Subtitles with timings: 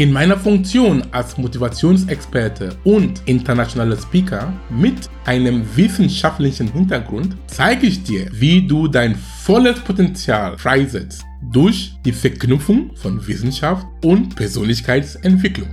[0.00, 8.26] In meiner Funktion als Motivationsexperte und internationaler Speaker mit einem wissenschaftlichen Hintergrund zeige ich dir,
[8.32, 11.22] wie du dein volles Potenzial freisetzt
[11.52, 15.68] durch die Verknüpfung von Wissenschaft und Persönlichkeitsentwicklung.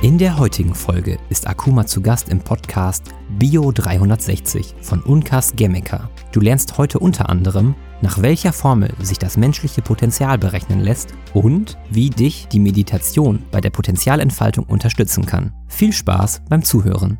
[0.00, 6.08] In der heutigen Folge ist Akuma zu Gast im Podcast Bio 360 von Unkas Gemeka.
[6.30, 11.76] Du lernst heute unter anderem, nach welcher Formel sich das menschliche Potenzial berechnen lässt und
[11.90, 15.52] wie dich die Meditation bei der Potenzialentfaltung unterstützen kann.
[15.66, 17.18] Viel Spaß beim Zuhören.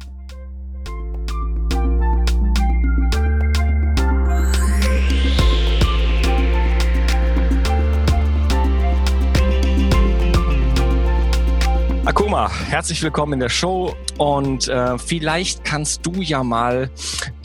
[12.08, 16.90] Akuma, herzlich willkommen in der Show und äh, vielleicht kannst du ja mal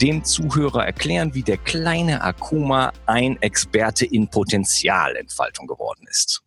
[0.00, 6.42] dem Zuhörer erklären, wie der kleine Akuma ein Experte in Potenzialentfaltung geworden ist.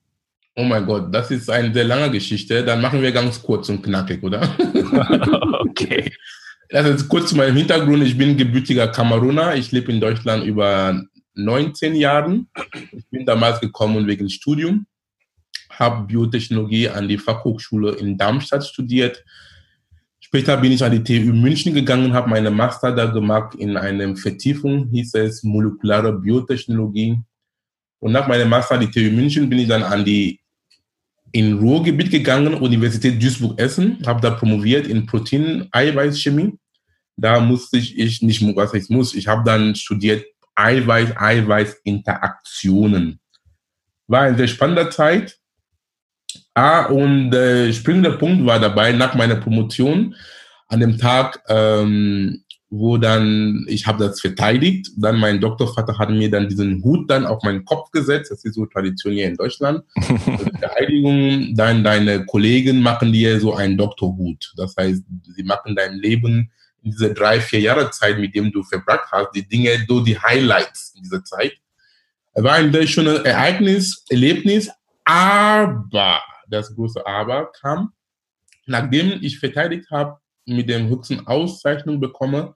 [0.55, 2.65] Oh mein Gott, das ist eine sehr lange Geschichte.
[2.65, 4.41] Dann machen wir ganz kurz und knackig, oder?
[5.59, 6.11] okay.
[6.69, 8.01] Das ist kurz zu meinem Hintergrund.
[8.01, 9.53] Ich bin gebürtiger Kameruner.
[9.53, 11.03] Ich lebe in Deutschland über
[11.35, 12.49] 19 Jahren.
[12.91, 14.87] Ich bin damals gekommen wegen Studium
[15.79, 19.23] habe Biotechnologie an die Fachhochschule in Darmstadt studiert.
[20.19, 24.15] Später bin ich an die TU München gegangen, habe meine Master da gemacht in einer
[24.15, 27.19] Vertiefung, hieß es molekulare Biotechnologie.
[27.99, 30.39] Und nach meinem Master an die TU München bin ich dann an die
[31.31, 36.57] in Ruhrgebiet gegangen, Universität Duisburg-Essen, habe da promoviert in Protein-Eiweißchemie.
[37.17, 40.25] Da musste ich, ich nicht, was ich muss, ich habe dann studiert
[40.55, 43.19] Eiweiß-Eiweiß-Interaktionen.
[44.07, 45.37] War eine sehr spannende Zeit.
[46.57, 50.15] Ah, und der äh, springende Punkt war dabei, nach meiner Promotion,
[50.67, 56.31] an dem Tag, ähm, wo dann, ich habe das verteidigt, dann mein Doktorvater hat mir
[56.31, 59.83] dann diesen Hut dann auf meinen Kopf gesetzt, das ist so Tradition hier in Deutschland,
[60.01, 65.03] Verteidigung, dann deine Kollegen machen dir so einen Doktorhut, das heißt,
[65.35, 66.49] sie machen dein Leben
[66.81, 70.17] in dieser drei, vier Jahre Zeit, mit dem du verbracht hast, die Dinge, so die
[70.17, 71.53] Highlights in dieser Zeit.
[72.33, 74.71] War ein sehr schönes Ereignis, Erlebnis,
[75.05, 77.93] aber das große Aber kam,
[78.65, 82.55] nachdem ich verteidigt habe, mit der höchsten Auszeichnung bekomme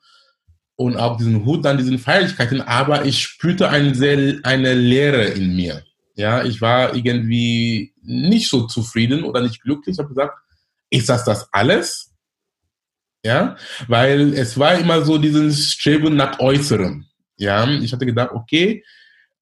[0.75, 5.55] und auch diesen Hut an diesen Feierlichkeiten, aber ich spürte eine, sehr, eine Leere in
[5.55, 5.83] mir.
[6.15, 9.95] Ja, ich war irgendwie nicht so zufrieden oder nicht glücklich.
[9.95, 10.37] Ich habe gesagt,
[10.89, 12.13] ist das das alles?
[13.23, 13.55] Ja,
[13.87, 17.05] weil es war immer so dieses Streben nach Äußerem.
[17.37, 18.83] Ja, ich hatte gedacht, okay,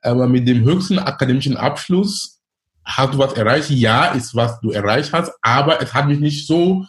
[0.02, 2.39] aber mit dem höchsten akademischen Abschluss
[2.98, 3.70] hast du was erreicht?
[3.70, 6.86] Ja, ist was du erreicht hast, aber es hat mich nicht so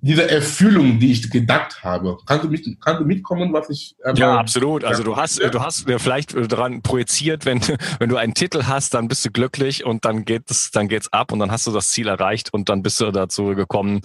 [0.00, 2.18] diese Erfüllung, die ich gedacht habe.
[2.24, 3.96] Kannst du, mit, kannst du mitkommen, was ich.
[4.04, 4.84] Ähm, ja, absolut.
[4.84, 5.48] Also du hast, ja.
[5.48, 7.60] du hast vielleicht daran projiziert, wenn,
[7.98, 11.12] wenn du einen Titel hast, dann bist du glücklich und dann geht es, dann geht's
[11.12, 14.02] ab und dann hast du das Ziel erreicht und dann bist du dazu gekommen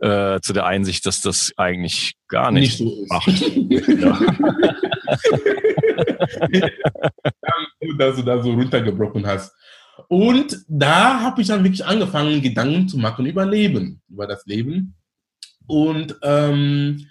[0.00, 3.26] äh, zu der Einsicht, dass das eigentlich gar nicht, nicht so macht.
[3.88, 4.20] ja.
[7.98, 9.52] dass du da so runtergebrochen hast.
[10.08, 14.94] Und da habe ich dann wirklich angefangen, Gedanken zu machen über Leben, über das Leben.
[15.66, 17.06] Und ähm,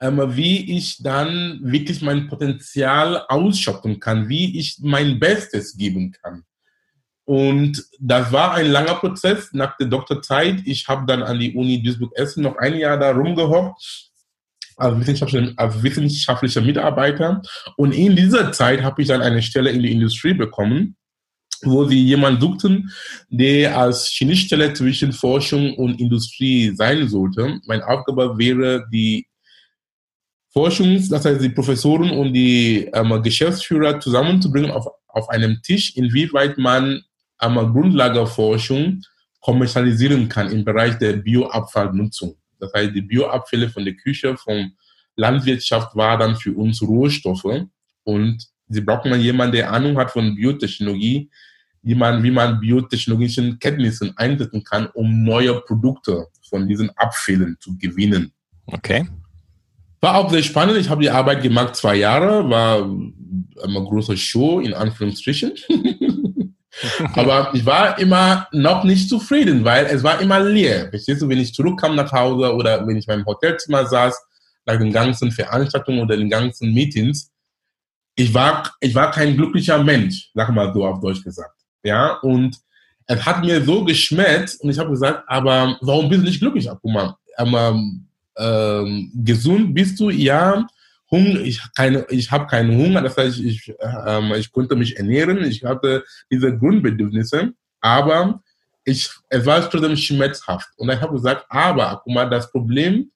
[0.00, 6.42] ähm, wie ich dann wirklich mein Potenzial ausschöpfen kann, wie ich mein Bestes geben kann.
[7.24, 10.62] Und das war ein langer Prozess nach der Doktorzeit.
[10.64, 14.10] Ich habe dann an die Uni Duisburg-Essen noch ein Jahr da rumgehockt
[14.76, 17.40] als wissenschaftlicher, als wissenschaftlicher Mitarbeiter.
[17.76, 20.96] Und in dieser Zeit habe ich dann eine Stelle in die Industrie bekommen
[21.64, 22.90] wo sie jemanden suchten,
[23.28, 27.60] der als Schnittstelle zwischen Forschung und Industrie sein sollte.
[27.66, 29.26] Meine Aufgabe wäre, die
[30.54, 36.58] Forschungs-, das heißt die Professoren und die ähm, Geschäftsführer zusammenzubringen auf, auf einem Tisch, inwieweit
[36.58, 37.02] man
[37.40, 39.02] ähm, Grundlagerforschung
[39.40, 42.36] kommerzialisieren kann im Bereich der Bioabfallnutzung.
[42.60, 44.72] Das heißt, die Bioabfälle von der Küche, von
[45.16, 47.66] Landwirtschaft war dann für uns Rohstoffe
[48.04, 51.30] und sie brauchen jemanden, der Ahnung hat von Biotechnologie,
[51.82, 57.76] wie man, wie man biotechnologischen Kenntnissen einsetzen kann, um neue Produkte von diesen Abfällen zu
[57.76, 58.32] gewinnen.
[58.66, 59.06] Okay.
[60.00, 60.78] War auch sehr spannend.
[60.78, 65.52] Ich habe die Arbeit gemacht, zwei Jahre, war eine große Show in Anführungsstrichen.
[67.14, 70.88] Aber ich war immer noch nicht zufrieden, weil es war immer leer.
[70.88, 74.18] Verstehst du, wenn ich zurückkam nach Hause oder wenn ich in meinem Hotelzimmer saß,
[74.64, 77.30] nach den ganzen Veranstaltungen oder den ganzen Meetings,
[78.14, 81.61] ich war, ich war kein glücklicher Mensch, sag mal so auf Deutsch gesagt.
[81.82, 82.56] Ja, und
[83.06, 86.70] es hat mir so geschmerzt und ich habe gesagt, aber warum bist du nicht glücklich,
[86.70, 87.18] Akuma?
[87.36, 87.80] Aber,
[88.36, 90.66] ähm, gesund bist du, ja.
[91.10, 91.60] Hunger, ich,
[92.08, 93.74] ich habe keinen Hunger, das heißt, ich,
[94.06, 97.52] ähm, ich konnte mich ernähren, ich hatte diese Grundbedürfnisse,
[97.82, 98.42] aber
[98.84, 100.70] ich, es war trotzdem schmerzhaft.
[100.76, 103.10] Und ich habe gesagt, aber mal, das Problem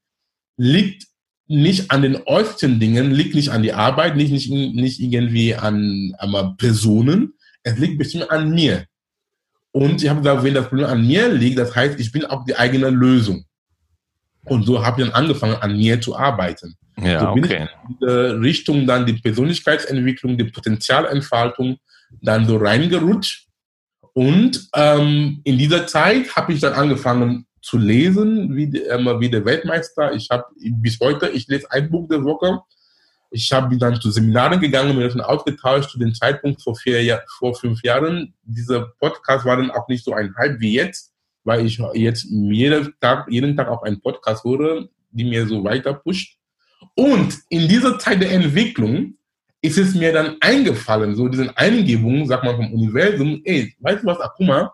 [0.59, 1.07] liegt
[1.49, 6.15] nicht an den äußeren Dingen, liegt nicht an die Arbeit, nicht, nicht, nicht irgendwie an,
[6.19, 7.35] an Personen,
[7.67, 8.87] es liegt bestimmt an mir.
[9.73, 12.45] Und ich habe gesagt, wenn das Problem an mir liegt, das heißt, ich bin auch
[12.45, 13.45] die eigene Lösung.
[14.45, 16.77] Und so habe ich dann angefangen, an mir zu arbeiten.
[16.99, 17.65] Ja, so bin okay.
[17.65, 21.79] ich in diese Richtung dann die Persönlichkeitsentwicklung, die Potenzialentfaltung
[22.23, 23.49] dann so reingerutscht.
[24.15, 29.45] Und ähm, in dieser Zeit habe ich dann angefangen zu lesen, wie, äh, wie der
[29.45, 30.15] Weltmeister.
[30.15, 32.61] Ich habe bis heute, ich lese ein Buch der Woche.
[33.31, 37.55] Ich habe dann zu Seminaren gegangen, mir schon ausgetauscht zu dem Zeitpunkt vor, vier, vor
[37.55, 38.35] fünf Jahren.
[38.43, 41.13] Dieser Podcast war dann auch nicht so ein Hype wie jetzt,
[41.45, 45.95] weil ich jetzt jeden Tag, jeden Tag auch einen Podcast höre, die mir so weiter
[45.95, 46.39] pusht.
[46.95, 49.15] Und in dieser Zeit der Entwicklung
[49.63, 54.07] ist es mir dann eingefallen, so diesen Eingebungen, sag mal vom Universum, ey, weißt du
[54.07, 54.73] was, Akuma?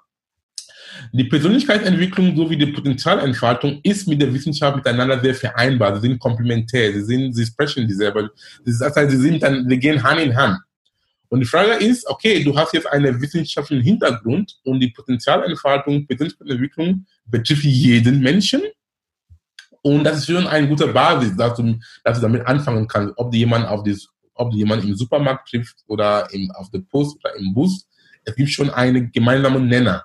[1.12, 5.94] Die Persönlichkeitsentwicklung sowie die Potenzialentfaltung ist mit der Wissenschaft miteinander sehr vereinbar.
[5.96, 8.30] Sie sind komplementär, sie sind, sie sprechen dieselbe.
[8.64, 10.58] Das heißt, sie sind dann, sie gehen Hand in Hand.
[11.32, 17.06] Und die Frage ist, okay, du hast jetzt einen wissenschaftlichen Hintergrund und die Potenzialentfaltung, Persönlichkeitsentwicklung
[17.24, 18.60] betrifft jeden Menschen.
[19.80, 23.32] Und das ist schon eine gute Basis, dass du, dass du damit anfangen kannst, ob
[23.32, 27.16] du jemanden auf das, ob du jemanden im Supermarkt trifft oder im, auf der Post
[27.24, 27.88] oder im Bus.
[28.24, 30.04] Es gibt schon einen gemeinsamen Nenner.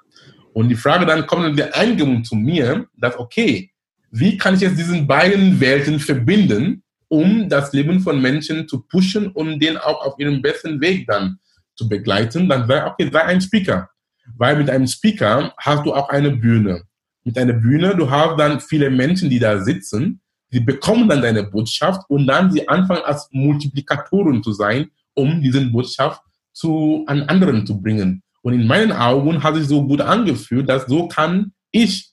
[0.58, 3.70] Und die Frage dann kommt in der Eingebung zu mir, dass, okay,
[4.10, 9.28] wie kann ich jetzt diesen beiden Welten verbinden, um das Leben von Menschen zu pushen
[9.28, 11.38] und den auch auf ihrem besten Weg dann
[11.76, 12.50] zu begleiten?
[12.50, 13.88] Dann sei, okay, sei ein Speaker.
[14.36, 16.82] Weil mit einem Speaker hast du auch eine Bühne.
[17.24, 20.22] Mit einer Bühne, du hast dann viele Menschen, die da sitzen,
[20.52, 25.62] die bekommen dann deine Botschaft und dann sie anfangen als Multiplikatoren zu sein, um diese
[25.70, 28.24] Botschaft zu, an anderen zu bringen.
[28.48, 32.12] Und in meinen Augen hat sich so gut angefühlt, dass so kann ich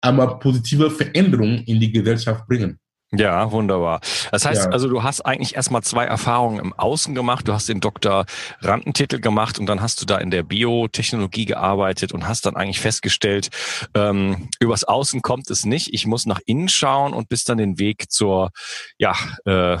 [0.00, 2.80] aber positive Veränderungen in die Gesellschaft bringen.
[3.12, 4.00] Ja, wunderbar.
[4.32, 4.70] Das heißt Ja.
[4.70, 7.46] also, du hast eigentlich erstmal zwei Erfahrungen im Außen gemacht.
[7.46, 8.26] Du hast den Dr.
[8.60, 12.80] Rantentitel gemacht und dann hast du da in der Biotechnologie gearbeitet und hast dann eigentlich
[12.80, 13.50] festgestellt,
[13.94, 15.94] ähm, übers Außen kommt es nicht.
[15.94, 18.50] Ich muss nach innen schauen und bist dann den Weg zur,
[18.98, 19.14] ja,
[19.44, 19.78] äh,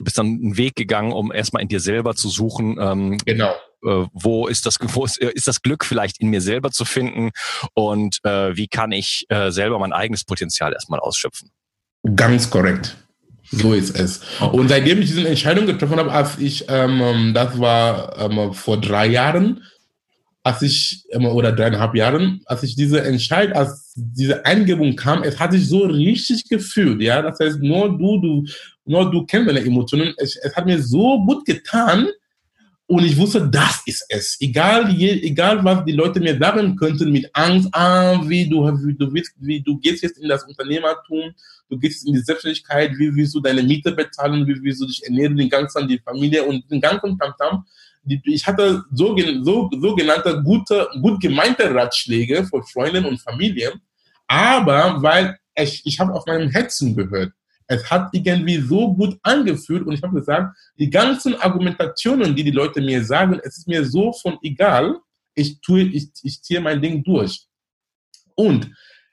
[0.00, 3.52] bist dann einen Weg gegangen, um erstmal in dir selber zu suchen, ähm, Genau.
[3.84, 6.84] Äh, wo ist das, wo ist, äh, ist das Glück vielleicht in mir selber zu
[6.84, 7.30] finden
[7.74, 11.50] und äh, wie kann ich äh, selber mein eigenes Potenzial erstmal ausschöpfen.
[12.16, 12.96] Ganz korrekt.
[13.50, 14.20] So ist es.
[14.40, 19.06] Und seitdem ich diese Entscheidung getroffen habe, als ich, ähm, das war ähm, vor drei
[19.06, 19.62] Jahren,
[20.42, 25.38] als ich, ähm, oder dreieinhalb Jahren, als ich diese Entscheidung, als diese Eingebung kam, es
[25.38, 27.22] hat sich so richtig gefühlt, ja.
[27.22, 28.44] Das heißt, nur du, du,
[28.84, 30.14] nur du kennst deine Emotionen.
[30.16, 32.08] Es, es hat mir so gut getan,
[32.86, 34.36] und ich wusste, das ist es.
[34.40, 38.94] Egal, je, egal was die Leute mir sagen könnten mit Angst, ah, wie du, wie
[38.94, 41.32] du willst, wie du gehst jetzt in das Unternehmertum,
[41.70, 45.02] du gehst in die Selbstständigkeit, wie willst du deine Miete bezahlen, wie willst du dich
[45.02, 47.64] ernähren, den ganzen, die Familie und den ganzen Tamtam.
[48.24, 53.72] Ich hatte so, so, sogenannte gute, gut gemeinte Ratschläge von Freunden und Familie,
[54.26, 57.32] aber weil ich, ich habe auf meinem Herzen gehört.
[57.66, 62.50] Es hat irgendwie so gut angefühlt und ich habe gesagt, die ganzen Argumentationen, die die
[62.50, 64.96] Leute mir sagen, es ist mir so von egal,
[65.34, 67.46] ich tue, ich, ich ziehe mein Ding durch.
[68.34, 68.70] Und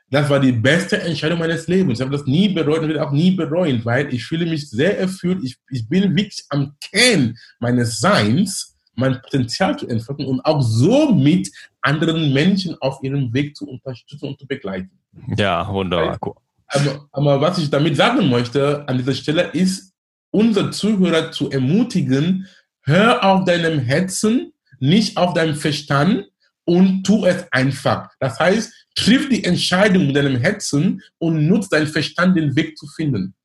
[0.10, 2.00] das war die beste Entscheidung meines Lebens.
[2.00, 5.00] Ich habe das nie bereut und werde auch nie bereuen, weil ich fühle mich sehr
[5.00, 5.40] erfüllt.
[5.44, 11.50] Ich, ich bin wirklich am Kern meines Seins, mein Potenzial zu entfalten und auch somit
[11.82, 14.92] anderen Menschen auf ihrem Weg zu unterstützen und zu begleiten.
[15.38, 16.20] Ja, wunderbar.
[16.72, 19.94] Aber, aber was ich damit sagen möchte an dieser Stelle ist,
[20.32, 22.48] unsere Zuhörer zu ermutigen,
[22.84, 26.26] hör auf deinem Herzen, nicht auf deinem Verstand
[26.66, 28.10] und tu es einfach.
[28.20, 32.88] Das heißt, triff die Entscheidung mit deinem Herzen und nutz deinen Verstand, den Weg zu
[32.88, 33.36] finden.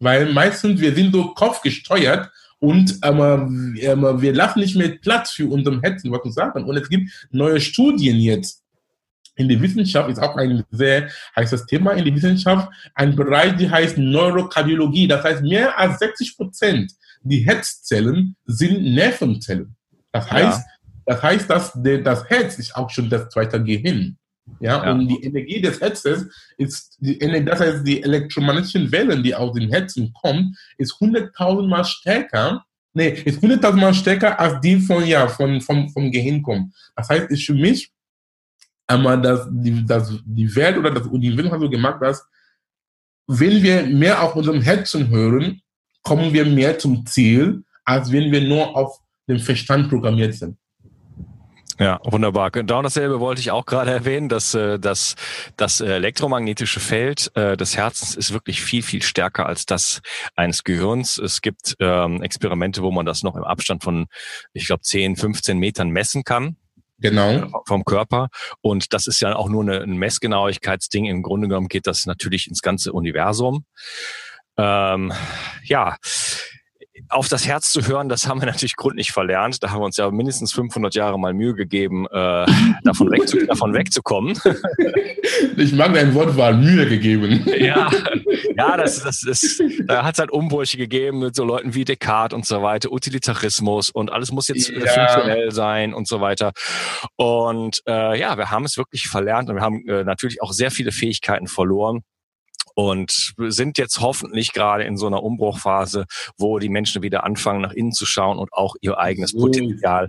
[0.00, 5.80] Weil meistens wir sind so kopfgesteuert und ähm, wir lassen nicht mehr Platz für unserem
[5.82, 6.64] Herzen, was wir sagen.
[6.64, 8.64] Und es gibt neue Studien jetzt,
[9.38, 13.70] in der Wissenschaft ist auch ein sehr heißes Thema in der Wissenschaft, ein Bereich, der
[13.70, 15.06] heißt Neurokardiologie.
[15.06, 16.92] Das heißt, mehr als 60 Prozent
[17.22, 19.74] die Herzzellen sind Nervenzellen.
[20.12, 20.92] Das heißt, ja.
[21.06, 24.16] das heißt, dass der, das Herz ist auch schon das zweite Gehirn.
[24.60, 26.26] Ja, ja, und die Energie des Herzens
[26.56, 31.84] ist, die, das heißt, die elektromagnetischen Wellen, die aus den Herzen kommen, ist 100.000 Mal
[31.84, 32.64] stärker
[32.94, 36.72] nee, ist 100.000 Mal stärker als die von, ja, von, vom, vom Gehirn kommen.
[36.96, 37.92] Das heißt, ist für mich
[38.88, 42.26] einmal, dass die, dass die Welt oder das Universum so gemacht, dass
[43.26, 45.60] wenn wir mehr auf unserem Herzen hören,
[46.02, 50.56] kommen wir mehr zum Ziel, als wenn wir nur auf den Verstand programmiert sind.
[51.80, 52.50] Ja, wunderbar.
[52.50, 55.14] Genau dasselbe wollte ich auch gerade erwähnen, dass äh, das,
[55.56, 60.00] das elektromagnetische Feld äh, des Herzens ist wirklich viel, viel stärker als das
[60.34, 61.18] eines Gehirns.
[61.18, 64.06] Es gibt ähm, Experimente, wo man das noch im Abstand von,
[64.54, 66.56] ich glaube, 10, 15 Metern messen kann.
[66.98, 67.30] Genau.
[67.30, 68.28] Äh, vom Körper.
[68.60, 71.06] Und das ist ja auch nur ein Messgenauigkeitsding.
[71.06, 73.64] Im Grunde genommen geht das natürlich ins ganze Universum.
[74.56, 75.12] Ähm,
[75.62, 75.96] ja,
[77.08, 79.62] auf das Herz zu hören, das haben wir natürlich gründlich verlernt.
[79.62, 82.46] Da haben wir uns ja mindestens 500 Jahre mal Mühe gegeben, äh,
[82.84, 84.38] davon, wegzu davon wegzukommen.
[85.56, 87.44] Ich mag dein Wortwahl, Mühe gegeben.
[87.58, 87.90] Ja,
[88.56, 92.34] ja das, das ist, da hat es halt Umbrüche gegeben mit so Leuten wie Descartes
[92.34, 94.78] und so weiter, Utilitarismus und alles muss jetzt ja.
[94.86, 96.52] funktionell sein und so weiter.
[97.16, 100.70] Und äh, ja, wir haben es wirklich verlernt und wir haben äh, natürlich auch sehr
[100.70, 102.02] viele Fähigkeiten verloren
[102.78, 106.04] und sind jetzt hoffentlich gerade in so einer Umbruchphase,
[106.36, 110.06] wo die Menschen wieder anfangen, nach innen zu schauen und auch ihr eigenes so, Potenzial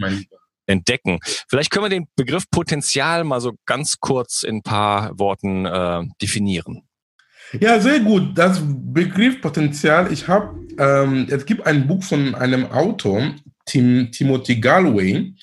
[0.68, 1.18] entdecken.
[1.50, 6.04] Vielleicht können wir den Begriff Potenzial mal so ganz kurz in ein paar Worten äh,
[6.22, 6.84] definieren.
[7.60, 8.38] Ja, sehr gut.
[8.38, 13.34] Das Begriff Potenzial, ich habe, ähm, es gibt ein Buch von einem Autor,
[13.66, 15.34] Tim, Timothy Galway.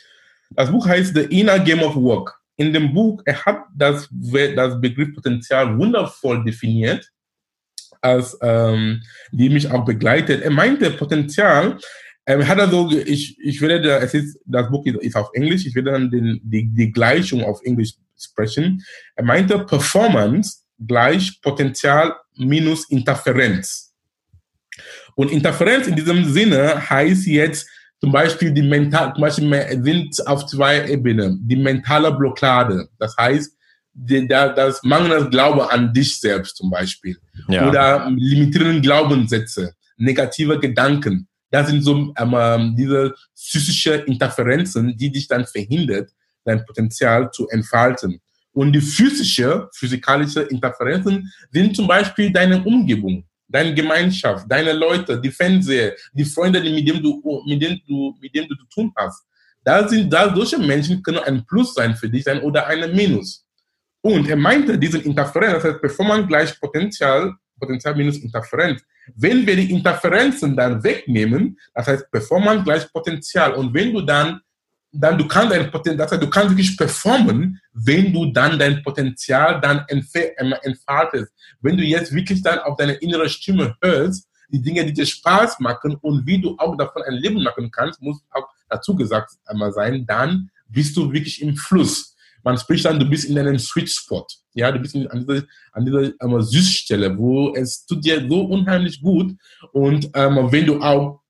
[0.50, 2.38] Das Buch heißt The Inner Game of Work.
[2.56, 4.08] In dem Buch, er hat das,
[4.54, 7.10] das Begriff Potenzial wundervoll definiert
[8.00, 10.42] als ähm, die mich auch begleitet.
[10.42, 11.78] Er meinte Potenzial.
[12.26, 15.64] Ähm, hat er so, ich, ich werde, es ist, das Buch ist, ist auf Englisch,
[15.64, 18.82] ich werde dann den, die, die Gleichung auf Englisch sprechen.
[19.14, 23.94] Er meinte Performance gleich Potenzial minus Interferenz.
[25.14, 27.68] Und Interferenz in diesem Sinne heißt jetzt
[28.00, 31.40] zum Beispiel die mental, zum Beispiel sind auf zwei Ebenen.
[31.48, 32.88] Die mentale Blockade.
[32.98, 33.55] Das heißt,
[33.96, 37.16] das mangelnde Glaube an dich selbst zum Beispiel.
[37.48, 37.68] Ja.
[37.68, 41.28] Oder limitierende Glaubenssätze, negative Gedanken.
[41.50, 46.10] Das sind so ähm, diese psychische Interferenzen, die dich dann verhindert,
[46.44, 48.20] dein Potenzial zu entfalten.
[48.52, 55.30] Und die physische, physikalische Interferenzen sind zum Beispiel deine Umgebung, deine Gemeinschaft, deine Leute, die
[55.30, 58.92] Fernseher, die Freunde, die mit denen du, mit denen du, mit denen du zu tun
[58.96, 59.24] hast.
[59.62, 63.45] Da sind, da solche Menschen können ein Plus sein für dich sein oder ein Minus.
[64.06, 68.80] Und er meinte diesen Interferenz, das heißt Performance gleich Potenzial, Potenzial minus Interferenz.
[69.16, 73.54] Wenn wir die Interferenzen dann wegnehmen, das heißt Performance gleich Potenzial.
[73.54, 74.40] Und wenn du dann,
[74.92, 78.80] dann du kannst dein Potenzial, das heißt, du kannst wirklich performen, wenn du dann dein
[78.84, 81.32] Potenzial dann entfaltest.
[81.60, 85.58] Wenn du jetzt wirklich dann auf deine innere Stimme hörst, die Dinge, die dir Spaß
[85.58, 89.72] machen und wie du auch davon ein Leben machen kannst, muss auch dazu gesagt einmal
[89.72, 92.15] sein, dann bist du wirklich im Fluss
[92.46, 94.24] man spricht dann, du bist in einem Sweet Spot.
[94.54, 98.42] Ja, du bist in, an dieser, an dieser ähm, Süßstelle, wo es tut dir so
[98.42, 99.34] unheimlich gut.
[99.72, 101.22] Und ähm, wenn du auch,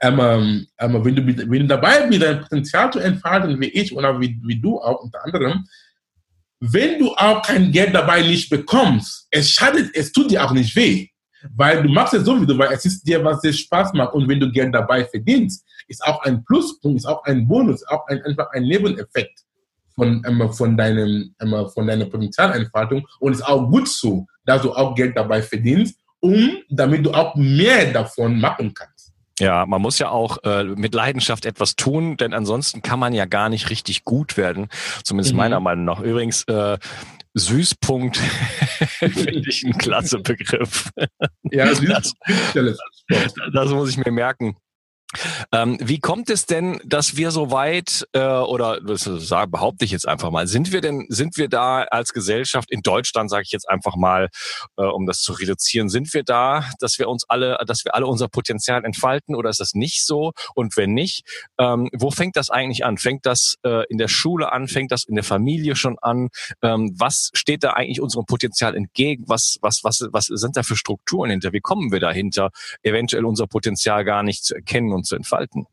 [0.00, 0.20] ähm,
[0.78, 4.40] ähm, wenn, du, wenn du dabei bist, dein Potenzial zu entfalten, wie ich oder wie,
[4.44, 5.66] wie du auch unter anderem,
[6.60, 10.74] wenn du auch kein Geld dabei nicht bekommst, es schadet, es tut dir auch nicht
[10.76, 11.08] weh.
[11.56, 14.14] Weil du machst es sowieso, weil es ist dir, was dir Spaß macht.
[14.14, 18.06] Und wenn du Geld dabei verdienst, ist auch ein Pluspunkt, ist auch ein Bonus, auch
[18.06, 19.47] ein, einfach ein Nebeneffekt
[19.98, 23.06] von, ähm, von, deinem, ähm, von deiner Potenzialentfaltung.
[23.18, 27.12] Und es ist auch gut so, dass du auch Geld dabei verdienst, um, damit du
[27.12, 29.12] auch mehr davon machen kannst.
[29.40, 33.24] Ja, man muss ja auch äh, mit Leidenschaft etwas tun, denn ansonsten kann man ja
[33.24, 34.68] gar nicht richtig gut werden,
[35.04, 35.38] zumindest mhm.
[35.38, 36.00] meiner Meinung nach.
[36.00, 36.78] Übrigens, äh,
[37.34, 38.16] Süßpunkt
[38.80, 40.90] finde ich ein klasse Begriff.
[41.44, 42.14] Ja, das,
[43.52, 44.56] das muss ich mir merken.
[45.52, 49.90] Ähm, wie kommt es denn, dass wir so weit äh, oder das sag, behaupte ich
[49.90, 53.50] jetzt einfach mal, sind wir denn sind wir da als Gesellschaft in Deutschland, sage ich
[53.50, 54.28] jetzt einfach mal,
[54.76, 58.06] äh, um das zu reduzieren, sind wir da, dass wir uns alle, dass wir alle
[58.06, 60.32] unser Potenzial entfalten oder ist das nicht so?
[60.54, 61.24] Und wenn nicht,
[61.56, 62.98] ähm, wo fängt das eigentlich an?
[62.98, 64.68] Fängt das äh, in der Schule an?
[64.68, 66.28] Fängt das in der Familie schon an?
[66.62, 69.24] Ähm, was steht da eigentlich unserem Potenzial entgegen?
[69.26, 71.54] Was was was was sind da für Strukturen hinter?
[71.54, 72.50] Wie kommen wir dahinter,
[72.82, 74.97] eventuell unser Potenzial gar nicht zu erkennen?
[74.98, 75.66] Und zu entfalten?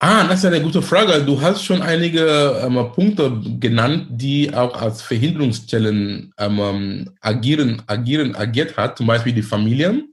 [0.00, 1.24] Ah, das ist eine gute Frage.
[1.24, 8.76] Du hast schon einige ähm, Punkte genannt, die auch als Verhinderungsstellen ähm, agieren, agieren, agiert
[8.76, 8.96] hat.
[8.96, 10.12] Zum Beispiel die Familien.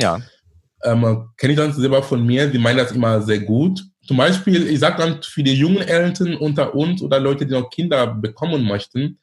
[0.00, 0.20] Ja.
[0.82, 3.84] Ähm, Kenne ich dann selber von mir, die meinen das immer sehr gut.
[4.04, 7.70] Zum Beispiel, ich sage dann für die jungen Eltern unter uns oder Leute, die noch
[7.70, 9.20] Kinder bekommen möchten,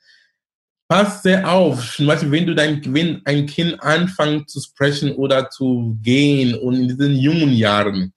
[0.89, 5.49] pass sehr auf, zum Beispiel, wenn du dein, wenn ein Kind anfängt zu sprechen oder
[5.49, 8.11] zu gehen und in diesen jungen Jahren,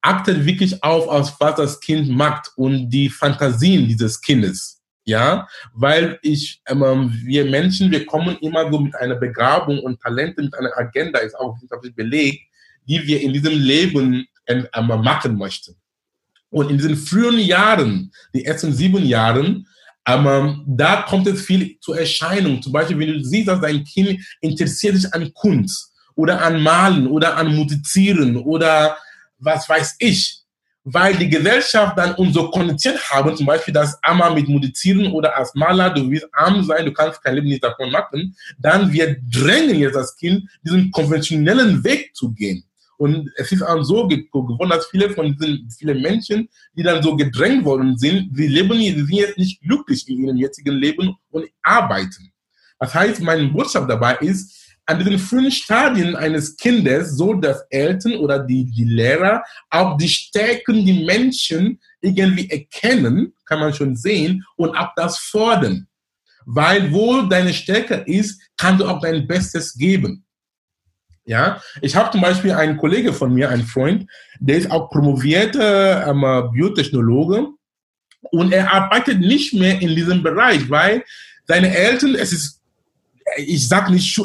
[0.00, 4.76] achtet wirklich auf, auf was das Kind macht und die Fantasien dieses Kindes.
[5.04, 10.42] Ja, weil ich, ähm, wir Menschen, wir kommen immer so mit einer Begabung und Talente,
[10.42, 12.42] mit einer Agenda, ist auch wissenschaftlich belegt,
[12.86, 15.76] die wir in diesem Leben ähm, machen möchten.
[16.50, 19.66] Und in diesen frühen Jahren, die ersten sieben Jahren,
[20.08, 22.62] ähm, da kommt es viel zur Erscheinung.
[22.62, 27.06] Zum Beispiel, wenn du siehst, dass dein Kind interessiert sich an Kunst oder an Malen
[27.06, 28.96] oder an Musizieren oder
[29.38, 30.42] was weiß ich,
[30.84, 35.36] weil die Gesellschaft dann uns so konditioniert haben, zum Beispiel, dass einmal mit Musizieren oder
[35.36, 39.16] als Maler, du wirst arm sein, du kannst kein Leben nicht davon machen, dann wir
[39.30, 42.64] drängen jetzt das Kind, diesen konventionellen Weg zu gehen.
[42.98, 47.14] Und es ist auch so geworden, dass viele von diesen viele Menschen, die dann so
[47.16, 51.46] gedrängt worden sind, sie leben, sie sind jetzt nicht glücklich in ihrem jetzigen Leben und
[51.62, 52.32] arbeiten.
[52.80, 54.52] Das heißt, meine Botschaft dabei ist,
[54.84, 60.08] an diesen frühen Stadien eines Kindes so dass Eltern oder die, die Lehrer auch die
[60.08, 65.86] Stärken, die Menschen irgendwie erkennen, kann man schon sehen, und auch das fordern.
[66.46, 70.24] Weil wo deine Stärke ist, kannst du auch dein Bestes geben.
[71.28, 74.06] Ja, ich habe zum Beispiel einen Kollege von mir, einen Freund,
[74.40, 77.48] der ist auch promovierter ähm, Biotechnologe
[78.30, 81.04] und er arbeitet nicht mehr in diesem Bereich, weil
[81.44, 82.62] seine Eltern, es ist
[83.36, 84.18] ich sag nicht,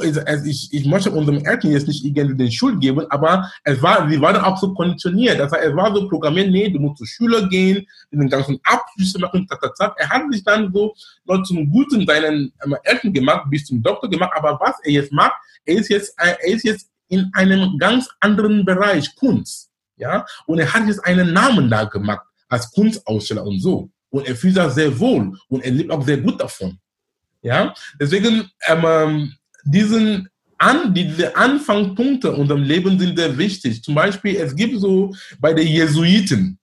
[0.45, 4.21] ich, ich möchte unserem Eltern jetzt nicht irgendwie den Schuld geben, aber es war, sie
[4.21, 5.37] waren auch so konditioniert.
[5.41, 9.19] Das heißt, es war so programmiert, nee, du musst zur Schule gehen, den ganzen Abschlüsse
[9.19, 9.93] machen, tat, tat, tat.
[9.97, 10.93] Er hat sich dann so
[11.25, 15.11] noch zum Guten seinen ähm, Eltern gemacht, bis zum Doktor gemacht, aber was er jetzt
[15.11, 15.33] macht,
[15.65, 19.69] er ist jetzt, er ist jetzt in einem ganz anderen Bereich, Kunst.
[19.95, 23.89] Ja, und er hat jetzt einen Namen da gemacht, als Kunstaussteller und so.
[24.09, 26.79] Und er fühlt sich sehr wohl und er lebt auch sehr gut davon.
[27.41, 29.33] Ja, deswegen ähm, ähm,
[29.65, 33.83] diesen an, diese Anfangspunkte unserem Leben sind sehr wichtig.
[33.83, 36.57] Zum Beispiel, es gibt so bei den Jesuiten,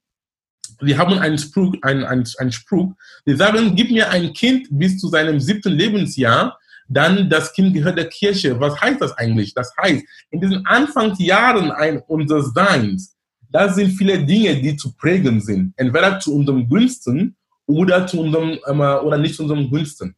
[0.81, 2.95] die haben einen Spruch, einen, einen, einen Spruch,
[3.27, 6.59] die sagen, gib mir ein Kind bis zu seinem siebten Lebensjahr,
[6.91, 8.59] dann das Kind gehört der Kirche.
[8.59, 9.55] Was heißt das eigentlich?
[9.55, 13.17] Das heißt, in diesen Anfangsjahren unseres Seins,
[13.49, 15.73] da sind viele Dinge, die zu prägen sind.
[15.77, 20.17] Entweder zu unserem Günsten oder zu unserem, ähm, oder nicht zu unserem Günsten.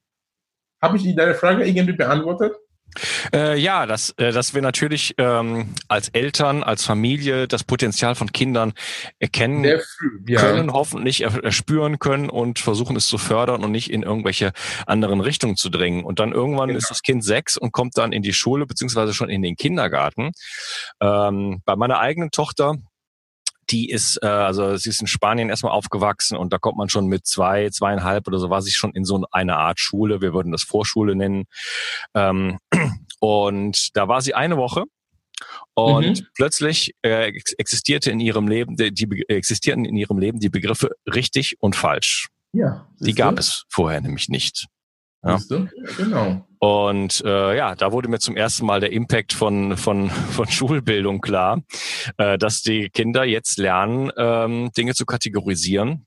[0.81, 2.55] Habe ich deine Frage irgendwie beantwortet?
[3.35, 8.33] Äh, ja, dass, äh, dass wir natürlich ähm, als Eltern, als Familie das Potenzial von
[8.33, 8.73] Kindern
[9.19, 9.65] erkennen
[10.27, 10.41] ja.
[10.41, 14.53] können, hoffentlich erspüren können und versuchen es zu fördern und nicht in irgendwelche
[14.87, 16.05] anderen Richtungen zu drängen.
[16.05, 16.79] Und dann irgendwann genau.
[16.79, 20.33] ist das Kind sechs und kommt dann in die Schule beziehungsweise schon in den Kindergarten.
[21.01, 22.77] Ähm, bei meiner eigenen Tochter
[23.73, 27.07] die ist, äh, also sie ist in Spanien erstmal aufgewachsen und da kommt man schon
[27.07, 30.53] mit zwei, zweieinhalb oder so war sie schon in so eine Art Schule, wir würden
[30.53, 31.45] das Vorschule nennen.
[32.15, 32.59] Ähm,
[33.21, 34.85] und da war sie eine Woche
[35.75, 36.27] und mhm.
[36.35, 41.57] plötzlich äh, existierte in ihrem Leben, die, die existierten in ihrem Leben die Begriffe richtig
[41.61, 42.29] und falsch.
[42.53, 42.87] Ja.
[43.01, 44.67] Die gab es vorher nämlich nicht.
[45.25, 45.39] Ja.
[45.97, 46.47] Genau.
[46.59, 51.21] Und äh, ja, da wurde mir zum ersten Mal der Impact von, von, von Schulbildung
[51.21, 51.63] klar,
[52.19, 56.07] äh, dass die Kinder jetzt lernen, ähm, Dinge zu kategorisieren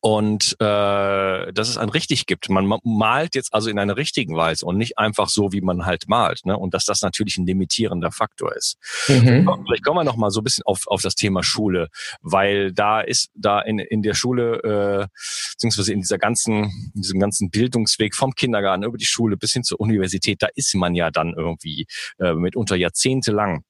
[0.00, 2.48] und äh, dass es ein richtig gibt.
[2.48, 6.08] Man malt jetzt also in einer richtigen Weise und nicht einfach so, wie man halt
[6.08, 6.40] malt.
[6.44, 6.56] Ne?
[6.56, 8.76] Und dass das natürlich ein limitierender Faktor ist.
[9.08, 9.48] Mhm.
[9.64, 11.88] Vielleicht kommen wir noch mal so ein bisschen auf, auf das Thema Schule,
[12.20, 15.08] weil da ist da in, in der Schule äh,
[15.52, 19.64] beziehungsweise in dieser ganzen in diesem ganzen Bildungsweg vom Kindergarten über die Schule bis hin
[19.64, 21.86] zur Universität, da ist man ja dann irgendwie
[22.18, 23.64] äh, mitunter jahrzehntelang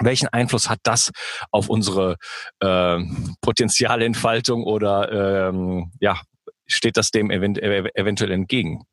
[0.00, 1.10] welchen Einfluss hat das
[1.50, 2.16] auf unsere
[2.60, 2.98] äh,
[3.40, 6.20] Potenzialentfaltung oder ähm, ja,
[6.66, 8.84] steht das dem event eventuell entgegen?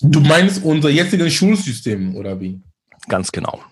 [0.00, 2.60] Du meinst unser jetziges Schulsystem oder wie?
[3.08, 3.62] Ganz genau.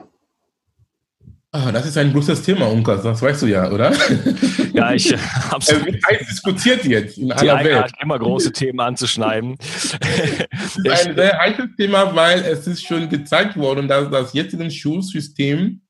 [1.55, 3.93] Ah, das ist ein großes Thema, Unkas, das weißt du ja, oder?
[4.73, 5.69] Ja, ich habe es.
[5.85, 7.93] wird heiß diskutiert jetzt in aller Die Welt.
[8.01, 9.59] immer große Themen anzuschneiden.
[9.61, 14.71] es ist ein sehr heißes Thema, weil es ist schon gezeigt worden, dass das jetzige
[14.71, 15.83] Schulsystem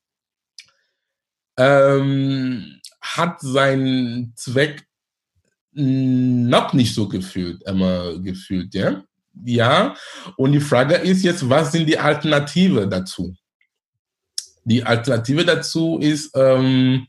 [1.57, 4.85] ähm, hat seinen Zweck
[5.71, 9.01] noch nicht so gefühlt, immer gefühlt, ja?
[9.45, 9.95] Ja,
[10.35, 13.33] und die Frage ist jetzt, was sind die Alternative dazu?
[14.65, 16.35] Die Alternative dazu ist.
[16.35, 17.07] Ähm,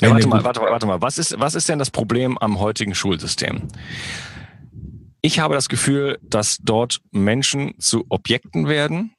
[0.00, 1.00] ja, warte mal, warte mal, warte mal.
[1.00, 3.68] Was ist, was ist denn das Problem am heutigen Schulsystem?
[5.22, 9.15] Ich habe das Gefühl, dass dort Menschen zu Objekten werden,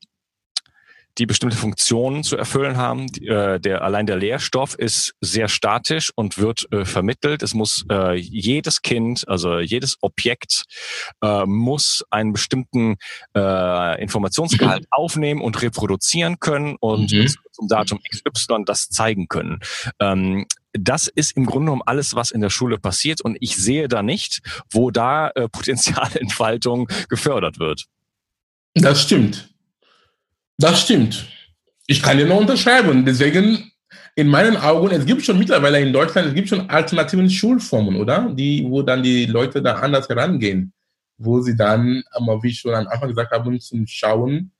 [1.17, 3.07] die bestimmte Funktionen zu erfüllen haben.
[3.21, 7.43] Äh, der, allein der Lehrstoff ist sehr statisch und wird äh, vermittelt.
[7.43, 10.63] Es muss äh, jedes Kind, also jedes Objekt
[11.23, 12.97] äh, muss einen bestimmten
[13.35, 17.27] äh, Informationsgehalt aufnehmen und reproduzieren können und mhm.
[17.51, 19.59] zum Datum XY das zeigen können.
[19.99, 23.87] Ähm, das ist im Grunde genommen alles, was in der Schule passiert und ich sehe
[23.87, 27.85] da nicht, wo da äh, Potenzialentfaltung gefördert wird.
[28.75, 29.49] Das stimmt.
[30.57, 31.27] Das stimmt.
[31.85, 33.05] Ich kann dir nur unterschreiben.
[33.05, 33.71] Deswegen,
[34.15, 38.31] in meinen Augen, es gibt schon mittlerweile in Deutschland, es gibt schon alternativen Schulformen, oder?
[38.33, 40.73] Die, wo dann die Leute da anders herangehen.
[41.17, 44.51] Wo sie dann, aber wie ich schon am Anfang gesagt habe, zum Schauen,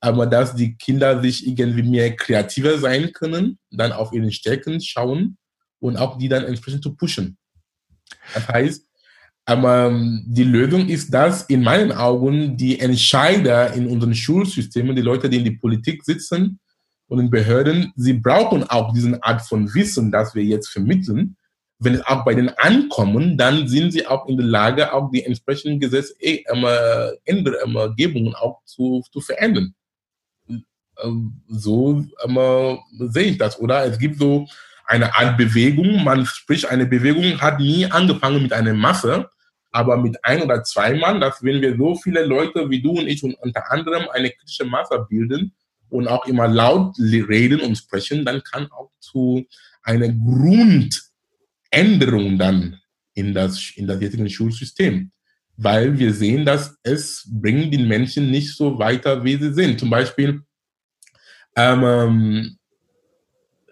[0.00, 5.38] aber dass die Kinder sich irgendwie mehr kreativer sein können, dann auf ihren Stärken schauen
[5.80, 7.36] und auch die dann entsprechend zu pushen.
[8.34, 8.87] Das heißt,
[9.48, 15.00] aber ähm, die Lösung ist, dass in meinen Augen die Entscheider in unseren Schulsystemen, die
[15.00, 16.60] Leute, die in die Politik sitzen
[17.06, 21.38] und in Behörden, sie brauchen auch diesen Art von Wissen, das wir jetzt vermitteln.
[21.78, 25.24] Wenn es auch bei denen ankommen, dann sind sie auch in der Lage, auch die
[25.24, 29.74] entsprechenden Gesetzgebungen auch zu, zu verändern.
[31.02, 32.04] Ähm, so
[32.98, 33.86] sehe ich das, oder?
[33.86, 34.46] Es gibt so
[34.84, 39.30] eine Art Bewegung, man spricht, eine Bewegung hat nie angefangen mit einer Masse,
[39.70, 43.06] aber mit ein oder zwei Mann, dass wenn wir so viele Leute wie du und
[43.06, 45.52] ich und unter anderem eine kritische Masse bilden
[45.90, 49.46] und auch immer laut reden und sprechen, dann kann auch zu
[49.82, 52.80] einer Grundänderung dann
[53.14, 55.10] in das, in das jetzige Schulsystem.
[55.56, 59.80] Weil wir sehen, dass es bringt den Menschen nicht so weiter, wie sie sind.
[59.80, 60.40] Zum Beispiel,
[61.56, 62.56] ähm,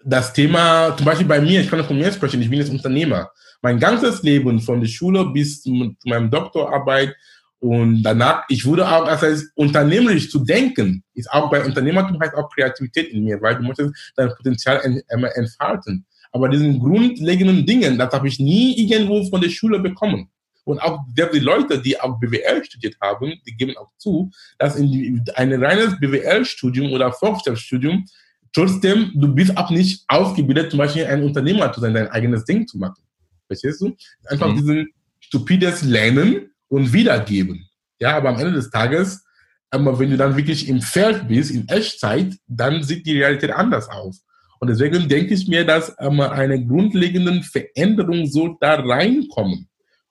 [0.03, 3.31] das Thema, zum Beispiel bei mir, ich kann von mir sprechen, ich bin jetzt Unternehmer
[3.61, 7.15] mein ganzes Leben von der Schule bis zu meinem Doktorarbeit
[7.59, 12.35] und danach, ich wurde auch, das heißt, unternehmerisch zu denken, ist auch bei Unternehmertum heißt
[12.35, 16.05] auch Kreativität in mir, weil du möchtest dein Potenzial entfalten.
[16.31, 20.29] Aber diesen grundlegenden Dingen, das habe ich nie irgendwo von der Schule bekommen.
[20.65, 25.23] Und auch die Leute, die auch BWL studiert haben, die geben auch zu, dass in
[25.35, 28.05] ein reines BWL-Studium oder Volkswirtschaftsstudium
[28.51, 32.67] trotzdem, du bist auch nicht ausgebildet, zum Beispiel ein Unternehmer zu sein, dein eigenes Ding
[32.67, 33.01] zu machen.
[33.47, 33.95] Verstehst du?
[34.25, 34.55] Einfach mhm.
[34.57, 34.87] diesen
[35.19, 37.67] stupides Lernen und Wiedergeben.
[37.99, 39.23] Ja, aber am Ende des Tages,
[39.69, 43.89] aber wenn du dann wirklich im Feld bist, in Echtzeit, dann sieht die Realität anders
[43.89, 44.23] aus.
[44.59, 49.67] Und deswegen denke ich mir, dass ähm, eine grundlegende Veränderung so da reinkommen.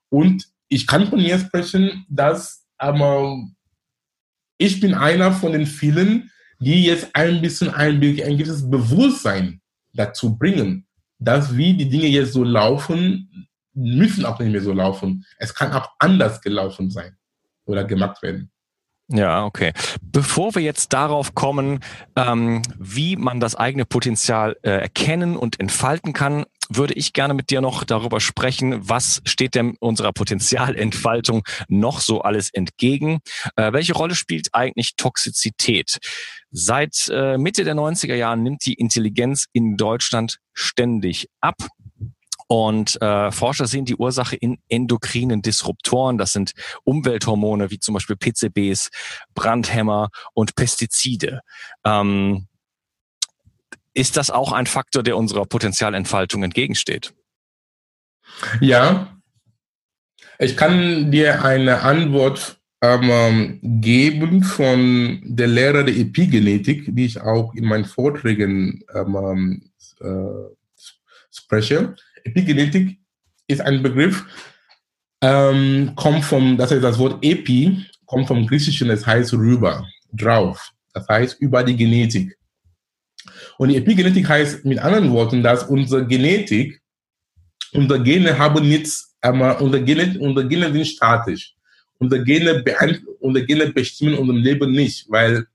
[0.09, 3.55] Und ich kann von mir sprechen, dass ähm,
[4.57, 9.61] ich bin einer von den vielen, die jetzt ein bisschen ein, ein gewisses Bewusstsein
[9.93, 10.86] dazu bringen,
[11.19, 15.25] dass wie die Dinge jetzt so laufen, müssen auch nicht mehr so laufen.
[15.37, 17.15] Es kann auch anders gelaufen sein
[17.65, 18.51] oder gemacht werden.
[19.09, 19.71] Ja, okay.
[20.01, 21.79] Bevor wir jetzt darauf kommen,
[22.17, 27.49] ähm, wie man das eigene Potenzial äh, erkennen und entfalten kann, würde ich gerne mit
[27.49, 33.19] dir noch darüber sprechen, was steht denn unserer Potenzialentfaltung noch so alles entgegen?
[33.55, 35.99] Äh, welche Rolle spielt eigentlich Toxizität?
[36.51, 41.55] Seit äh, Mitte der 90er Jahre nimmt die Intelligenz in Deutschland ständig ab.
[42.49, 46.17] Und äh, Forscher sehen die Ursache in endokrinen Disruptoren.
[46.17, 46.53] Das sind
[46.85, 48.89] Umwelthormone wie zum Beispiel PCBs,
[49.35, 51.41] Brandhämmer und Pestizide.
[51.83, 52.47] Ähm,
[53.97, 57.13] ist das auch ein Faktor, der unserer Potenzialentfaltung entgegensteht?
[58.61, 59.17] Ja,
[60.37, 67.55] ich kann dir eine Antwort ähm, geben von der Lehrer der Epigenetik, die ich auch
[67.55, 70.05] in meinen Vorträgen ähm, äh,
[71.31, 71.95] spreche.
[72.23, 72.99] Epigenetik
[73.47, 74.25] ist ein Begriff,
[75.21, 80.71] ähm, kommt vom, das heißt das Wort Epi, kommt vom Griechischen, das heißt rüber, drauf.
[80.93, 82.37] Das heißt über die Genetik.
[83.57, 86.81] Und Epigenetik heißt mit anderen Worten, dass unsere Genetik,
[87.73, 91.55] unsere Gene haben nichts, aber unsere Gene, unsere Gene sind statisch.
[91.99, 92.63] Unsere Gene,
[93.19, 95.47] unsere Gene bestimmen unser Leben nicht, weil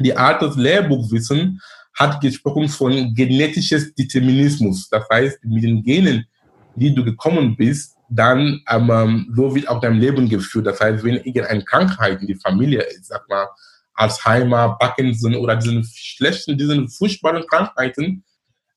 [0.00, 1.60] die Art des Lehrbuchwissen
[1.94, 4.88] hat gesprochen von genetisches Determinismus.
[4.88, 6.26] Das heißt, mit den Genen,
[6.74, 10.66] die du gekommen bist, dann ähm, so wird auch dein Leben geführt.
[10.66, 13.46] Das heißt, wenn irgendeine Krankheit in die Familie ist, sag mal,
[14.00, 18.24] Alzheimer, Parkinson oder diesen schlechten, diesen furchtbaren Krankheiten,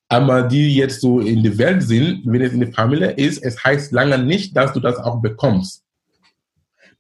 [0.09, 3.63] aber die jetzt so in der Welt sind, wenn es in der Familie ist, es
[3.63, 5.83] heißt lange nicht, dass du das auch bekommst.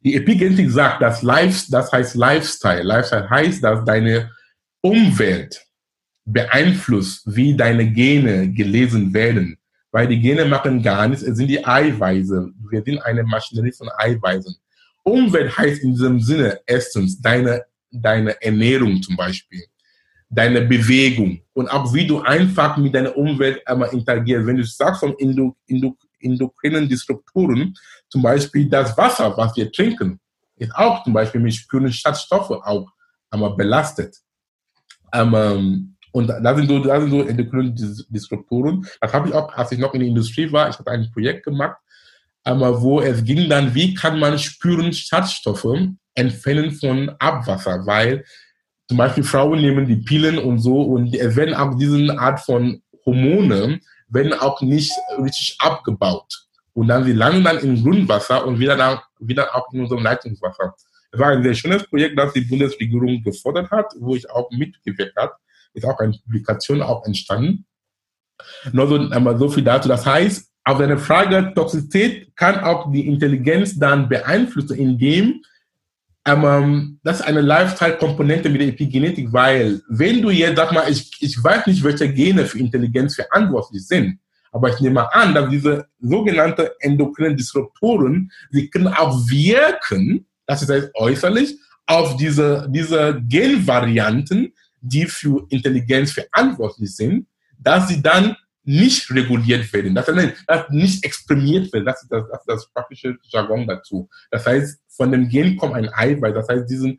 [0.03, 2.83] Die Epigenetik sagt, dass Life, das heißt Lifestyle.
[2.83, 4.31] Lifestyle heißt, dass deine
[4.81, 5.63] Umwelt
[6.25, 9.57] beeinflusst, wie deine Gene gelesen werden.
[9.91, 12.51] Weil die Gene machen gar nichts, es sind die Eiweiße.
[12.69, 14.55] Wir sind eine Maschinerie von Eiweißen.
[15.03, 19.63] Umwelt heißt in diesem Sinne erstens deine deine Ernährung zum Beispiel,
[20.29, 24.47] deine Bewegung und auch wie du einfach mit deiner Umwelt einmal interagierst.
[24.47, 27.73] Wenn du sagst von Indo, Indo, endokrinen Disruptoren,
[28.09, 30.19] zum Beispiel das Wasser, was wir trinken,
[30.55, 32.89] ist auch zum Beispiel mit spüren Schadstoffe auch
[33.29, 34.17] einmal belastet.
[35.13, 37.73] Ähm, und da sind so, da sind so endokrine
[38.09, 38.85] Disruptoren.
[39.01, 41.45] Das habe ich auch, als ich noch in der Industrie war, ich habe ein Projekt
[41.45, 41.77] gemacht,
[42.43, 45.65] einmal wo es ging dann, wie kann man spüren Schadstoffe
[46.15, 48.23] entfernen von Abwasser, weil
[48.87, 52.81] zum Beispiel Frauen nehmen die Pillen und so und es werden auch diese Art von
[53.05, 56.45] Hormone werden auch nicht richtig abgebaut.
[56.73, 60.75] Und dann sie landen dann im Grundwasser und wieder dann wieder auch in unserem Leitungswasser.
[61.11, 65.15] Es war ein sehr schönes Projekt, das die Bundesregierung gefordert hat, wo ich auch mitgewirkt
[65.15, 65.33] habe.
[65.73, 67.65] Ist auch eine Publikation auch entstanden.
[68.71, 69.87] Nur so, einmal so viel dazu.
[69.87, 75.41] Das heißt, auf deine Frage Toxizität kann auch die Intelligenz dann beeinflussen, indem
[76.25, 81.11] ähm, das ist eine Lifestyle-Komponente mit der Epigenetik, weil wenn du jetzt, sag mal, ich,
[81.19, 84.19] ich weiß nicht, welche Gene für Intelligenz verantwortlich sind,
[84.51, 90.91] aber ich nehme an, dass diese sogenannten endokrinen Disruptoren, sie können auch wirken, das heißt
[90.93, 99.71] äußerlich, auf diese, diese Genvarianten, die für Intelligenz verantwortlich sind, dass sie dann nicht reguliert
[99.73, 101.85] werden, dass, dass nicht exprimiert wird.
[101.85, 104.09] Das ist das, das, ist das praktische Jargon dazu.
[104.31, 106.33] Das heißt, von dem Gen kommt ein Eiweiß.
[106.33, 106.97] Das heißt, diese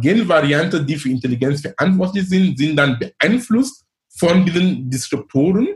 [0.00, 5.68] Genvariante, die für Intelligenz verantwortlich sind, sind dann beeinflusst von diesen Disruptoren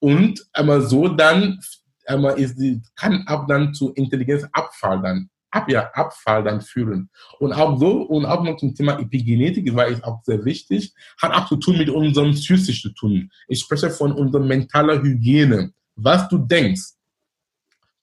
[0.00, 1.60] und ähm, so dann
[2.08, 7.08] ähm, ist die, kann auch dann zu Intelligenzabfall dann Ab, ja, Abfall dann führen.
[7.38, 11.32] Und auch so, und auch noch zum Thema Epigenetik, weil es auch sehr wichtig, hat
[11.32, 13.30] auch zu tun mit unserem Psychisch zu tun.
[13.48, 15.72] Ich spreche von unserer mentalen Hygiene.
[15.94, 16.95] Was du denkst,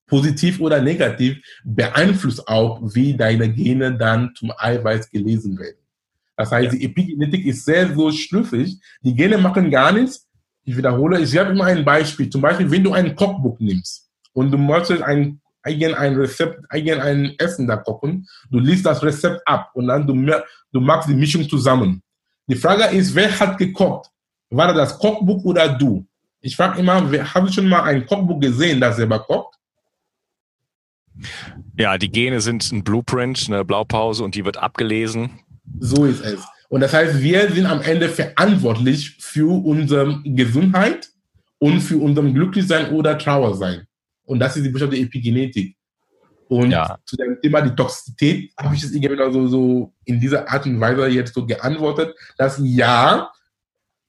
[0.08, 5.78] positiv oder negativ, beeinflusst auch, wie deine Gene dann zum Eiweiß gelesen werden.
[6.36, 6.80] Das heißt, ja.
[6.80, 8.78] die Epigenetik ist sehr, so schlüssig.
[9.02, 10.28] Die Gene machen gar nichts.
[10.66, 12.30] Ich wiederhole, ich habe immer ein Beispiel.
[12.30, 17.00] Zum Beispiel, wenn du ein Kochbuch nimmst und du möchtest ein eigen ein Rezept, eigen
[17.00, 18.28] ein Essen da kochen.
[18.52, 20.14] Du liest das Rezept ab und dann du,
[20.72, 22.02] du machst die Mischung zusammen.
[22.48, 24.10] Die Frage ist, wer hat gekocht?
[24.50, 26.06] War das Kochbuch oder du?
[26.42, 29.58] Ich frage immer, habe ich schon mal ein Kochbuch gesehen, das selber kocht?
[31.78, 35.40] Ja, die Gene sind ein Blueprint, eine Blaupause und die wird abgelesen.
[35.80, 36.40] So ist es.
[36.70, 41.10] Und das heißt, wir sind am Ende verantwortlich für unsere Gesundheit
[41.60, 43.86] und für unser Glücklichsein oder Trauersein.
[44.26, 45.76] Und das ist die Botschaft der Epigenetik.
[46.48, 46.98] Und ja.
[47.06, 50.80] zu dem Thema die Toxizität habe ich es irgendwie so, so in dieser Art und
[50.80, 53.32] Weise jetzt so geantwortet, dass ja,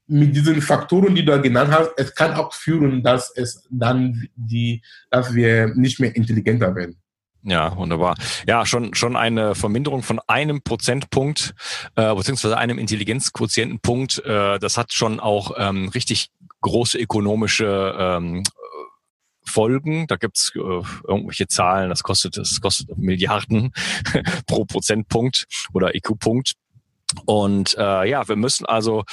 [0.06, 4.82] mit diesen Faktoren, die du genannt hast, es kann auch führen, dass es dann die,
[5.10, 7.00] dass wir nicht mehr intelligenter werden.
[7.42, 8.14] Ja, wunderbar.
[8.46, 11.54] Ja, schon, schon eine Verminderung von einem Prozentpunkt,
[11.94, 14.24] äh, beziehungsweise einem Intelligenzquotientenpunkt.
[14.24, 16.30] Äh, das hat schon auch ähm, richtig
[16.62, 18.44] große ökonomische ähm,
[19.46, 20.06] Folgen.
[20.06, 23.74] Da gibt's äh, irgendwelche Zahlen, das kostet, das kostet Milliarden
[24.46, 26.54] pro Prozentpunkt oder IQ-Punkt.
[27.26, 29.04] Und äh, ja, wir müssen also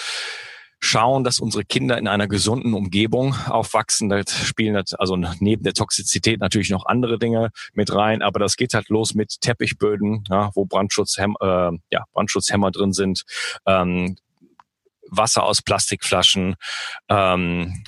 [0.82, 4.10] schauen, dass unsere Kinder in einer gesunden Umgebung aufwachsen.
[4.10, 8.74] Da spielen also neben der Toxizität natürlich noch andere Dinge mit rein, aber das geht
[8.74, 13.24] halt los mit Teppichböden, ja, wo Brandschutzhämmer, äh, ja, Brandschutzhämmer drin sind,
[13.66, 14.18] ähm,
[15.12, 16.56] Wasser aus Plastikflaschen,
[17.10, 17.84] ähm,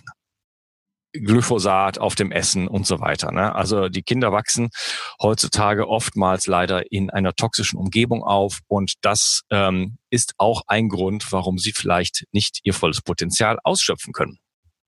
[1.14, 3.32] Glyphosat auf dem Essen und so weiter.
[3.32, 3.54] Ne?
[3.56, 4.70] Also die Kinder wachsen
[5.22, 11.32] heutzutage oftmals leider in einer toxischen Umgebung auf und das ähm, ist auch ein Grund,
[11.32, 14.38] warum sie vielleicht nicht ihr volles Potenzial ausschöpfen können.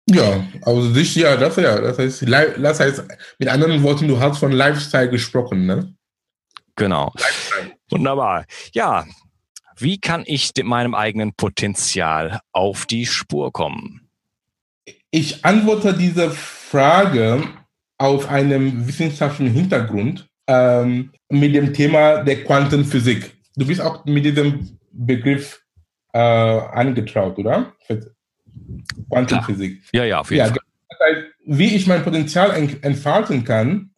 [0.09, 3.03] Ja, also sich ja, das ja, das heißt, das heißt,
[3.39, 5.95] mit anderen Worten, du hast von Lifestyle gesprochen, ne?
[6.75, 7.11] Genau.
[7.15, 7.71] Lifestyle.
[7.89, 8.45] Wunderbar.
[8.73, 9.05] Ja,
[9.77, 14.04] wie kann ich meinem eigenen Potenzial auf die Spur kommen?
[15.15, 17.41] Ich antworte diese Frage
[17.97, 23.32] aus einem wissenschaftlichen Hintergrund ähm, mit dem Thema der Quantenphysik.
[23.56, 25.63] Du bist auch mit diesem Begriff
[26.12, 27.71] äh, angetraut, oder?
[29.10, 29.84] Quantenphysik.
[29.93, 30.60] Ja, ja, auf jeden ja, Fall.
[30.89, 32.51] Das heißt, wie ich mein Potenzial
[32.82, 33.91] entfalten kann,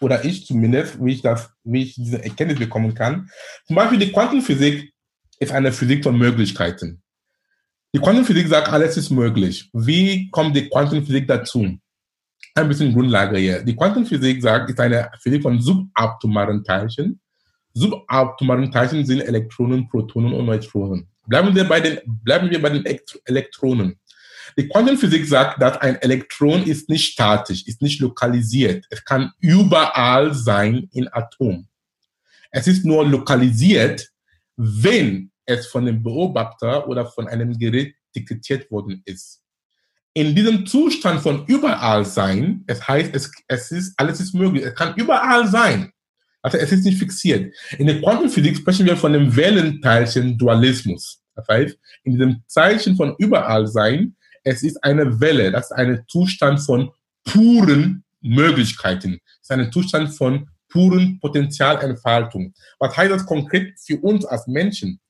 [0.00, 3.28] oder ich zumindest, wie ich, das, wie ich diese Erkenntnis bekommen kann.
[3.66, 4.94] Zum Beispiel die Quantenphysik
[5.40, 7.02] ist eine Physik von Möglichkeiten.
[7.94, 9.70] Die Quantenphysik sagt, alles ist möglich.
[9.72, 11.78] Wie kommt die Quantenphysik dazu?
[12.56, 13.62] Ein bisschen Grundlage hier.
[13.62, 17.20] Die Quantenphysik sagt, ist eine Physik von subatomaren Teilchen.
[17.72, 21.06] Subatomaren Teilchen sind Elektronen, Protonen und Neutronen.
[21.28, 22.84] Bleiben wir bei den, bleiben wir bei den
[23.26, 23.96] Elektronen.
[24.58, 28.86] Die Quantenphysik sagt, dass ein Elektron ist nicht statisch, ist nicht lokalisiert.
[28.90, 31.68] Es kann überall sein in Atom.
[32.50, 34.10] Es ist nur lokalisiert,
[34.56, 39.42] wenn es von dem Beobachter oder von einem Gerät detektiert worden ist.
[40.12, 44.74] In diesem Zustand von überall sein, es heißt, es, es ist, alles ist möglich, es
[44.74, 45.92] kann überall sein.
[46.40, 47.54] Also es ist nicht fixiert.
[47.78, 51.20] In der Quantenphysik sprechen wir von dem Wellenteilchen-Dualismus.
[51.34, 56.04] Das heißt, in diesem Zeichen von überall sein, es ist eine Welle, das ist ein
[56.06, 56.90] Zustand von
[57.24, 59.20] puren Möglichkeiten.
[59.40, 62.52] Es ist ein Zustand von puren Potenzialentfaltung.
[62.78, 65.00] Was heißt das konkret für uns als Menschen?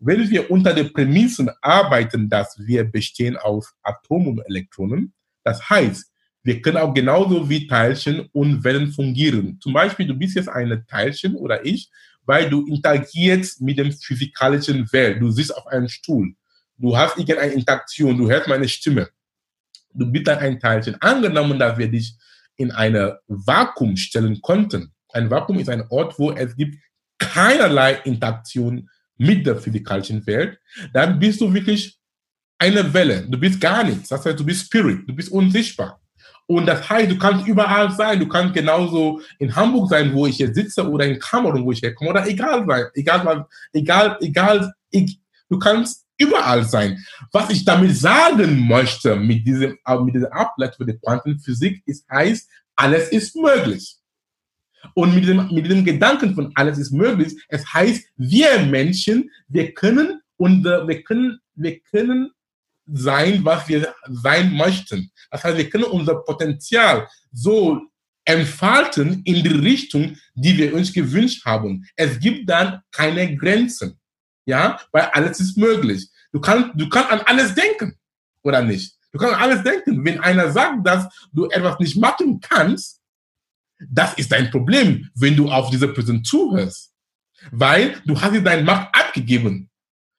[0.00, 6.10] Wenn wir unter den Prämissen arbeiten, dass wir bestehen aus Atomen und Elektronen, das heißt,
[6.42, 9.58] wir können auch genauso wie Teilchen und Wellen fungieren.
[9.60, 11.90] Zum Beispiel, du bist jetzt ein Teilchen oder ich,
[12.26, 15.20] weil du interagierst mit dem physikalischen Welt.
[15.20, 16.34] Du sitzt auf einem Stuhl.
[16.76, 18.18] Du hast irgendeine Interaktion.
[18.18, 19.08] Du hörst meine Stimme.
[19.94, 21.00] Du bist dann ein Teilchen.
[21.00, 22.14] Angenommen, dass wir dich
[22.56, 24.92] in eine Vakuum stellen konnten.
[25.12, 26.76] Ein Vakuum ist ein Ort, wo es gibt
[27.18, 30.58] keinerlei Interaktion mit der physikalischen Welt.
[30.92, 31.98] Dann bist du wirklich
[32.58, 33.26] eine Welle.
[33.28, 34.08] Du bist gar nichts.
[34.08, 35.08] Das heißt, du bist Spirit.
[35.08, 36.00] Du bist unsichtbar.
[36.46, 38.20] Und das heißt, du kannst überall sein.
[38.20, 41.82] Du kannst genauso in Hamburg sein, wo ich jetzt sitze, oder in Kamerun, wo ich
[41.82, 42.84] herkomme, oder egal sein.
[42.94, 45.14] Egal, egal, egal.
[45.48, 47.02] Du kannst überall sein.
[47.32, 53.08] Was ich damit sagen möchte mit diesem, mit dieser Ableitung der Quantenphysik ist, heißt, alles
[53.08, 53.96] ist möglich.
[54.94, 59.72] Und mit dem, mit dem Gedanken von alles ist möglich, es heißt, wir Menschen, wir
[59.72, 62.30] können und wir können, wir können
[62.86, 65.10] sein, was wir sein möchten.
[65.30, 67.80] Das heißt, wir können unser Potenzial so
[68.24, 71.86] entfalten in die Richtung, die wir uns gewünscht haben.
[71.96, 73.98] Es gibt dann keine Grenzen.
[74.46, 76.08] Ja, weil alles ist möglich.
[76.32, 77.96] Du kannst, du kannst an alles denken,
[78.42, 78.94] oder nicht?
[79.12, 80.04] Du kannst an alles denken.
[80.04, 83.00] Wenn einer sagt, dass du etwas nicht machen kannst,
[83.78, 86.92] das ist dein Problem, wenn du auf diese Person zuhörst.
[87.50, 89.68] Weil du hast dir deine Macht abgegeben,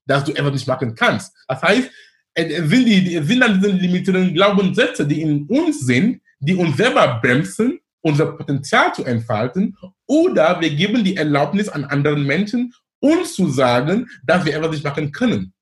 [0.06, 1.34] dass du etwas nicht machen kannst.
[1.48, 1.90] Das heißt,
[2.34, 6.76] es sind, die, es sind dann diese limitierenden Glaubenssätze, die in uns sind, die uns
[6.78, 13.34] selber bremsen, unser Potenzial zu entfalten, oder wir geben die Erlaubnis an anderen Menschen, uns
[13.34, 15.54] zu sagen, dass wir etwas nicht machen können.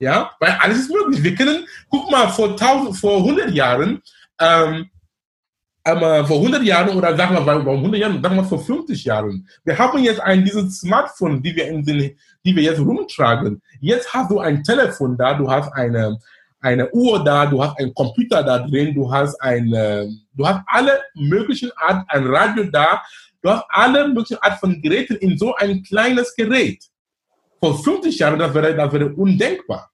[0.00, 1.22] Ja, weil alles ist möglich.
[1.22, 4.00] Wir können, guck mal, vor, 1000, vor 100 Jahren,
[4.40, 4.90] ähm,
[5.82, 9.48] aber vor 100 Jahren oder sagen wir, warum 100 Jahren, sagen wir vor 50 Jahren.
[9.64, 13.62] Wir haben jetzt ein, dieses Smartphone, die wir, in den, die wir jetzt rumtragen.
[13.80, 16.18] Jetzt hast du ein Telefon da, du hast eine,
[16.60, 21.00] eine Uhr da, du hast einen Computer da drin, du hast eine, du hast alle
[21.14, 23.02] möglichen Art, ein Radio da,
[23.42, 26.84] du hast alle möglichen Art von Geräten in so ein kleines Gerät.
[27.58, 29.90] Vor 50 Jahren, das wäre, das wäre undenkbar.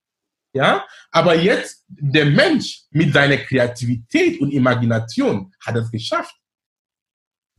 [0.57, 0.85] Ja?
[1.11, 6.35] Aber jetzt, der Mensch mit seiner Kreativität und Imagination hat es geschafft.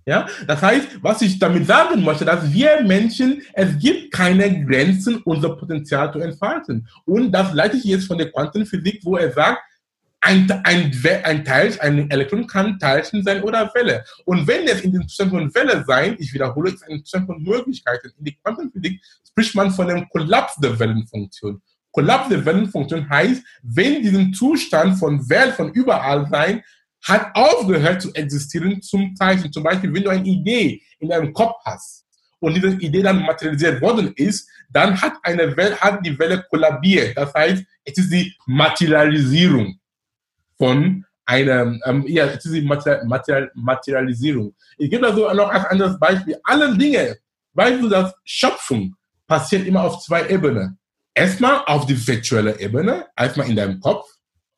[0.05, 0.27] Ja?
[0.47, 5.55] Das heißt, was ich damit sagen möchte, dass wir Menschen, es gibt keine Grenzen, unser
[5.55, 6.88] Potenzial zu entfalten.
[7.05, 9.62] Und das leite ich jetzt von der Quantenphysik, wo er sagt,
[10.19, 10.91] ein, ein,
[11.23, 14.03] ein Teil, ein Elektron kann Teilchen sein oder Welle.
[14.25, 17.43] Und wenn es in dem Zustand von Welle sein, ich wiederhole, ist ein Zustand von
[17.43, 18.12] Möglichkeiten.
[18.17, 21.62] In der Quantenphysik spricht man von dem Kollaps der Wellenfunktion.
[21.97, 26.62] Kollaps der Wellenfunktion heißt, wenn diesen Zustand von Welt, von überall sein,
[27.03, 29.51] hat aufgehört zu existieren zum Teilchen.
[29.51, 32.05] Zum Beispiel, wenn du eine Idee in deinem Kopf hast
[32.39, 37.17] und diese Idee dann materialisiert worden ist, dann hat eine Welle, hat die Welle kollabiert.
[37.17, 39.79] Das heißt, es ist die Materialisierung
[40.55, 44.53] von einer, ähm, ja, es ist die Material, Materialisierung.
[44.77, 46.38] Ich gebe also noch ein anderes Beispiel.
[46.43, 47.17] Alle Dinge,
[47.53, 48.93] weißt du, dass Schöpfung
[49.25, 50.77] passiert immer auf zwei Ebenen
[51.17, 54.08] erstmal auf die virtuelle Ebene, erstmal in deinem Kopf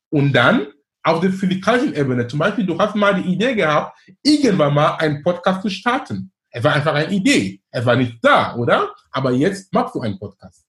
[0.10, 0.68] und dann
[1.04, 2.28] auf der physikalischen Ebene.
[2.28, 6.32] Zum Beispiel, du hast mal die Idee gehabt, irgendwann mal einen Podcast zu starten.
[6.52, 7.62] Es war einfach eine Idee.
[7.72, 8.94] Es war nicht da, oder?
[9.12, 10.66] Aber jetzt machst du einen Podcast.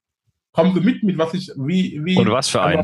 [0.53, 2.17] Kommst du mit, mit was ich, wie, wie.
[2.17, 2.83] Und was für ein.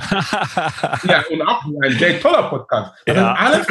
[1.03, 2.93] ja, und auch ein sehr toller Podcast.
[3.05, 3.33] Das ja.
[3.33, 3.67] alles,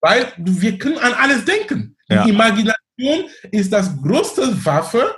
[0.00, 1.96] weil wir können an alles denken.
[2.10, 2.24] Die ja.
[2.26, 5.14] Imagination ist das größte Waffe,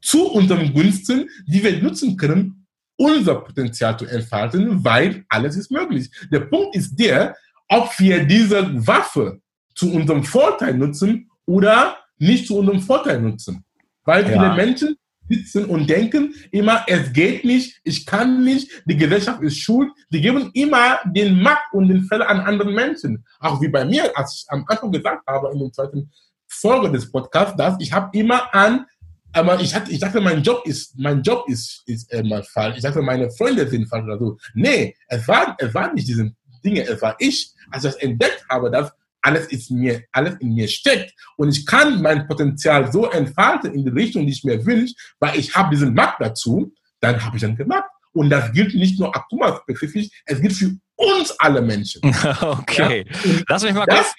[0.00, 6.10] zu unserem Gunsten, die wir nutzen können, unser Potenzial zu entfalten, weil alles ist möglich.
[6.30, 7.34] Der Punkt ist der,
[7.68, 9.40] ob wir diese Waffe
[9.74, 13.64] zu unserem Vorteil nutzen oder nicht zu unserem Vorteil nutzen.
[14.04, 14.32] Weil ja.
[14.32, 14.96] viele Menschen
[15.28, 19.90] sitzen und denken immer, es geht nicht, ich kann nicht, die Gesellschaft ist schuld.
[20.10, 23.24] Die geben immer den Macht und den Fälle an anderen Menschen.
[23.38, 26.10] Auch wie bei mir, als ich am Anfang gesagt habe in der zweiten
[26.48, 28.84] Folge des Podcasts, dass ich habe immer an
[29.32, 32.76] aber ich, hatte, ich dachte, mein Job ist, mein Job ist, ist äh, mal falsch.
[32.76, 34.38] Ich dachte, meine Freunde sind falsch oder so.
[34.54, 36.32] Nee, es war, es war nicht diese
[36.64, 40.54] Dinge, es war ich, als ich das entdeckt habe, dass alles ist mir, alles in
[40.54, 44.64] mir steckt und ich kann mein Potenzial so entfalten in die Richtung, die ich mir
[44.64, 47.84] wünsche, weil ich habe diesen Markt dazu, dann habe ich dann gemacht.
[48.12, 52.00] Und das gilt nicht nur Akuma-spezifisch, es gilt für uns alle Menschen.
[52.40, 53.04] okay.
[53.06, 53.42] Ja?
[53.48, 54.14] Lass mich mal kurz,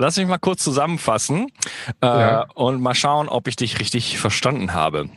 [0.00, 1.48] lass mich mal kurz zusammenfassen
[2.02, 2.46] äh, ja.
[2.54, 5.10] und mal schauen, ob ich dich richtig verstanden habe.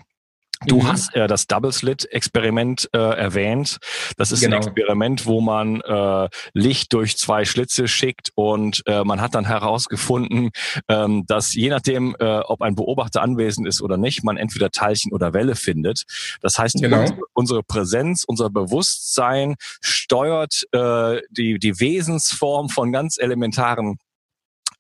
[0.68, 0.88] Du mhm.
[0.88, 3.80] hast äh, das Double Slit Experiment äh, erwähnt.
[4.18, 4.58] Das ist genau.
[4.58, 9.46] ein Experiment, wo man äh, Licht durch zwei Schlitze schickt und äh, man hat dann
[9.46, 10.52] herausgefunden,
[10.88, 15.12] ähm, dass je nachdem, äh, ob ein Beobachter anwesend ist oder nicht, man entweder Teilchen
[15.12, 16.04] oder Welle findet.
[16.42, 17.02] Das heißt, genau.
[17.02, 23.98] unsere, unsere, Präsenz, unser Bewusstsein steuert äh, die, die Wesensform von ganz elementaren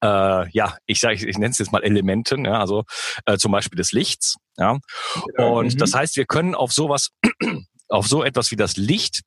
[0.03, 2.83] äh, ja, ich sage, ich, ich nenne es jetzt mal Elementen, ja, also
[3.25, 4.35] äh, zum Beispiel des Lichts.
[4.57, 4.77] Ja.
[5.35, 5.59] Genau.
[5.59, 5.77] Und mhm.
[5.77, 7.09] das heißt, wir können auf sowas,
[7.87, 9.21] auf so etwas wie das Licht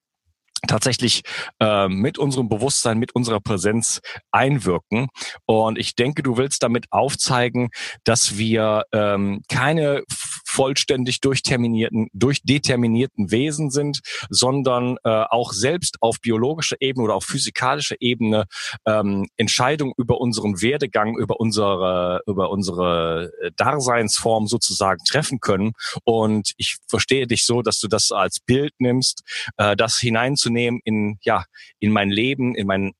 [0.66, 1.22] tatsächlich
[1.60, 4.00] äh, mit unserem Bewusstsein, mit unserer Präsenz
[4.32, 5.08] einwirken.
[5.44, 7.68] Und ich denke, du willst damit aufzeigen,
[8.04, 10.02] dass wir ähm, keine
[10.56, 14.00] vollständig durchterminierten, durchdeterminierten Wesen sind,
[14.30, 18.46] sondern äh, auch selbst auf biologischer Ebene oder auf physikalischer Ebene
[18.86, 25.72] ähm, Entscheidungen über unseren Werdegang, über unsere, über unsere äh, Daseinsform sozusagen treffen können.
[26.04, 29.24] Und ich verstehe dich so, dass du das als Bild nimmst,
[29.58, 31.44] äh, das hineinzunehmen in, ja,
[31.80, 32.92] in mein Leben, in mein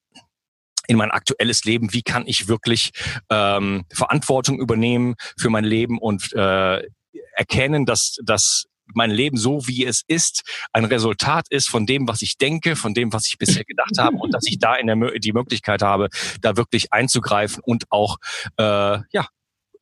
[0.88, 2.92] in mein aktuelles Leben, wie kann ich wirklich
[3.28, 6.82] ähm, Verantwortung übernehmen für mein Leben und äh,
[7.36, 12.22] erkennen, dass, dass mein Leben so wie es ist ein Resultat ist von dem, was
[12.22, 14.96] ich denke, von dem, was ich bisher gedacht habe und dass ich da in der
[15.18, 16.08] die Möglichkeit habe,
[16.40, 18.18] da wirklich einzugreifen und auch
[18.58, 18.62] äh,
[19.10, 19.28] ja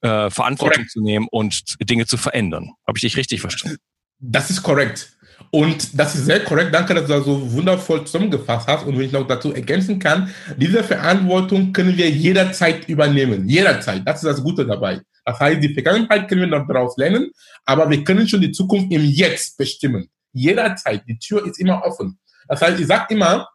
[0.01, 0.91] äh, Verantwortung korrekt.
[0.91, 2.73] zu nehmen und Dinge zu verändern.
[2.87, 3.79] Habe ich dich richtig verstanden?
[4.19, 5.14] Das ist korrekt.
[5.55, 6.75] Und das ist sehr korrekt.
[6.75, 8.87] Danke, dass du das so wundervoll zusammengefasst hast.
[8.87, 13.49] Und wenn ich noch dazu ergänzen kann, diese Verantwortung können wir jederzeit übernehmen.
[13.49, 14.03] Jederzeit.
[14.05, 15.01] Das ist das Gute dabei.
[15.25, 17.31] Das heißt, die Vergangenheit können wir noch daraus lernen,
[17.65, 20.09] aber wir können schon die Zukunft im Jetzt bestimmen.
[20.33, 21.05] Jederzeit.
[21.07, 22.19] Die Tür ist immer offen.
[22.49, 23.49] Das heißt, ich sage immer,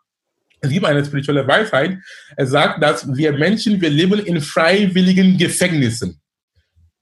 [0.62, 1.98] gibt eine spirituelle Weisheit.
[2.38, 6.19] Er sagt, dass wir Menschen, wir leben in freiwilligen Gefängnissen.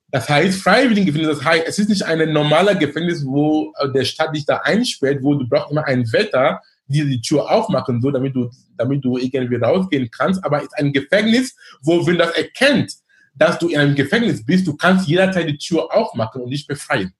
[0.09, 4.05] Das heißt, freiwilligen Gefängnis, das heißt, es ist nicht ein normaler Gefängnis, wo äh, der
[4.05, 8.11] Staat dich da einsperrt, wo du brauchst immer ein Wetter, die die Tür aufmachen, so,
[8.11, 10.43] damit du, damit du irgendwie rausgehen kannst.
[10.45, 12.93] Aber es ist ein Gefängnis, wo, wenn das erkennt,
[13.35, 17.13] dass du in einem Gefängnis bist, du kannst jederzeit die Tür aufmachen und dich befreien.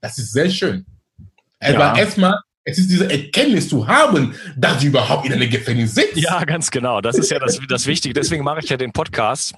[0.00, 0.84] Das ist sehr schön.
[1.60, 1.98] Aber ja.
[1.98, 6.16] erstmal, es ist diese Erkenntnis zu haben, dass du überhaupt in einem Gefängnis sitzt.
[6.16, 7.00] Ja, ganz genau.
[7.00, 8.14] Das ist ja das, das Wichtige.
[8.14, 9.54] Deswegen mache ich ja den Podcast.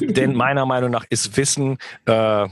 [0.00, 2.48] Denn meiner Meinung nach ist Wissen, äh,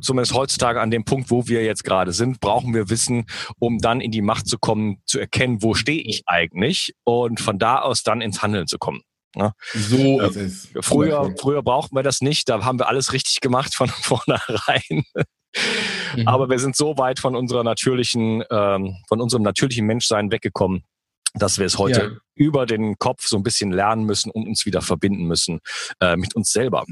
[0.00, 3.26] zumindest heutzutage an dem Punkt, wo wir jetzt gerade sind, brauchen wir Wissen,
[3.58, 7.58] um dann in die Macht zu kommen, zu erkennen, wo stehe ich eigentlich und von
[7.58, 9.02] da aus dann ins Handeln zu kommen.
[9.36, 9.52] Ne?
[9.74, 10.68] So äh, ist es.
[10.80, 15.04] Früher, früher brauchten wir das nicht, da haben wir alles richtig gemacht von vornherein.
[16.16, 16.28] mhm.
[16.28, 20.84] Aber wir sind so weit von unserer natürlichen, ähm, von unserem natürlichen Menschsein weggekommen,
[21.34, 22.20] dass wir es heute ja.
[22.34, 25.60] über den Kopf so ein bisschen lernen müssen und uns wieder verbinden müssen
[26.00, 26.84] äh, mit uns selber.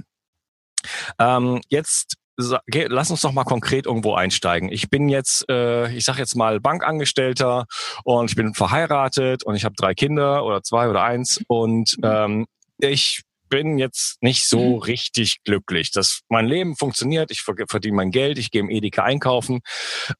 [1.18, 4.70] Ähm, jetzt lass uns doch mal konkret irgendwo einsteigen.
[4.72, 7.66] Ich bin jetzt, äh, ich sag jetzt mal Bankangestellter
[8.04, 12.04] und ich bin verheiratet und ich habe drei Kinder oder zwei oder eins und mhm.
[12.04, 12.46] ähm,
[12.78, 14.82] ich bin jetzt nicht so mhm.
[14.82, 15.92] richtig glücklich.
[15.92, 19.60] Das, mein Leben funktioniert, ich verdiene mein Geld, ich gehe im Edeka einkaufen.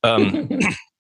[0.02, 0.60] Ähm,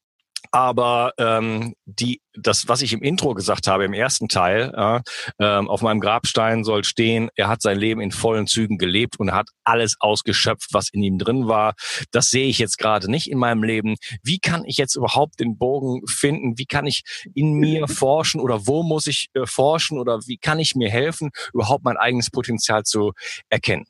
[0.52, 5.00] aber ähm, die, das, was ich im Intro gesagt habe, im ersten Teil, äh,
[5.38, 9.32] ähm, auf meinem Grabstein soll stehen, er hat sein Leben in vollen Zügen gelebt und
[9.32, 11.72] hat alles ausgeschöpft, was in ihm drin war.
[12.10, 13.96] Das sehe ich jetzt gerade nicht in meinem Leben.
[14.22, 16.58] Wie kann ich jetzt überhaupt den Bogen finden?
[16.58, 17.02] Wie kann ich
[17.34, 21.30] in mir forschen oder wo muss ich äh, forschen oder wie kann ich mir helfen,
[21.54, 23.12] überhaupt mein eigenes Potenzial zu
[23.48, 23.86] erkennen?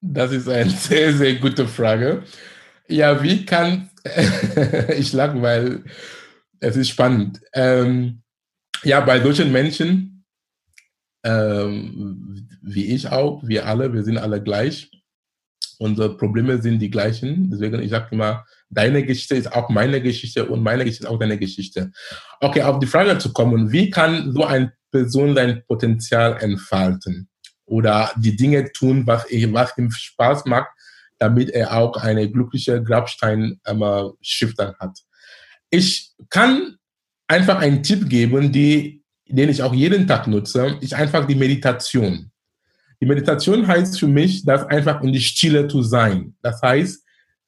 [0.00, 2.24] Das ist eine sehr, sehr gute Frage.
[2.88, 3.91] Ja, wie kann
[4.96, 5.84] ich lache, weil
[6.60, 7.40] es ist spannend.
[7.52, 8.22] Ähm,
[8.84, 10.24] ja, bei solchen Menschen,
[11.24, 14.90] ähm, wie ich auch, wir alle, wir sind alle gleich.
[15.78, 17.50] Unsere Probleme sind die gleichen.
[17.50, 21.18] Deswegen, ich sage immer, deine Geschichte ist auch meine Geschichte und meine Geschichte ist auch
[21.18, 21.90] deine Geschichte.
[22.40, 27.28] Okay, auf die Frage zu kommen, wie kann so eine Person sein Potenzial entfalten?
[27.64, 30.68] Oder die Dinge tun, was, was ihm Spaß macht,
[31.22, 34.98] damit er auch eine glückliche Grabstein-Schrift hat.
[35.70, 36.78] Ich kann
[37.28, 42.32] einfach einen Tipp geben, die, den ich auch jeden Tag nutze, ist einfach die Meditation.
[43.00, 46.34] Die Meditation heißt für mich, das einfach in die Stille zu sein.
[46.42, 47.04] Das heißt,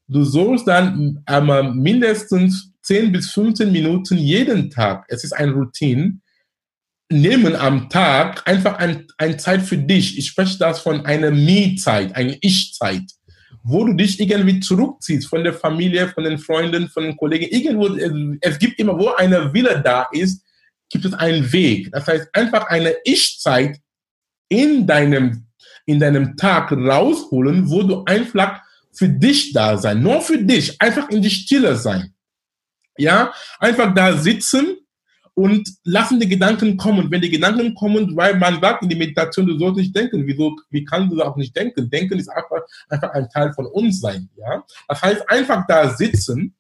[0.07, 6.21] du sollst dann einmal mindestens 10 bis 15 Minuten jeden Tag, es ist eine Routine,
[7.11, 10.17] nehmen am Tag einfach ein, ein Zeit für dich.
[10.17, 13.11] Ich spreche das von einer Me-Zeit, eine Ich-Zeit,
[13.67, 17.47] wo du dich irgendwie zurückziehst von der Familie, von den Freunden, von den Kollegen.
[17.47, 17.89] Irgendwo,
[18.41, 20.45] es gibt immer, wo eine Wille da ist,
[20.91, 21.91] gibt es einen Weg.
[21.91, 23.81] Das heißt, einfach eine Ich-Zeit
[24.49, 25.47] in deinem,
[25.87, 28.61] in deinem Tag rausholen, wo du einfach
[28.93, 32.15] für dich da sein, nur für dich, einfach in die Stille sein.
[32.99, 34.77] Ja, einfach da sitzen
[35.35, 37.11] und lassen die Gedanken kommen.
[37.11, 40.27] Wenn die Gedanken kommen, weil man sagt in die Meditation, du sollst nicht denken.
[40.27, 41.91] Wieso, wie kannst du auch nicht denken?
[41.91, 44.29] Denken ist einfach, einfach ein Teil von uns sein.
[44.37, 44.65] Ja?
[44.89, 46.55] Das heißt, einfach da sitzen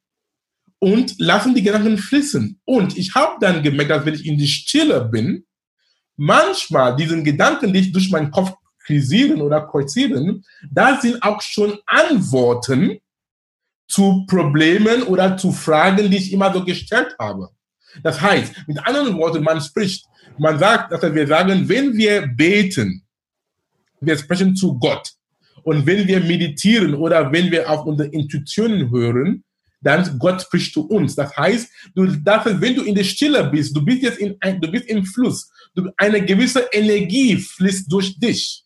[0.81, 2.61] und lassen die Gedanken fließen.
[2.64, 5.47] Und ich habe dann gemerkt, dass wenn ich in die Stille bin,
[6.16, 8.53] manchmal diesen Gedanken, die ich durch meinen Kopf
[8.85, 12.99] krisieren oder kreuzieren, da sind auch schon Antworten
[13.89, 17.51] zu Problemen oder zu Fragen, die ich immer so gestellt habe.
[18.03, 20.07] Das heißt, mit anderen Worten, man spricht,
[20.38, 23.03] man sagt, dass wir sagen, wenn wir beten,
[24.01, 25.12] wir sprechen zu Gott.
[25.62, 29.45] Und wenn wir meditieren oder wenn wir auf unsere Intuitionen hören,
[29.80, 31.14] dann Gott spricht zu uns.
[31.14, 34.61] Das heißt, du darfst, wenn du in der Stille bist, du bist jetzt in, ein,
[34.61, 38.64] du bist im Fluss, du, eine gewisse Energie fließt durch dich.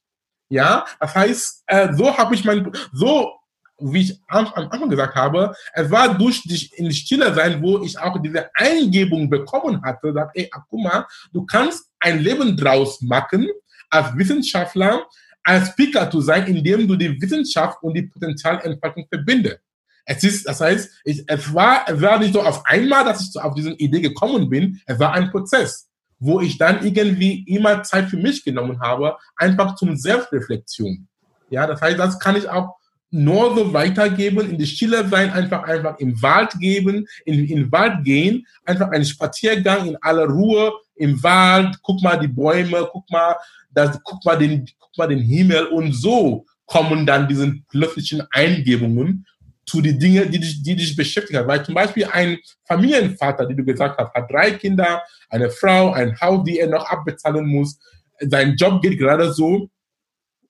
[0.48, 3.32] Ja, das heißt, äh, so habe ich mein, so
[3.80, 7.98] wie ich am, Anfang gesagt habe, es war durch dich in Stille sein, wo ich
[7.98, 13.48] auch diese Eingebung bekommen hatte, sagt, ey, guck mal, du kannst ein Leben draus machen,
[13.90, 15.06] als Wissenschaftler,
[15.42, 19.60] als Speaker zu sein, indem du die Wissenschaft und die Potenzialentfaltung verbindest.
[20.04, 23.32] Es ist, das heißt, ich, es war, es war nicht so auf einmal, dass ich
[23.32, 24.80] so auf diese Idee gekommen bin.
[24.86, 29.74] Es war ein Prozess, wo ich dann irgendwie immer Zeit für mich genommen habe, einfach
[29.74, 31.06] zum Selbstreflexion.
[31.50, 32.77] Ja, das heißt, das kann ich auch
[33.10, 37.72] nur so weitergeben, in die Stille sein, einfach, einfach im Wald geben, in, in den
[37.72, 43.10] Wald gehen, einfach einen Spaziergang in aller Ruhe im Wald, guck mal die Bäume, guck
[43.10, 43.36] mal,
[43.70, 49.24] das, guck mal den, guck mal den Himmel und so kommen dann diese plötzlichen Eingebungen
[49.64, 51.46] zu den Dingen, die dich, die dich beschäftigen.
[51.46, 56.18] Weil zum Beispiel ein Familienvater, die du gesagt hast, hat drei Kinder, eine Frau, ein
[56.20, 57.78] Haus, die er noch abbezahlen muss.
[58.20, 59.68] Sein Job geht gerade so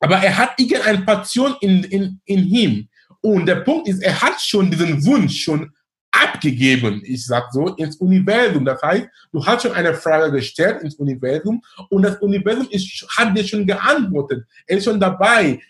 [0.01, 2.88] aber er hat irgendeine Passion in, in, in ihm.
[3.20, 5.72] Und der Punkt ist, er hat schon diesen Wunsch schon
[6.11, 8.64] abgegeben, ich sag so, ins Universum.
[8.64, 13.36] Das heißt, du hast schon eine Frage gestellt ins Universum und das Universum ist, hat
[13.36, 14.44] dir schon geantwortet.
[14.66, 15.61] Er ist schon dabei.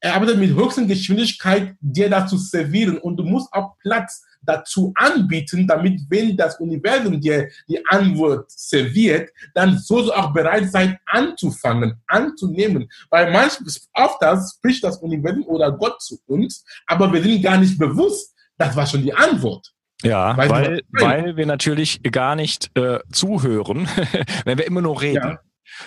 [0.00, 4.92] Er arbeitet mit höchster Geschwindigkeit, dir das zu servieren und du musst auch Platz dazu
[4.96, 10.98] anbieten, damit, wenn das Universum dir die Antwort serviert, dann soll du auch bereit sein,
[11.06, 12.90] anzufangen, anzunehmen.
[13.10, 17.58] Weil manchmal, oft das spricht das Universum oder Gott zu uns, aber wir sind gar
[17.58, 19.72] nicht bewusst, das war schon die Antwort.
[20.02, 23.86] Ja, weil, weil, weil wir natürlich gar nicht äh, zuhören,
[24.46, 25.16] wenn wir immer nur reden.
[25.16, 25.40] Ja.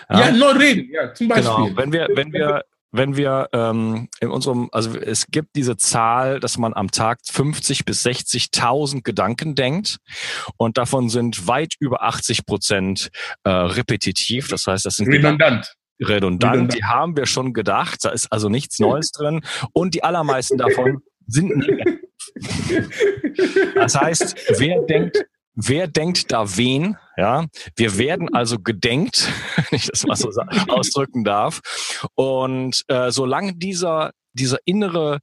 [0.10, 1.66] Ja, ja, nur reden, ja, zum Beispiel.
[1.66, 2.64] Genau, wenn wir, wenn wir
[2.94, 7.86] wenn wir ähm, in unserem, also es gibt diese Zahl, dass man am Tag 50
[7.86, 9.98] bis 60.000 Gedanken denkt
[10.58, 13.10] und davon sind weit über 80 Prozent
[13.44, 14.48] äh, repetitiv.
[14.48, 15.74] Das heißt, das sind redundant.
[16.00, 16.74] Redundant, redundant.
[16.76, 18.06] Die haben wir schon gedacht.
[18.06, 19.42] Da ist also nichts Neues drin
[19.74, 22.00] und die allermeisten davon sind negativ.
[23.76, 25.26] Das heißt, wer denkt
[25.56, 26.98] wer denkt da wen?
[27.18, 27.46] Ja,
[27.76, 30.30] wir werden also gedenkt, wenn ich das mal so
[30.68, 31.62] ausdrücken darf.
[32.16, 35.20] Und äh, solange dieser dieser innere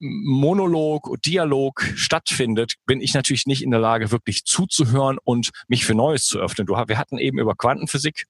[0.00, 5.94] Monolog, Dialog stattfindet, bin ich natürlich nicht in der Lage, wirklich zuzuhören und mich für
[5.94, 6.66] Neues zu öffnen.
[6.66, 8.26] Du, wir hatten eben über Quantenphysik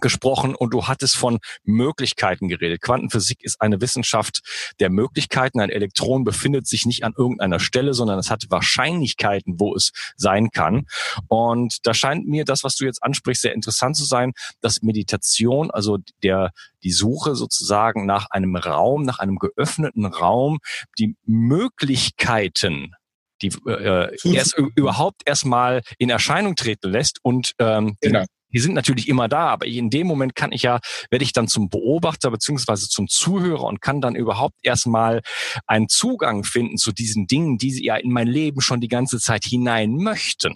[0.00, 2.80] gesprochen und du hattest von Möglichkeiten geredet.
[2.80, 4.40] Quantenphysik ist eine Wissenschaft
[4.80, 5.60] der Möglichkeiten.
[5.60, 10.50] Ein Elektron befindet sich nicht an irgendeiner Stelle, sondern es hat Wahrscheinlichkeiten, wo es sein
[10.50, 10.86] kann.
[11.28, 15.70] Und da scheint mir das, was du jetzt ansprichst, sehr interessant zu sein, dass Meditation,
[15.70, 20.58] also der, die Suche sozusagen nach einem Raum, nach einem geöffneten Raum,
[20.98, 22.92] die Möglichkeiten
[23.40, 29.08] die äh, erst überhaupt erstmal in Erscheinung treten lässt und ähm, genau die sind natürlich
[29.08, 30.80] immer da, aber in dem Moment kann ich ja,
[31.10, 35.22] werde ich dann zum Beobachter beziehungsweise zum Zuhörer und kann dann überhaupt erstmal
[35.66, 39.18] einen Zugang finden zu diesen Dingen, die sie ja in mein Leben schon die ganze
[39.18, 40.54] Zeit hinein möchten.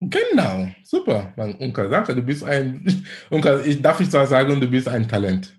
[0.00, 1.32] Genau, super.
[1.36, 5.54] Mein Onkel sagte, du bist ein, Onkel, ich darf nicht sagen, du bist ein Talent.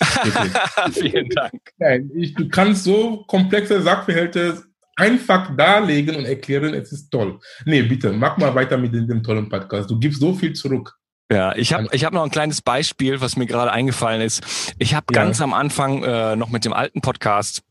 [0.92, 1.60] Vielen Dank.
[1.76, 4.62] Nein, ich, du kannst so komplexe Sachverhalte
[4.96, 7.38] einfach darlegen und erklären, es ist toll.
[7.66, 9.90] Nee, bitte, mach mal weiter mit dem tollen Podcast.
[9.90, 10.94] Du gibst so viel zurück.
[11.32, 14.42] Ja, ich habe ich hab noch ein kleines Beispiel, was mir gerade eingefallen ist.
[14.78, 15.22] Ich habe ja.
[15.22, 17.62] ganz am Anfang äh, noch mit dem alten Podcast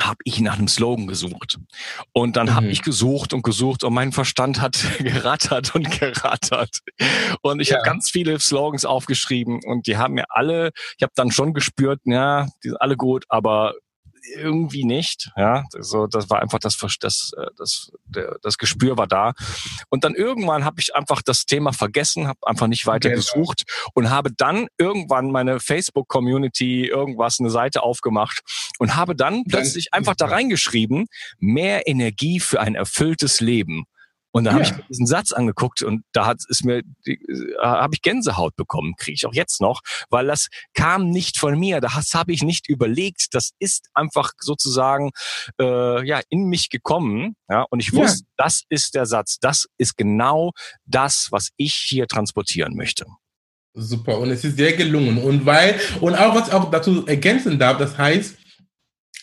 [0.00, 1.58] habe ich nach einem Slogan gesucht.
[2.12, 2.54] Und dann mhm.
[2.54, 6.80] habe ich gesucht und gesucht und mein Verstand hat gerattert und gerattert.
[7.42, 7.76] Und ich ja.
[7.76, 12.00] habe ganz viele Slogans aufgeschrieben und die haben mir alle, ich habe dann schon gespürt,
[12.04, 13.74] ja, die sind alle gut, aber
[14.34, 15.30] irgendwie nicht.
[15.36, 17.90] Ja, so das war einfach das das äh, das
[18.42, 19.32] das Gespür war da.
[19.88, 23.20] Und dann irgendwann habe ich einfach das Thema vergessen, habe einfach nicht weiter genau.
[23.20, 23.64] gesucht
[23.94, 28.40] und habe dann irgendwann meine Facebook Community irgendwas eine Seite aufgemacht
[28.78, 31.06] und habe dann plötzlich einfach da reingeschrieben
[31.38, 33.84] mehr Energie für ein erfülltes Leben.
[34.30, 34.54] Und da ja.
[34.54, 37.16] habe ich mir diesen Satz angeguckt und da hat es mir äh,
[37.62, 41.80] habe ich Gänsehaut bekommen, kriege ich auch jetzt noch, weil das kam nicht von mir,
[41.80, 45.10] das habe ich nicht überlegt, das ist einfach sozusagen
[45.60, 48.44] äh, ja in mich gekommen, ja, und ich wusste, ja.
[48.44, 50.52] das ist der Satz, das ist genau
[50.84, 53.06] das, was ich hier transportieren möchte.
[53.74, 57.58] Super und es ist sehr gelungen und weil und auch was ich auch dazu ergänzen
[57.58, 58.36] darf, das heißt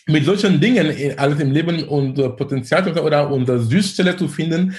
[0.06, 4.76] mit solchen Dingen alles im Leben und äh, Potenzial oder unsere Süßstelle zu finden,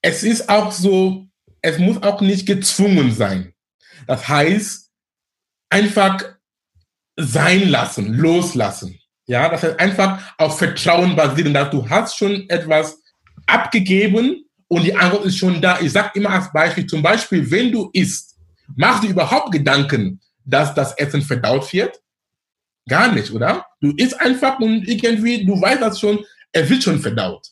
[0.00, 1.26] es ist auch so,
[1.60, 3.52] es muss auch nicht gezwungen sein.
[4.06, 4.90] Das heißt,
[5.70, 6.22] einfach
[7.16, 8.98] sein lassen, loslassen.
[9.26, 13.00] Ja, das heißt einfach auf Vertrauen basieren, dass du hast schon etwas
[13.46, 15.80] abgegeben und die Antwort ist schon da.
[15.80, 18.36] Ich sage immer als Beispiel, zum Beispiel, wenn du isst,
[18.76, 22.00] machst du überhaupt Gedanken, dass das Essen verdaut wird?
[22.88, 23.64] Gar nicht, oder?
[23.80, 27.46] Du isst einfach und irgendwie, du weißt das schon, es wird schon verdaut.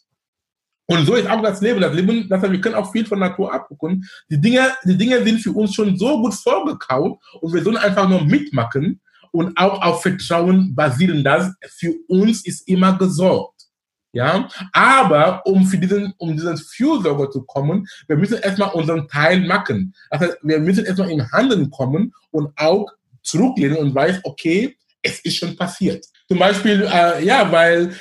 [0.86, 1.80] Und so ist auch das Leben.
[1.80, 4.04] Das Leben, das heißt, wir können auch viel von Natur abgucken.
[4.28, 8.08] Die Dinge, die Dinge sind für uns schon so gut vorgekaut und wir sollen einfach
[8.08, 9.00] nur mitmachen
[9.30, 13.68] und auch auf Vertrauen basieren, dass für uns ist immer gesorgt.
[14.12, 19.46] Ja, aber um für diesen, um diesen Fürsorge zu kommen, wir müssen erstmal unseren Teil
[19.46, 19.94] machen.
[20.10, 22.90] Das heißt, wir müssen erstmal in Handeln kommen und auch
[23.22, 26.04] zurücklehnen und weiß, okay, es ist schon passiert.
[26.28, 27.94] Zum Beispiel, äh, ja, weil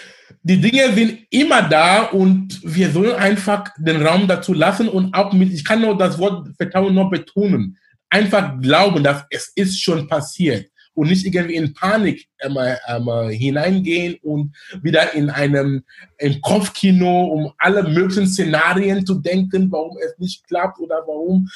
[0.43, 5.33] die Dinge sind immer da und wir sollen einfach den Raum dazu lassen und auch
[5.33, 7.77] mit, ich kann nur das Wort Vertrauen noch betonen,
[8.09, 14.15] einfach glauben, dass es ist schon passiert und nicht irgendwie in Panik ähm, ähm, hineingehen
[14.21, 15.83] und wieder in einem
[16.17, 21.47] im Kopfkino, um alle möglichen Szenarien zu denken, warum es nicht klappt oder warum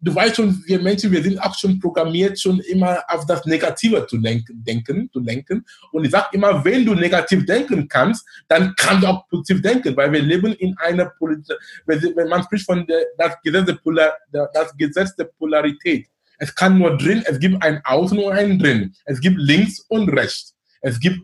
[0.00, 4.06] du weißt schon, wir Menschen, wir sind auch schon programmiert, schon immer auf das Negative
[4.06, 5.64] zu denken, denken, zu lenken.
[5.92, 9.96] Und ich sage immer, wenn du negativ denken kannst, dann kannst du auch positiv denken,
[9.96, 14.12] weil wir leben in einer Politik, wenn man spricht von der, das, Gesetz der Polar,
[14.30, 16.06] das Gesetz der Polarität.
[16.38, 18.94] Es kann nur drin, es gibt ein Außen und ein Drin.
[19.04, 20.54] Es gibt links und rechts.
[20.80, 21.18] Es gibt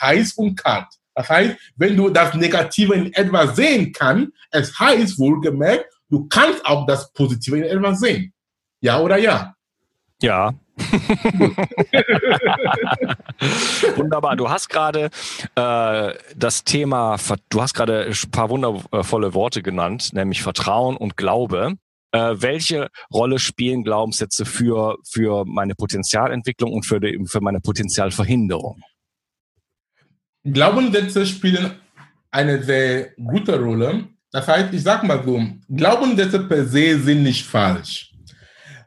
[0.00, 0.88] heiß und kalt.
[1.14, 6.64] Das heißt, wenn du das Negative in etwas sehen kannst, es heißt wohlgemerkt, du kannst
[6.64, 8.32] auch das Positive in etwas sehen.
[8.80, 9.54] Ja oder ja?
[10.22, 10.54] Ja.
[13.96, 14.36] Wunderbar.
[14.36, 15.10] Du hast gerade
[15.54, 17.16] äh, das Thema,
[17.48, 21.74] du hast gerade ein paar wundervolle Worte genannt, nämlich Vertrauen und Glaube.
[22.12, 28.80] Äh, welche Rolle spielen Glaubenssätze für, für meine Potenzialentwicklung und für, die, für meine Potenzialverhinderung?
[30.44, 31.72] Glaubenssätze spielen
[32.30, 37.44] eine sehr gute Rolle, das heißt, ich sage mal so, Glaubenssätze per se sind nicht
[37.44, 38.12] falsch.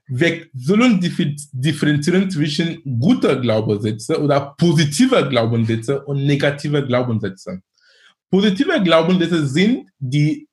[0.08, 7.62] Wir sollen differenzieren zwischen guter Glaubenssätze oder positiver Glaubenssätze und negativer Glaubenssätze.
[8.32, 10.48] Positive Glaubenssätze sind die,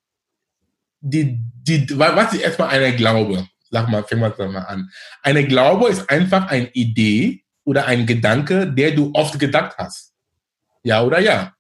[1.01, 3.47] die, die, was ist erstmal eine Glaube?
[3.71, 4.91] Sag mal, fang mal an.
[5.23, 10.13] Eine Glaube ist einfach eine Idee oder ein Gedanke, der du oft gedacht hast.
[10.83, 11.53] Ja oder ja?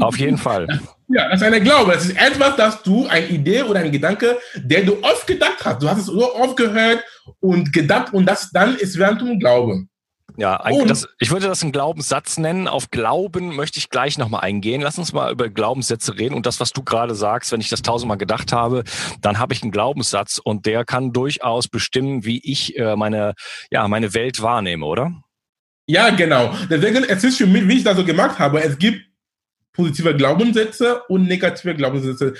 [0.00, 0.68] Auf jeden Fall.
[1.08, 1.92] Ja, das ist eine Glaube.
[1.92, 5.82] Das ist etwas, das du, eine Idee oder ein Gedanke, der du oft gedacht hast.
[5.82, 7.04] Du hast es so oft gehört
[7.40, 9.90] und gedacht und das dann ist während du Glauben.
[10.36, 12.66] Ja, das, ich würde das einen Glaubenssatz nennen.
[12.66, 14.80] Auf Glauben möchte ich gleich nochmal eingehen.
[14.80, 16.34] Lass uns mal über Glaubenssätze reden.
[16.34, 18.82] Und das, was du gerade sagst, wenn ich das tausendmal gedacht habe,
[19.20, 23.34] dann habe ich einen Glaubenssatz und der kann durchaus bestimmen, wie ich äh, meine,
[23.70, 25.12] ja, meine Welt wahrnehme, oder?
[25.86, 26.52] Ja, genau.
[26.68, 29.02] Deswegen, es ist für mich, wie ich das so gemacht habe, es gibt
[29.74, 32.34] positive Glaubenssätze und negative Glaubenssätze.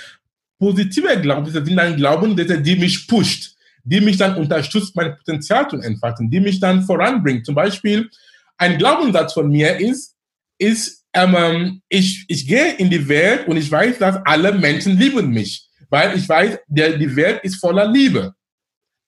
[0.58, 5.76] Positive Glaubenssätze sind dann Glaubenssätze, die mich pusht, die mich dann unterstützt, mein Potenzial zu
[5.76, 7.44] entfalten, die mich dann voranbringt.
[7.44, 8.08] Zum Beispiel,
[8.56, 10.16] ein Glaubenssatz von mir ist,
[10.58, 15.30] ist, ähm, ich, ich gehe in die Welt und ich weiß, dass alle Menschen lieben
[15.30, 18.34] mich, weil ich weiß, der, die Welt ist voller Liebe.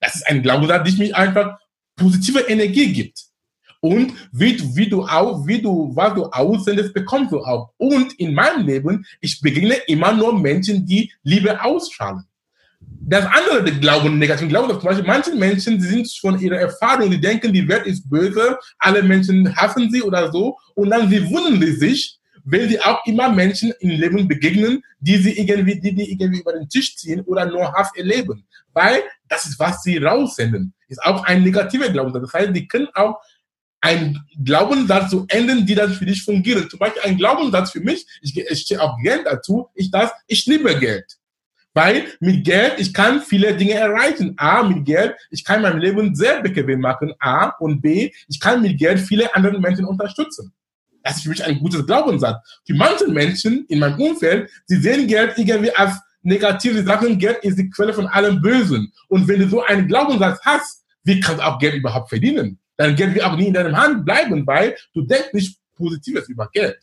[0.01, 1.57] Das ist ein Glaubenssatz, der mich einfach
[1.95, 3.26] positive Energie gibt.
[3.79, 7.71] Und wie, wie du auch, wie du, was du aussendest, bekommst du auch.
[7.77, 12.23] Und in meinem Leben, ich begegne immer nur Menschen, die Liebe ausstrahlen.
[12.79, 16.57] Das andere, die glauben negativ, glauben, dass zum Beispiel manche Menschen, die sind von ihrer
[16.57, 21.09] Erfahrung, die denken, die Welt ist böse, alle Menschen hassen sie oder so, und dann
[21.09, 25.79] sie wundern sie sich, weil sie auch immer Menschen im Leben begegnen, die sie irgendwie,
[25.79, 28.45] die, die irgendwie über den Tisch ziehen oder nur Hass erleben.
[28.73, 30.73] Weil das ist, was sie raussenden.
[30.87, 32.31] Ist auch ein negativer Glaubenssatz.
[32.31, 33.19] Das heißt, die können auch
[33.81, 36.69] einen Glaubenssatz so enden, die dann für dich fungieren.
[36.69, 40.45] Zum Beispiel ein Glaubenssatz für mich, ich, ich stehe auch Geld dazu, ich das, ich
[40.45, 41.05] liebe Geld.
[41.73, 44.33] Weil mit Geld, ich kann viele Dinge erreichen.
[44.37, 47.13] A, mit Geld, ich kann mein Leben sehr bequem machen.
[47.19, 50.51] A und B, ich kann mit Geld viele andere Menschen unterstützen.
[51.03, 52.37] Das ist für mich ein gutes Glaubenssatz.
[52.65, 57.17] Für manche Menschen in meinem Umfeld, sie sehen Geld irgendwie als negative Sachen.
[57.19, 58.91] Geld ist die Quelle von allem Bösen.
[59.07, 62.59] Und wenn du so einen Glaubenssatz hast, wie kannst du auch Geld überhaupt verdienen?
[62.77, 66.49] Dann Geld wird auch nie in deinem Hand bleiben, weil du denkst nicht Positives über
[66.51, 66.77] Geld.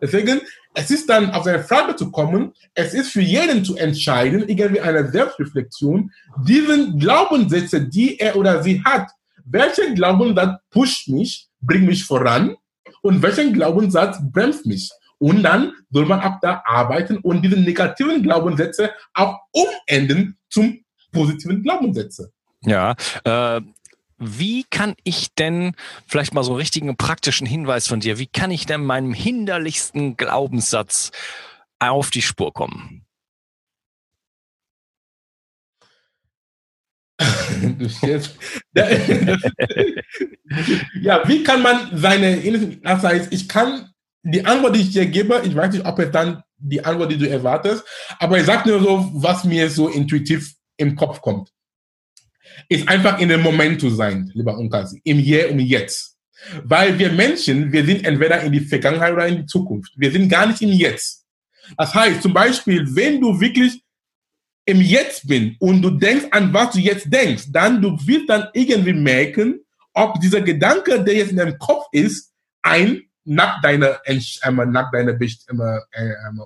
[0.00, 0.40] Deswegen,
[0.74, 4.80] es ist dann auf eine Frage zu kommen, es ist für jeden zu entscheiden, irgendwie
[4.80, 6.10] eine Selbstreflexion,
[6.44, 9.08] diesen Glaubenssätze, die er oder sie hat,
[9.46, 12.56] welchen Glaubenssatz pusht mich, bringt mich voran
[13.00, 14.90] und welchen Glaubenssatz bremst mich.
[15.18, 21.62] Und dann soll man ab da arbeiten und diese negativen Glaubenssätze auch umenden zum positiven
[21.62, 22.32] Glaubenssätze.
[22.62, 23.62] Ja, äh,
[24.18, 25.74] wie kann ich denn,
[26.06, 30.16] vielleicht mal so einen richtigen praktischen Hinweis von dir, wie kann ich denn meinem hinderlichsten
[30.16, 31.12] Glaubenssatz
[31.78, 33.02] auf die Spur kommen?
[41.00, 43.90] ja, wie kann man seine, das heißt, ich kann
[44.22, 47.18] die Antwort, die ich dir gebe, ich weiß nicht, ob es dann die Antwort, die
[47.18, 47.84] du erwartest,
[48.18, 51.55] aber ich sage nur so, was mir so intuitiv im Kopf kommt
[52.68, 56.16] ist einfach in dem Moment zu sein, lieber Unkasi, im Hier und Jetzt.
[56.62, 59.92] Weil wir Menschen, wir sind entweder in die Vergangenheit oder in die Zukunft.
[59.96, 61.24] Wir sind gar nicht im Jetzt.
[61.76, 63.82] Das heißt, zum Beispiel, wenn du wirklich
[64.66, 68.48] im Jetzt bist und du denkst an, was du jetzt denkst, dann du wirst dann
[68.52, 69.60] irgendwie merken,
[69.94, 72.32] ob dieser Gedanke, der jetzt in deinem Kopf ist,
[72.62, 74.00] ein nach deiner,
[74.66, 75.18] nach deiner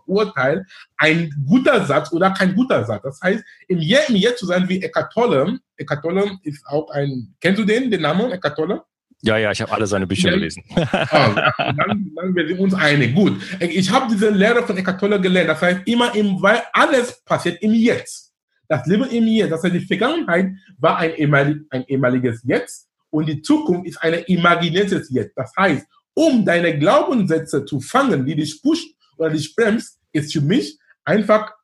[0.07, 0.67] Urteil
[0.97, 3.03] ein guter Satz oder kein guter Satz.
[3.03, 5.59] Das heißt, im Hier, im Jetzt zu sein wie Eckhart Tolle.
[5.77, 8.83] Ist auch ein, kennst du den, den Namen Eckhart Tolle?
[9.23, 10.35] Ja, ja, ich habe alle seine Bücher ja.
[10.35, 10.65] gelesen.
[10.71, 13.15] Oh, dann, dann wir sind uns einig.
[13.15, 13.41] Gut.
[13.61, 15.51] Ich habe diese Lehre von Eckhart Tolle gelernt.
[15.51, 18.33] Das heißt, immer im, weil alles passiert im Jetzt.
[18.69, 19.51] Das Leben im Jetzt.
[19.51, 24.15] Das heißt, die Vergangenheit war ein, ehemalig, ein ehemaliges Jetzt und die Zukunft ist ein
[24.25, 25.37] imaginäres Jetzt.
[25.37, 25.87] Das heißt,
[26.21, 31.55] um deine Glaubenssätze zu fangen, die dich pusht oder dich bremst, ist für mich einfach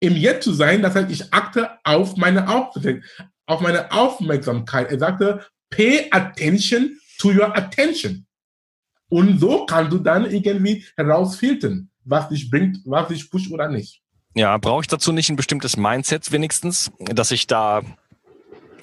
[0.00, 0.82] im Jetzt zu sein.
[0.82, 3.04] Das heißt, ich achte auf meine Aufmerksamkeit.
[3.46, 4.90] Auf meine Aufmerksamkeit.
[4.90, 8.26] Er sagte, pay attention to your attention.
[9.08, 14.02] Und so kannst du dann irgendwie herausfiltern, was dich bringt, was dich pusht oder nicht.
[14.34, 17.82] Ja, brauche ich dazu nicht ein bestimmtes Mindset wenigstens, dass ich da,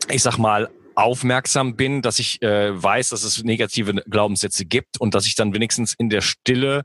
[0.10, 0.70] ich sag mal,
[1.00, 5.54] aufmerksam bin, dass ich äh, weiß, dass es negative Glaubenssätze gibt und dass ich dann
[5.54, 6.84] wenigstens in der Stille,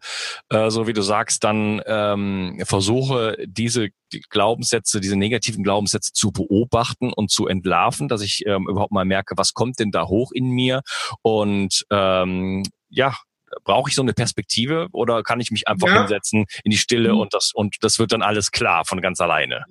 [0.51, 3.89] äh, so wie du sagst, dann ähm, versuche, diese
[4.31, 9.35] Glaubenssätze, diese negativen Glaubenssätze zu beobachten und zu entlarven, dass ich ähm, überhaupt mal merke,
[9.37, 10.83] was kommt denn da hoch in mir
[11.23, 13.17] und ähm, ja,
[13.65, 15.99] brauche ich so eine Perspektive oder kann ich mich einfach ja.
[16.01, 17.21] hinsetzen in die Stille mhm.
[17.21, 19.65] und das und das wird dann alles klar von ganz alleine?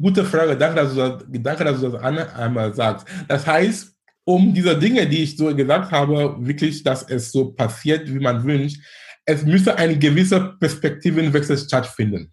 [0.00, 2.02] Gute Frage, danke, dass du das, danke, dass du das
[2.34, 3.06] einmal sagst.
[3.28, 3.94] Das heißt,
[4.24, 8.42] um diese Dinge, die ich so gesagt habe, wirklich, dass es so passiert, wie man
[8.44, 8.80] wünscht,
[9.24, 12.32] es müsste ein gewisser Perspektivenwechsel stattfinden.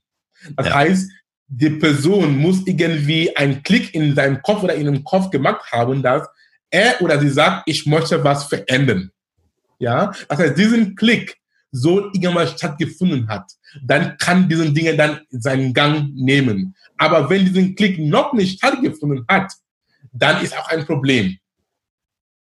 [0.55, 0.75] Das ja.
[0.75, 1.11] heißt,
[1.47, 6.01] die Person muss irgendwie einen Klick in seinem Kopf oder in dem Kopf gemacht haben,
[6.01, 6.27] dass
[6.69, 9.11] er oder sie sagt, ich möchte was verändern.
[9.79, 11.37] Ja, das heißt, diesen Klick
[11.71, 13.51] so irgendwann stattgefunden hat,
[13.83, 16.75] dann kann diesen Dinge dann seinen Gang nehmen.
[16.97, 19.51] Aber wenn diesen Klick noch nicht stattgefunden hat,
[20.11, 21.37] dann ist auch ein Problem.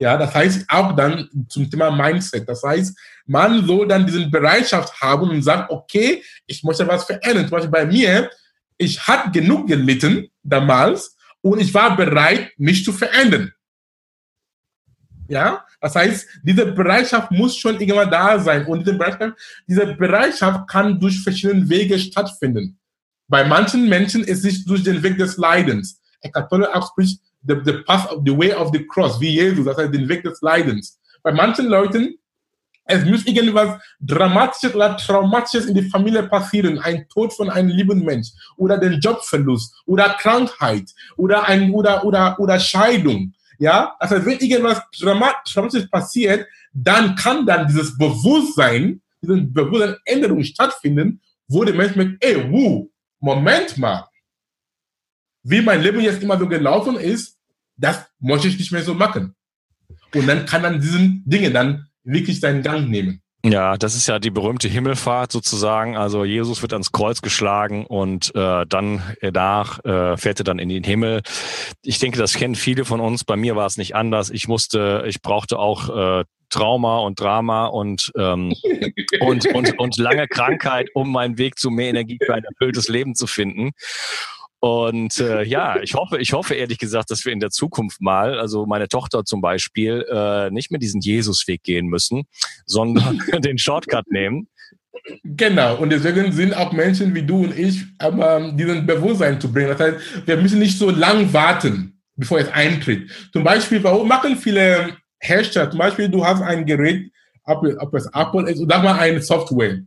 [0.01, 2.49] Ja, das heißt auch dann zum Thema Mindset.
[2.49, 7.45] Das heißt, man soll dann diesen Bereitschaft haben und sagen, okay, ich möchte was verändern.
[7.47, 8.31] Zum Beispiel bei mir,
[8.79, 13.53] ich hatte genug gelitten damals und ich war bereit, mich zu verändern.
[15.29, 19.35] Ja, das heißt, diese Bereitschaft muss schon irgendwann da sein und diese Bereitschaft,
[19.69, 22.80] diese Bereitschaft kann durch verschiedene Wege stattfinden.
[23.31, 26.01] Bei manchen Menschen ist es durch den Weg des Leidens.
[26.51, 29.77] Tolle auch spricht the, the path of the way of the cross, wie Jesus, das
[29.77, 30.99] heißt den Weg des Leidens.
[31.23, 32.17] Bei manchen Leuten
[32.93, 36.81] es muss irgendwas Dramatisches oder Traumatisches in die Familie passieren.
[36.81, 42.37] Ein Tod von einem lieben Mensch oder den Jobverlust oder Krankheit oder ein oder oder
[42.41, 43.33] oder Scheidung.
[43.61, 51.63] Ja, also wenn irgendwas Dramatisches passiert, dann kann dann dieses Bewusstsein, diese Bewusstseinänderung stattfinden, wo
[51.63, 52.90] der Mensch merkt, ey, wuh,
[53.21, 54.09] Moment mal,
[55.43, 57.39] wie mein Leben jetzt immer so gelaufen ist,
[57.77, 59.35] das möchte ich nicht mehr so machen.
[60.15, 63.23] Und dann kann dann diesen Dinge dann wirklich seinen Gang nehmen.
[63.43, 65.97] Ja, das ist ja die berühmte Himmelfahrt sozusagen.
[65.97, 70.69] Also Jesus wird ans Kreuz geschlagen und äh, dann danach äh, fährt er dann in
[70.69, 71.23] den Himmel.
[71.83, 73.25] Ich denke, das kennen viele von uns.
[73.25, 74.29] Bei mir war es nicht anders.
[74.29, 78.53] Ich musste, ich brauchte auch äh, Trauma und Drama und, ähm,
[79.21, 83.15] und, und, und lange Krankheit, um meinen Weg zu mehr Energie für ein erfülltes Leben
[83.15, 83.71] zu finden.
[84.61, 88.39] Und äh, ja, ich hoffe, ich hoffe ehrlich gesagt, dass wir in der Zukunft mal,
[88.39, 92.25] also meine Tochter zum Beispiel, äh, nicht mehr diesen Jesusweg gehen müssen,
[92.67, 94.49] sondern den Shortcut nehmen.
[95.25, 99.69] Genau, und deswegen sind auch Menschen wie du und ich, aber diesen Bewusstsein zu bringen.
[99.69, 103.11] Das heißt, wir müssen nicht so lang warten, bevor es eintritt.
[103.33, 107.11] Zum Beispiel, warum machen viele Hersteller, zum Beispiel, du hast ein Gerät,
[107.45, 107.65] ob,
[107.95, 109.81] es Apple ist, oder mal eine Software.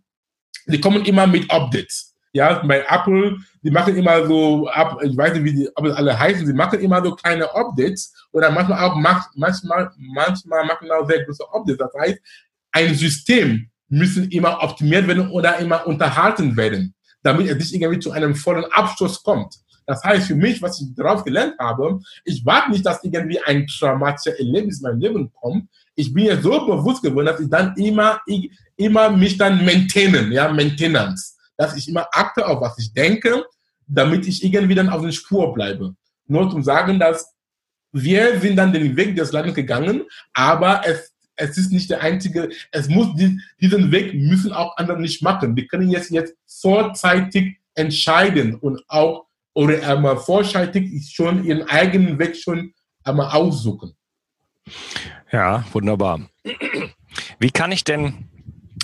[0.67, 2.15] Die kommen immer mit Updates.
[2.31, 4.67] Ja, bei Apple, die machen immer so,
[5.03, 8.49] ich weiß nicht, wie die ob alle heißen, sie machen immer so kleine Updates oder
[8.49, 11.77] manchmal auch, manchmal, manchmal machen auch sehr große Updates.
[11.77, 12.19] Das heißt,
[12.71, 18.11] ein System müssen immer optimiert werden oder immer unterhalten werden, damit es nicht irgendwie zu
[18.11, 19.55] einem vollen Abschluss kommt.
[19.85, 23.67] Das heißt für mich, was ich daraus gelernt habe, ich warte nicht, dass irgendwie ein
[23.67, 25.69] traumatisches Erlebnis in mein Leben kommt.
[25.95, 28.21] Ich bin ja so bewusst geworden, dass ich dann immer,
[28.77, 33.45] immer mich dann maintainen, ja, Maintenance dass ich immer achte auf was ich denke,
[33.87, 35.95] damit ich irgendwie dann auf der Spur bleibe.
[36.27, 37.33] Nur zum sagen, dass
[37.91, 40.03] wir sind dann den Weg des Landes gegangen,
[40.33, 45.21] aber es, es ist nicht der einzige, es muss, diesen Weg müssen auch andere nicht
[45.21, 45.55] machen.
[45.55, 52.35] Die können jetzt, jetzt vorzeitig entscheiden und auch, oder einmal vorzeitig schon ihren eigenen Weg
[52.37, 52.73] schon
[53.03, 53.95] einmal aussuchen.
[55.31, 56.21] Ja, wunderbar.
[57.39, 58.29] Wie kann ich denn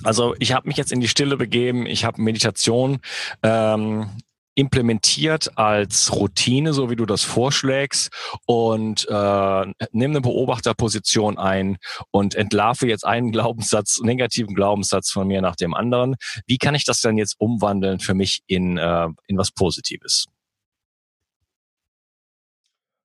[0.04, 3.00] also ich habe mich jetzt in die Stille begeben, ich habe Meditation
[3.44, 4.10] ähm,
[4.56, 8.10] implementiert als Routine, so wie du das vorschlägst,
[8.46, 11.78] und äh, nimm eine Beobachterposition ein
[12.12, 16.16] und entlarve jetzt einen Glaubenssatz, negativen Glaubenssatz von mir nach dem anderen.
[16.46, 20.26] Wie kann ich das denn jetzt umwandeln für mich in, äh, in was Positives?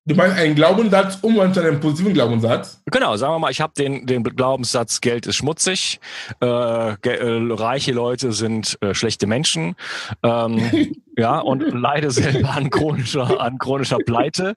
[0.07, 2.79] Du meinst einen Glaubenssatz umwandeln zu einem positiven Glaubenssatz?
[2.91, 5.99] Genau, sagen wir mal, ich habe den, den Glaubenssatz, Geld ist schmutzig,
[6.41, 9.75] äh, äh, reiche Leute sind äh, schlechte Menschen.
[10.21, 14.55] Ähm, ja, und leide selber an chronischer, an chronischer Pleite.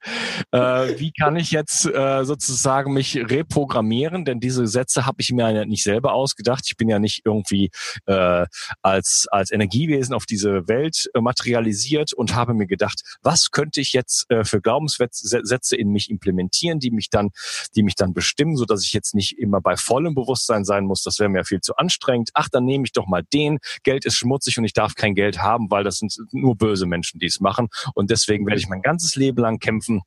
[0.51, 4.25] Äh, wie kann ich jetzt äh, sozusagen mich reprogrammieren?
[4.25, 6.65] Denn diese Sätze habe ich mir ja nicht selber ausgedacht.
[6.67, 7.71] Ich bin ja nicht irgendwie
[8.07, 8.47] äh,
[8.83, 13.93] als, als Energiewesen auf diese Welt äh, materialisiert und habe mir gedacht, was könnte ich
[13.93, 17.31] jetzt äh, für Glaubenssätze in mich implementieren, die mich dann,
[17.77, 21.03] die mich dann bestimmen, so dass ich jetzt nicht immer bei vollem Bewusstsein sein muss.
[21.03, 22.31] Das wäre mir viel zu anstrengend.
[22.35, 23.59] Ach, dann nehme ich doch mal den.
[23.85, 26.86] Geld ist schmutzig und ich darf kein Geld haben, weil das sind nur nur böse
[26.86, 27.68] Menschen, die es machen.
[27.94, 30.01] Und deswegen werde ich mein ganzes Leben lang kämpfen,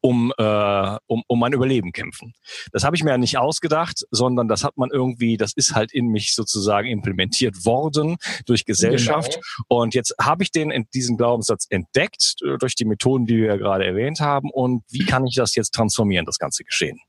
[0.00, 2.34] um, äh, um, um mein Überleben kämpfen.
[2.72, 5.92] Das habe ich mir ja nicht ausgedacht, sondern das hat man irgendwie, das ist halt
[5.92, 9.34] in mich sozusagen implementiert worden durch Gesellschaft.
[9.34, 9.82] Genau.
[9.82, 13.56] Und jetzt habe ich den diesen Glaubenssatz entdeckt äh, durch die Methoden, die wir ja
[13.56, 14.50] gerade erwähnt haben.
[14.50, 17.00] Und wie kann ich das jetzt transformieren, das ganze Geschehen?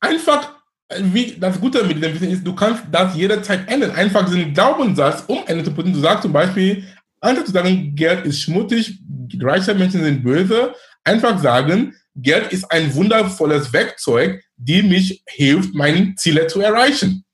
[0.00, 0.62] Einfach
[1.00, 3.92] wie das Gute mit dem Wissen ist, du kannst das jederzeit ändern.
[3.92, 5.74] Einfach diesen Glaubenssatz umändern.
[5.74, 6.84] Du sagst zum Beispiel,
[7.22, 8.98] Anstatt zu sagen, Geld ist schmutzig,
[9.40, 16.16] reiche Menschen sind böse, einfach sagen, Geld ist ein wundervolles Werkzeug, die mich hilft, meine
[16.16, 17.24] Ziele zu erreichen.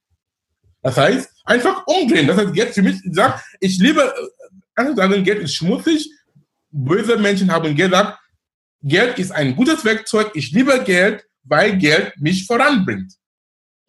[0.83, 2.27] Das heißt, einfach umdrehen.
[2.27, 6.11] Das heißt, Geld für mich sagt, ich liebe, äh, einfach sagen, Geld ist schmutzig,
[6.71, 8.19] böse Menschen haben gesagt,
[8.83, 13.15] Geld ist ein gutes Werkzeug, ich liebe Geld, weil Geld mich voranbringt.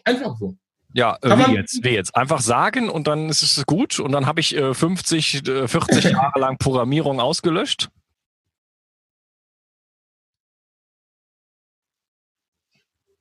[0.06, 0.56] Einfach so.
[0.94, 1.84] Ja, äh, wie jetzt?
[1.84, 2.16] Wie jetzt?
[2.16, 6.04] Einfach sagen und dann ist es gut und dann habe ich äh, 50, äh, 40
[6.12, 7.90] Jahre lang Programmierung ausgelöscht?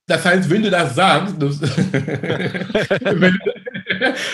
[0.07, 3.39] Das heißt, wenn du das sagst, du, wenn,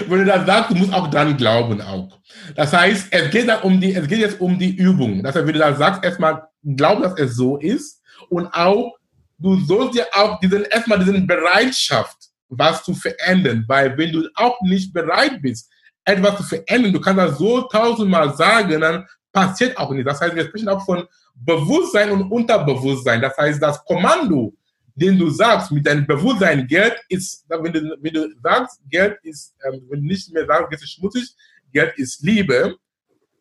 [0.07, 2.21] wenn, du das sagst, du musst auch dran glauben auch.
[2.55, 5.25] Das heißt, es geht, um die, es geht jetzt um die Übung.
[5.25, 8.97] Das heißt, wenn du das sagst, erstmal glaub, dass es so ist und auch,
[9.39, 13.65] du sollst dir auch diesen, erstmal diesen Bereitschaft was zu verändern.
[13.67, 15.71] Weil wenn du auch nicht bereit bist,
[16.05, 20.07] etwas zu verändern, du kannst das so tausendmal sagen, dann passiert auch nicht.
[20.07, 23.21] Das heißt, wir sprechen auch von Bewusstsein und Unterbewusstsein.
[23.21, 24.55] Das heißt, das Kommando,
[24.95, 29.55] den du sagst mit deinem Bewusstsein, Geld ist, wenn du, wenn du sagst, Geld ist,
[29.67, 31.35] ähm, wenn du nicht mehr sagst, Geld ist schmutzig,
[31.73, 32.77] Geld ist Liebe.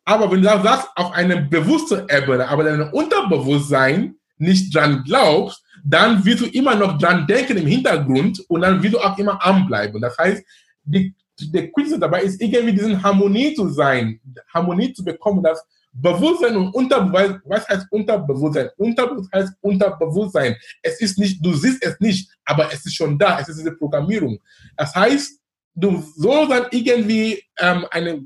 [0.04, 5.63] Aber wenn du das sagst auf einer bewussten Ebene, aber dein Unterbewusstsein nicht dran glaubst,
[5.84, 9.44] dann wirst du immer noch dran denken im Hintergrund und dann wirst du auch immer
[9.44, 10.00] anbleiben.
[10.00, 10.42] Das heißt,
[10.82, 14.18] die, der Kunst dabei ist, irgendwie diesen Harmonie zu sein,
[14.52, 15.62] Harmonie zu bekommen, dass
[15.92, 18.70] Bewusstsein und Unterbewusstsein, was heißt Unterbewusstsein?
[18.78, 20.56] Unterbewusstsein heißt Unterbewusstsein.
[20.82, 23.72] Es ist nicht, du siehst es nicht, aber es ist schon da, es ist diese
[23.72, 24.38] Programmierung.
[24.76, 25.38] Das heißt,
[25.74, 28.24] du sollst dann irgendwie ähm, eine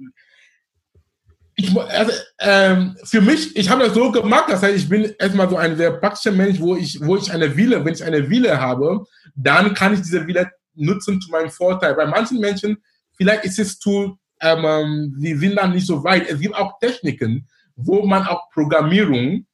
[1.61, 5.51] ich, also, ähm, für mich, ich habe das so gemacht, das heißt, ich bin erstmal
[5.51, 8.61] so ein sehr praktischer Mensch, wo ich, wo ich eine Wille, wenn ich eine Wille
[8.61, 9.05] habe,
[9.35, 11.97] dann kann ich diese Wille nutzen zu meinem Vorteil.
[11.97, 12.77] Bei manchen Menschen,
[13.17, 16.31] vielleicht ist es zu, ähm, ähm sie sind dann nicht so weit.
[16.31, 19.45] Es gibt auch Techniken, wo man auch Programmierung,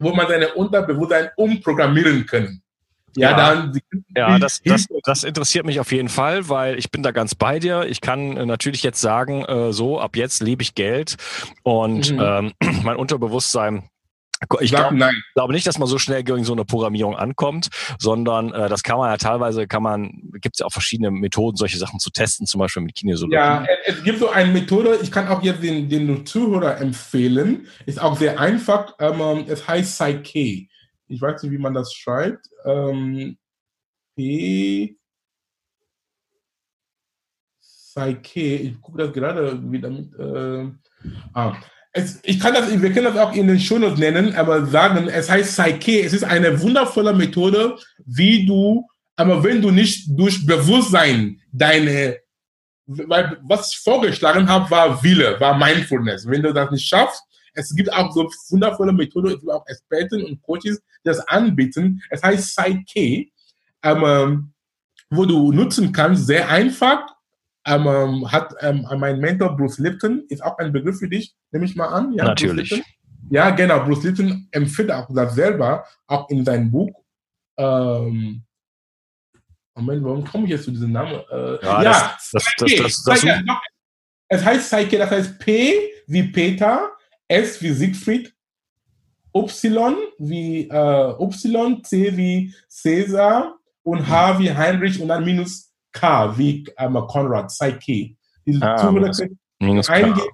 [0.00, 2.60] wo man seine Unterbewusstsein umprogrammieren kann.
[3.16, 3.72] Ja, ja.
[4.16, 7.58] Ja, das, das, das interessiert mich auf jeden Fall, weil ich bin da ganz bei
[7.58, 7.86] dir.
[7.88, 11.16] Ich kann äh, natürlich jetzt sagen, äh, so, ab jetzt liebe ich Geld
[11.62, 12.20] und mhm.
[12.20, 12.52] ähm,
[12.84, 13.90] mein Unterbewusstsein
[14.60, 14.96] ich glaube
[15.34, 18.96] glaub nicht, dass man so schnell gegen so eine Programmierung ankommt, sondern äh, das kann
[18.96, 22.46] man ja teilweise, kann man, gibt es ja auch verschiedene Methoden, solche Sachen zu testen,
[22.46, 23.34] zum Beispiel mit Kinesiologie.
[23.34, 28.00] Ja, es gibt so eine Methode, ich kann auch jetzt den, den Zuhörer empfehlen, ist
[28.00, 30.69] auch sehr einfach, ähm, es heißt Psyche
[31.10, 32.46] ich weiß nicht, wie man das schreibt.
[32.64, 33.36] Ähm,
[34.16, 34.96] P.
[37.60, 40.14] Psyche, ich gucke das gerade wieder mit.
[40.14, 40.70] Äh,
[41.34, 41.56] ah.
[41.92, 45.28] Es, ich kann das, wir können das auch in den Shownotes nennen, aber sagen, es
[45.28, 46.02] heißt Psyche.
[46.04, 52.18] Es ist eine wundervolle Methode, wie du, aber wenn du nicht durch Bewusstsein deine,
[52.86, 56.28] weil was ich vorgeschlagen habe, war Wille, war Mindfulness.
[56.28, 57.24] Wenn du das nicht schaffst,
[57.54, 62.02] es gibt auch so wundervolle Methoden, es gibt auch Experten und Coaches, die das anbieten.
[62.10, 63.30] Es heißt Psyche,
[63.82, 64.52] ähm,
[65.10, 67.06] wo du nutzen kannst, sehr einfach.
[67.66, 71.76] Ähm, hat ähm, mein Mentor Bruce Lipton, ist auch ein Begriff für dich, nehme ich
[71.76, 72.12] mal an.
[72.14, 72.82] Ja, Natürlich.
[73.30, 73.84] Ja, genau.
[73.84, 76.90] Bruce Lipton empfiehlt auch das selber, auch in seinem Buch.
[77.58, 78.42] Ähm,
[79.74, 81.20] Moment, warum komme ich jetzt zu diesem Namen?
[81.30, 83.24] Äh, ja, ja das, das, das,
[84.28, 85.74] es heißt Psyche, das heißt P
[86.06, 86.90] wie Peter,
[87.30, 88.34] S wie Siegfried,
[89.34, 96.36] Y wie äh, Y, C wie Cäsar und H wie Heinrich und dann minus K
[96.36, 98.16] wie ähm, Konrad, Psyche.
[98.44, 99.22] Diese ah, minus,
[99.60, 100.26] minus eingeben.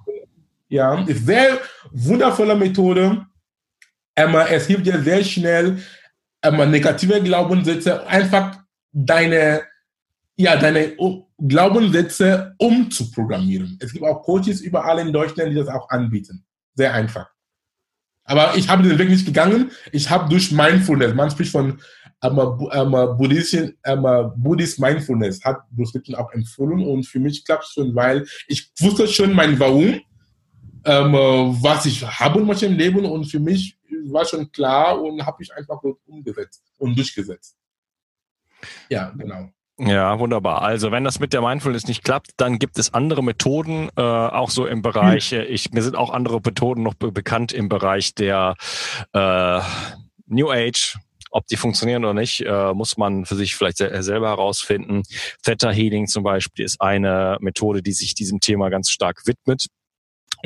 [0.68, 1.58] Ja, ist sehr
[1.92, 3.26] wundervolle Methode.
[4.16, 5.78] Ähm, es hilft dir sehr schnell,
[6.42, 8.58] ähm, negative Glaubenssätze einfach
[8.90, 9.62] deine,
[10.36, 10.96] ja, deine
[11.38, 13.78] Glaubenssätze umzuprogrammieren.
[13.80, 16.45] Es gibt auch Coaches überall in Deutschland, die das auch anbieten.
[16.76, 17.28] Sehr einfach.
[18.24, 19.70] Aber ich habe den Weg nicht gegangen.
[19.92, 21.80] Ich habe durch Mindfulness, man spricht von
[22.22, 23.54] ähm, ähm, Buddhist,
[23.84, 28.26] ähm, Buddhist Mindfulness, hat Bruce Lipton auch empfohlen und für mich klappt es schon, weil
[28.48, 30.00] ich wusste schon mein Warum,
[30.84, 35.42] ähm, was ich haben möchte im Leben und für mich war schon klar und habe
[35.42, 37.56] ich einfach umgesetzt und durchgesetzt.
[38.88, 39.50] Ja, genau.
[39.78, 40.62] Ja, wunderbar.
[40.62, 44.48] Also wenn das mit der Mindfulness nicht klappt, dann gibt es andere Methoden, äh, auch
[44.48, 45.44] so im Bereich, hm.
[45.48, 48.56] ich, mir sind auch andere Methoden noch be bekannt im Bereich der
[49.12, 49.60] äh,
[50.28, 50.96] New Age,
[51.30, 55.02] ob die funktionieren oder nicht, äh, muss man für sich vielleicht selber herausfinden.
[55.42, 59.66] Theta Healing zum Beispiel ist eine Methode, die sich diesem Thema ganz stark widmet.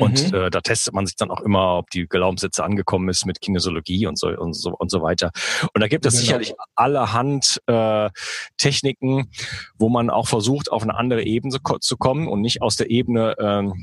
[0.01, 0.37] Und mhm.
[0.37, 4.07] äh, da testet man sich dann auch immer, ob die Glaubenssätze angekommen ist mit Kinesiologie
[4.07, 5.31] und so und so und so weiter.
[5.73, 6.25] Und da gibt es genau.
[6.25, 8.09] sicherlich allerhand äh,
[8.57, 9.29] Techniken,
[9.77, 13.35] wo man auch versucht, auf eine andere Ebene zu kommen und nicht aus der Ebene
[13.39, 13.81] ähm,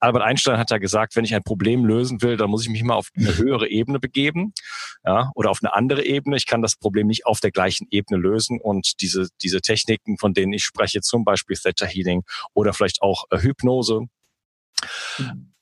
[0.00, 2.82] Albert Einstein hat ja gesagt, wenn ich ein Problem lösen will, dann muss ich mich
[2.84, 4.52] mal auf eine höhere Ebene begeben,
[5.04, 6.36] ja, oder auf eine andere Ebene.
[6.36, 10.34] Ich kann das Problem nicht auf der gleichen Ebene lösen und diese diese Techniken, von
[10.34, 12.22] denen ich spreche, zum Beispiel Theta Healing
[12.54, 14.02] oder vielleicht auch äh, Hypnose,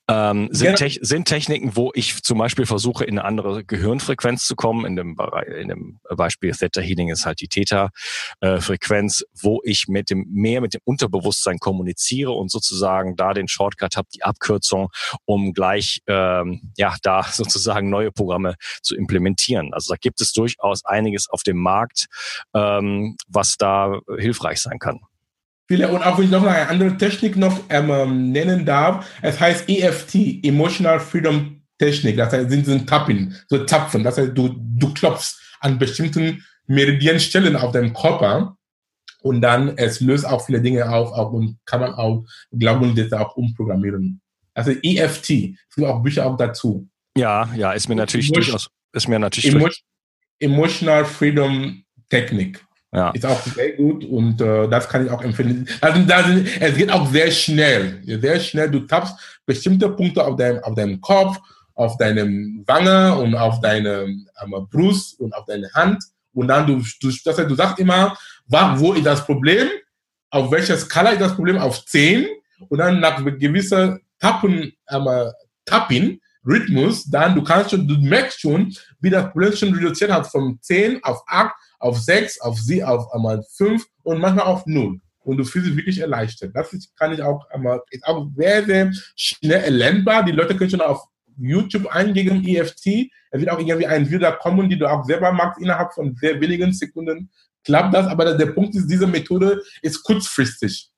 [0.09, 4.55] ähm, sind, Te sind Techniken, wo ich zum Beispiel versuche, in eine andere Gehirnfrequenz zu
[4.55, 4.85] kommen.
[4.85, 10.09] In dem, Bereich, in dem Beispiel Theta Healing ist halt die Theta-Frequenz, wo ich mit
[10.09, 14.89] dem mehr mit dem Unterbewusstsein kommuniziere und sozusagen da den Shortcut habe, die Abkürzung,
[15.25, 19.73] um gleich ähm, ja da sozusagen neue Programme zu implementieren.
[19.73, 22.05] Also da gibt es durchaus einiges auf dem Markt,
[22.53, 25.01] ähm, was da hilfreich sein kann
[25.67, 29.39] viele, und auch wenn ich noch eine andere Technik noch ähm, ähm nennen darf, es
[29.39, 34.55] heißt EFT, Emotional Freedom Technik, das heißt, sind, sind Tappen, so Zapfen, das heißt, du,
[34.57, 38.57] du klopfst an bestimmten Meridienstellen auf deinem Körper
[39.21, 43.35] und dann, es löst auch viele Dinge auf, auch, und kann man auch Glaubenssätze auch
[43.35, 44.21] umprogrammieren.
[44.53, 46.89] Also EFT, es gibt auch Bücher auch dazu.
[47.15, 49.69] Ja, ja, ist mir natürlich Emotion, durchaus, ist mir natürlich Emo
[50.39, 52.63] Emotional Freedom Technik.
[52.93, 53.09] Ja.
[53.11, 55.67] Ist auch sehr gut und äh, das kann ich auch empfehlen.
[55.81, 56.25] Also, das,
[56.59, 58.01] es geht auch sehr schnell.
[58.05, 58.71] Sehr schnell.
[58.71, 59.15] Du tappst
[59.45, 61.37] bestimmte Punkte auf deinem, auf deinem Kopf,
[61.73, 66.01] auf deinem Wange und auf deinem ähm, Brust und auf deine Hand.
[66.33, 68.17] Und dann du, du, das heißt, du sagst immer,
[68.47, 69.67] wo ist das Problem?
[70.29, 71.57] Auf welcher Skala ist das Problem?
[71.57, 72.25] Auf 10.
[72.69, 75.07] Und dann nach gewisser Tappen, ähm,
[75.65, 80.27] Tapping, Rhythmus, dann du kannst schon, du merkst schon, wie das Problem schon reduziert hat
[80.27, 84.99] von 10 auf 8 auf 6, auf, sie, auf einmal 5 und manchmal auf 0.
[85.23, 86.55] und du fühlst dich wirklich erleichtert.
[86.55, 87.45] Das ist, kann ich auch,
[87.89, 90.23] ist auch sehr, sehr schnell erlernbar.
[90.23, 91.03] Die Leute können schon auf
[91.37, 93.11] YouTube eingeben, EFT.
[93.31, 96.39] Es wird auch irgendwie ein Video kommen, die du auch selber machst, innerhalb von sehr
[96.39, 97.29] wenigen Sekunden
[97.63, 98.07] klappt das.
[98.07, 100.89] Aber der Punkt ist, diese Methode ist kurzfristig.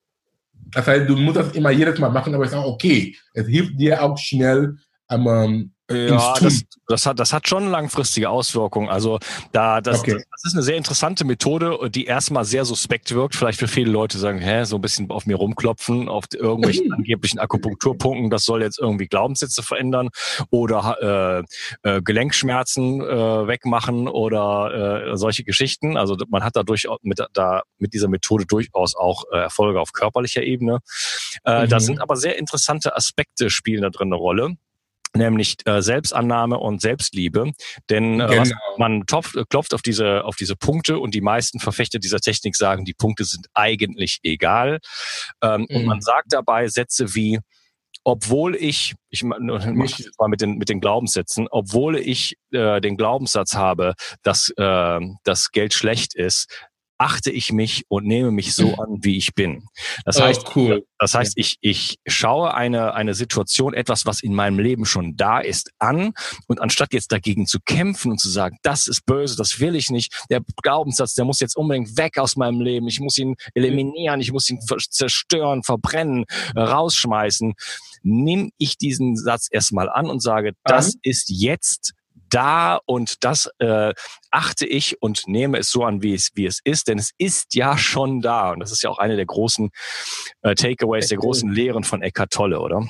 [0.72, 3.16] Das heißt, du musst das immer jedes Mal machen, aber es ist auch okay.
[3.34, 4.76] Es hilft dir auch schnell,
[5.10, 8.88] ähm, ja, das, das, hat, das hat schon langfristige Auswirkungen.
[8.88, 9.18] Also
[9.52, 10.12] da, das, okay.
[10.12, 13.34] das ist eine sehr interessante Methode, die erstmal sehr suspekt wirkt.
[13.34, 17.38] Vielleicht für viele Leute sagen, hä, so ein bisschen auf mir rumklopfen, auf irgendwelchen angeblichen
[17.38, 20.10] Akupunkturpunkten, das soll jetzt irgendwie Glaubenssätze verändern
[20.50, 21.44] oder
[21.84, 25.96] äh, äh, Gelenkschmerzen äh, wegmachen oder äh, solche Geschichten.
[25.96, 30.42] Also man hat dadurch mit, da, mit dieser Methode durchaus auch äh, Erfolge auf körperlicher
[30.42, 30.78] Ebene.
[31.44, 31.68] Äh, mhm.
[31.68, 34.56] Da sind aber sehr interessante Aspekte spielen da drin eine Rolle
[35.16, 37.52] nämlich äh, Selbstannahme und Selbstliebe.
[37.88, 38.56] Denn äh, genau.
[38.78, 42.56] man topft, äh, klopft auf diese, auf diese Punkte und die meisten Verfechter dieser Technik
[42.56, 44.78] sagen, die Punkte sind eigentlich egal.
[45.42, 45.76] Ähm, mhm.
[45.76, 47.38] Und man sagt dabei Sätze wie,
[48.04, 52.96] obwohl ich, ich mache jetzt mal mit den, mit den Glaubenssätzen, obwohl ich äh, den
[52.96, 56.66] Glaubenssatz habe, dass äh, das Geld schlecht ist,
[57.00, 59.64] achte ich mich und nehme mich so an, wie ich bin.
[60.04, 60.84] Das oh, heißt, cool.
[60.98, 65.38] das heißt, ich, ich schaue eine, eine Situation, etwas, was in meinem Leben schon da
[65.38, 66.12] ist, an
[66.46, 69.88] und anstatt jetzt dagegen zu kämpfen und zu sagen, das ist böse, das will ich
[69.88, 74.20] nicht, der Glaubenssatz, der muss jetzt unbedingt weg aus meinem Leben, ich muss ihn eliminieren,
[74.20, 77.54] ich muss ihn zerstören, verbrennen, rausschmeißen,
[78.02, 81.94] nimm ich diesen Satz erstmal an und sage, das ist jetzt
[82.30, 83.92] da und das äh,
[84.30, 87.54] achte ich und nehme es so an, wie es, wie es ist, denn es ist
[87.54, 88.52] ja schon da.
[88.52, 89.70] Und das ist ja auch eine der großen
[90.42, 92.86] äh, Takeaways, der großen Lehren von Eckhart Tolle, oder?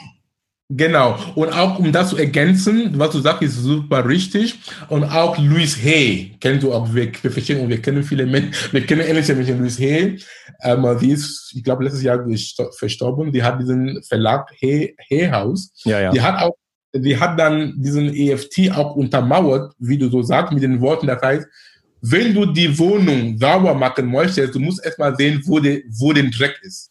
[0.72, 1.18] Genau.
[1.34, 4.60] Und auch um das zu ergänzen, was du sagst, ist super richtig.
[4.88, 8.54] Und auch Louis Hay, kennst du auch, wir, wir verstehen und wir kennen viele Menschen,
[8.70, 10.20] wir kennen ähnliche Menschen, Louis Hay.
[10.62, 12.24] Ähm, die ist, ich glaube, letztes Jahr
[12.78, 13.32] verstorben.
[13.32, 15.72] Die hat diesen Verlag Hay, Hay House.
[15.84, 16.12] Ja, ja.
[16.12, 16.54] Die hat auch
[16.94, 21.22] die hat dann diesen EFT auch untermauert, wie du so sagst, mit den Worten, das
[21.22, 21.46] heißt,
[22.02, 26.24] wenn du die Wohnung sauber machen möchtest, du musst erstmal sehen, wo, die, wo der
[26.30, 26.90] Dreck ist.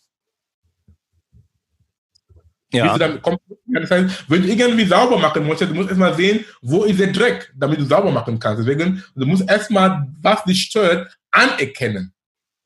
[2.72, 2.96] Ja.
[2.98, 3.20] Dann,
[3.66, 7.12] das heißt, wenn du irgendwie sauber machen möchtest, du musst erstmal sehen, wo ist der
[7.12, 8.60] Dreck, damit du sauber machen kannst.
[8.60, 12.14] Deswegen, du musst erstmal, was dich stört, anerkennen.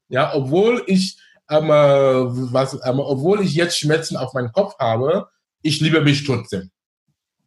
[0.10, 1.18] Ja, obwohl ich,
[1.50, 5.30] ähm, was, ähm, obwohl ich jetzt Schmerzen auf meinem Kopf habe,
[5.62, 6.70] ich liebe mich trotzdem.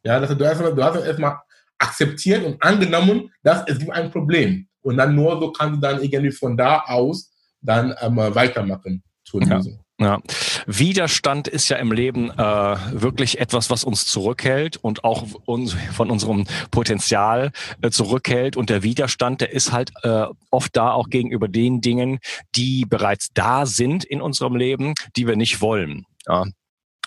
[0.06, 1.38] Ja, das, du, hast, du hast erstmal
[1.78, 4.68] akzeptiert und angenommen, dass es gibt ein Problem.
[4.82, 9.40] Und dann nur so kannst du dann irgendwie von da aus dann ähm, weitermachen zur
[9.40, 9.80] Lösung.
[9.98, 10.20] Ja.
[10.66, 16.10] Widerstand ist ja im Leben äh, wirklich etwas, was uns zurückhält und auch uns von
[16.10, 17.50] unserem Potenzial
[17.82, 18.56] äh, zurückhält.
[18.56, 22.20] Und der Widerstand, der ist halt äh, oft da auch gegenüber den Dingen,
[22.54, 26.04] die bereits da sind in unserem Leben, die wir nicht wollen.
[26.28, 26.44] Ja.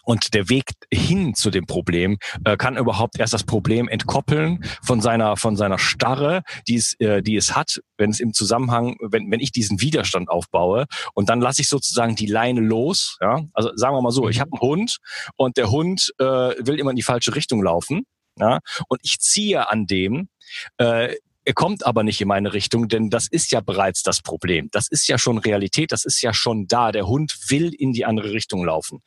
[0.10, 5.02] Und der Weg hin zu dem Problem äh, kann überhaupt erst das Problem entkoppeln von
[5.02, 9.30] seiner von seiner Starre, die es äh, die es hat, wenn es im Zusammenhang, wenn
[9.30, 13.20] wenn ich diesen Widerstand aufbaue und dann lasse ich sozusagen die Leine los.
[13.22, 14.42] Ja, also sagen wir mal so, ich mhm.
[14.42, 14.98] habe einen Hund
[15.36, 18.02] und der Hund äh, will immer in die falsche Richtung laufen.
[18.40, 20.30] Ja, und ich ziehe an dem.
[20.78, 21.18] Äh,
[21.50, 24.70] er kommt aber nicht in meine Richtung, denn das ist ja bereits das Problem.
[24.70, 26.92] Das ist ja schon Realität, das ist ja schon da.
[26.92, 29.02] Der Hund will in die andere Richtung laufen.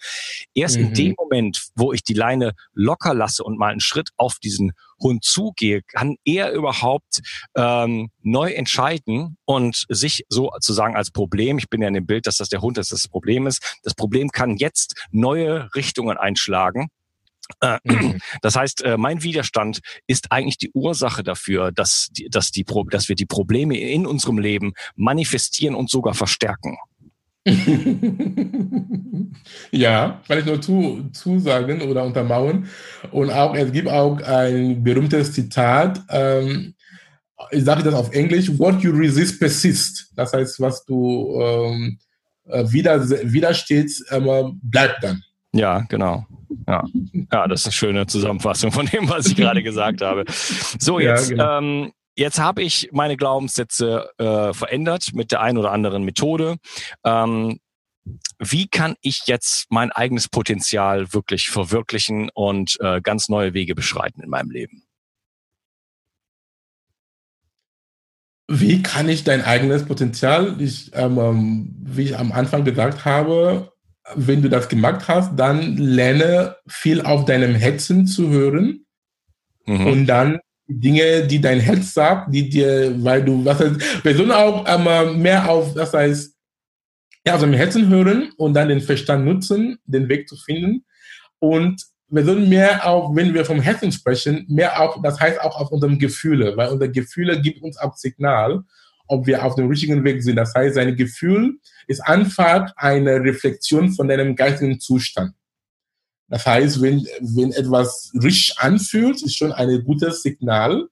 [0.53, 0.87] Erst mhm.
[0.87, 4.73] in dem Moment, wo ich die Leine locker lasse und mal einen Schritt auf diesen
[4.99, 7.21] Hund zugehe, kann er überhaupt
[7.55, 12.39] ähm, neu entscheiden und sich sozusagen als Problem, ich bin ja in dem Bild, dass
[12.39, 17.02] das der Hund ist, das Problem ist, das Problem kann jetzt neue Richtungen einschlagen mhm.
[18.43, 23.09] Das heißt, äh, mein Widerstand ist eigentlich die Ursache dafür, dass, die, dass, die, dass
[23.09, 26.79] wir die Probleme in unserem Leben manifestieren und sogar verstärken.
[29.73, 32.69] ja, kann ich nur zu, zusagen oder untermauern.
[33.11, 36.75] Und auch, es gibt auch ein berühmtes Zitat, ähm,
[37.51, 40.13] ich sage das auf Englisch, what you resist persist.
[40.15, 41.99] Das heißt, was du ähm,
[42.47, 45.23] äh, wider, widerstehst, ähm, bleibt dann.
[45.53, 46.27] Ja, genau.
[46.67, 46.85] Ja.
[47.33, 50.25] ja, das ist eine schöne Zusammenfassung von dem, was ich gerade gesagt habe.
[50.79, 51.59] So, jetzt, ja, genau.
[51.59, 56.57] ähm, jetzt habe ich meine Glaubenssätze äh, verändert mit der einen oder anderen Methode.
[57.05, 57.59] Ähm,
[58.39, 64.23] wie kann ich jetzt mein eigenes Potenzial wirklich verwirklichen und äh, ganz neue Wege beschreiten
[64.23, 64.83] in meinem Leben?
[68.49, 73.72] Wie kann ich dein eigenes Potenzial, ich, ähm, ähm wie ich am Anfang gesagt habe,
[74.15, 78.85] wenn du das gemacht hast, dann lerne viel auf deinem Herzen zu hören
[79.67, 79.87] mhm.
[79.87, 84.31] und dann Dinge, die dein Herz sagt, die dir, weil du, was heißt, wir sollen
[84.33, 86.35] auch ähm, mehr auf, das heißt,
[87.25, 90.85] Ja, also im Herzen hören und dann den Verstand nutzen, den Weg zu finden.
[91.39, 95.57] Und wir sollen mehr auch, wenn wir vom Herzen sprechen, mehr auch, das heißt auch
[95.61, 98.63] auf unseren Gefühle, weil unsere Gefühle gibt uns auch Signal,
[99.07, 100.37] ob wir auf dem richtigen Weg sind.
[100.37, 105.35] Das heißt, sein Gefühl ist einfach eine Reflexion von deinem geistigen Zustand.
[106.29, 110.89] Das heißt, wenn, wenn etwas richtig anfühlt, ist schon ein gutes Signal,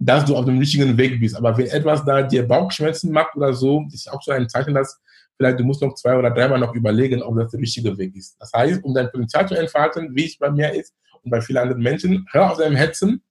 [0.00, 1.36] dass du auf dem richtigen Weg bist.
[1.36, 4.98] Aber wenn etwas da dir Bauchschmerzen macht oder so, ist auch so ein Zeichen, dass
[5.36, 8.36] vielleicht du musst noch zwei oder dreimal noch überlegen, ob das der richtige Weg ist.
[8.40, 11.58] Das heißt, um dein Potenzial zu entfalten, wie es bei mir ist und bei vielen
[11.58, 13.22] anderen Menschen, hör auf deinem Herzen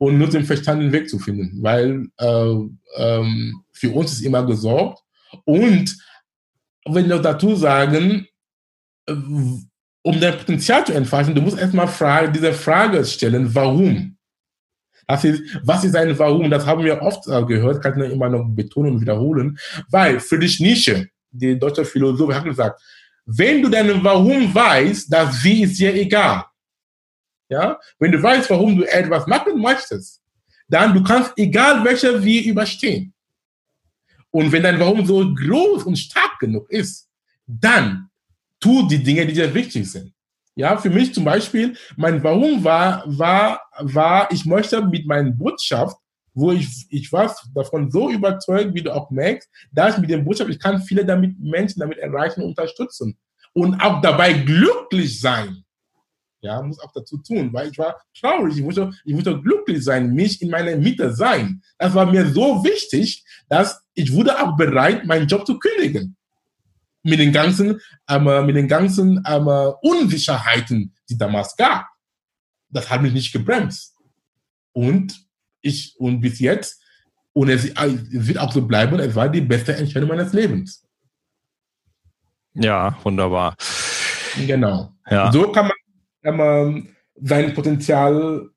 [0.00, 2.54] und nutze den Verstand den Weg zu finden, weil äh,
[2.96, 4.98] ähm, für uns ist immer gesorgt.
[5.44, 5.94] Und
[6.86, 8.26] wenn wir dazu sagen,
[9.06, 14.16] äh, um dein Potenzial zu entfalten, du musst erstmal Frage, diese Frage stellen, warum?
[15.06, 16.48] Das ist, was ist ein Warum?
[16.48, 19.58] Das haben wir oft äh, gehört, kann ich immer noch betonen und wiederholen,
[19.90, 22.80] weil Friedrich Nietzsche, der deutsche Philosoph, hat gesagt,
[23.26, 26.44] wenn du dein Warum weißt, das Wie ist dir egal.
[27.50, 27.78] Ja?
[27.98, 30.22] Wenn du weißt, warum du etwas machen möchtest,
[30.68, 33.12] dann du kannst egal welcher Wie überstehen.
[34.30, 37.08] Und wenn dein Warum so groß und stark genug ist,
[37.46, 38.08] dann
[38.60, 40.12] tu die Dinge, die dir wichtig sind.
[40.54, 45.96] Ja, für mich zum Beispiel, mein Warum war, war, war, ich möchte mit meiner Botschaft,
[46.34, 50.50] wo ich, ich war davon so überzeugt, wie du auch merkst, dass mit der Botschaft,
[50.50, 53.18] ich kann viele damit, Menschen damit erreichen, unterstützen.
[53.52, 55.64] Und auch dabei glücklich sein.
[56.42, 60.14] Ja, muss auch dazu tun, weil ich war traurig, ich musste, ich musste glücklich sein,
[60.14, 61.62] mich in meiner Mitte sein.
[61.76, 66.16] Das war mir so wichtig, dass ich wurde auch bereit, meinen Job zu kündigen
[67.02, 69.48] mit den ganzen, ähm, mit den ganzen ähm,
[69.82, 71.86] Unsicherheiten, die damals gab.
[72.70, 73.94] Das hat mich nicht gebremst.
[74.72, 75.26] Und
[75.60, 76.82] ich, und bis jetzt,
[77.32, 80.86] und es, es wird auch so bleiben, es war die beste Entscheidung meines Lebens.
[82.54, 83.56] Ja, wunderbar.
[84.46, 84.92] Genau.
[85.08, 85.30] Ja.
[85.32, 85.76] So kann man
[86.24, 88.50] ähm, sein Potenzial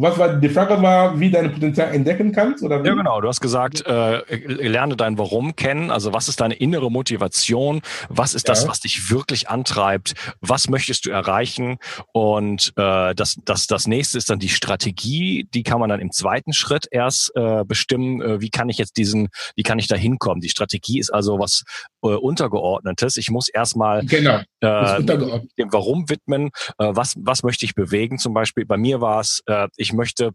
[0.00, 2.88] was war die Frage war, wie dein Potenzial entdecken kannst oder wie?
[2.88, 3.20] Ja, genau.
[3.20, 5.90] Du hast gesagt, äh, lerne dein Warum kennen.
[5.90, 7.82] Also was ist deine innere Motivation?
[8.08, 8.54] Was ist ja.
[8.54, 10.14] das, was dich wirklich antreibt?
[10.40, 11.76] Was möchtest du erreichen?
[12.12, 15.46] Und äh, das, das, das nächste ist dann die Strategie.
[15.52, 18.22] Die kann man dann im zweiten Schritt erst äh, bestimmen.
[18.22, 20.40] Äh, wie kann ich jetzt diesen, wie kann ich da hinkommen?
[20.40, 21.64] Die Strategie ist also was
[22.02, 23.16] äh, untergeordnetes.
[23.16, 24.40] Ich muss erstmal genau.
[24.60, 26.50] äh, dem Warum widmen.
[26.78, 28.18] Äh, was, was möchte ich bewegen?
[28.18, 30.32] Zum Beispiel bei mir war es, äh, ich möchte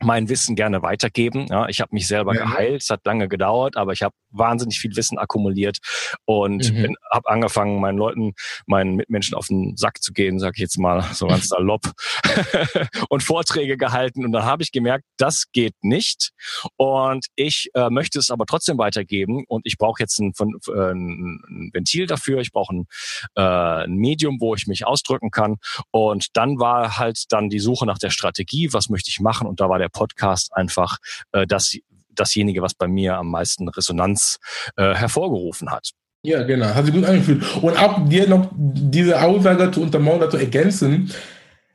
[0.00, 1.46] mein Wissen gerne weitergeben.
[1.48, 2.44] Ja, ich habe mich selber ja.
[2.44, 5.78] geheilt, es hat lange gedauert, aber ich habe wahnsinnig viel Wissen akkumuliert
[6.24, 6.96] und mhm.
[7.10, 8.32] habe angefangen, meinen Leuten,
[8.66, 11.92] meinen Mitmenschen auf den Sack zu gehen, sage ich jetzt mal so ganz salopp,
[13.08, 14.24] und Vorträge gehalten.
[14.24, 16.30] Und dann habe ich gemerkt, das geht nicht.
[16.76, 19.44] Und ich äh, möchte es aber trotzdem weitergeben.
[19.46, 22.40] Und ich brauche jetzt ein, äh, ein Ventil dafür.
[22.40, 22.86] Ich brauche ein,
[23.36, 25.56] äh, ein Medium, wo ich mich ausdrücken kann.
[25.90, 29.46] Und dann war halt dann die Suche nach der Strategie, was möchte ich machen?
[29.46, 30.98] Und da war der Podcast einfach
[31.32, 31.76] äh, das,
[32.10, 34.38] dasjenige, was bei mir am meisten Resonanz
[34.76, 35.90] äh, hervorgerufen hat.
[36.22, 37.42] Ja, genau, hat sich gut angefühlt.
[37.62, 41.12] Und auch dir noch diese Aussage zu untermauern, zu ergänzen,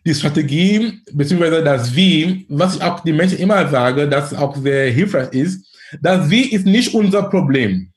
[0.06, 4.90] die Strategie beziehungsweise das Wie, was ich auch den Menschen immer sage, das auch sehr
[4.90, 5.68] hilfreich ist,
[6.02, 7.92] das Wie ist nicht unser Problem.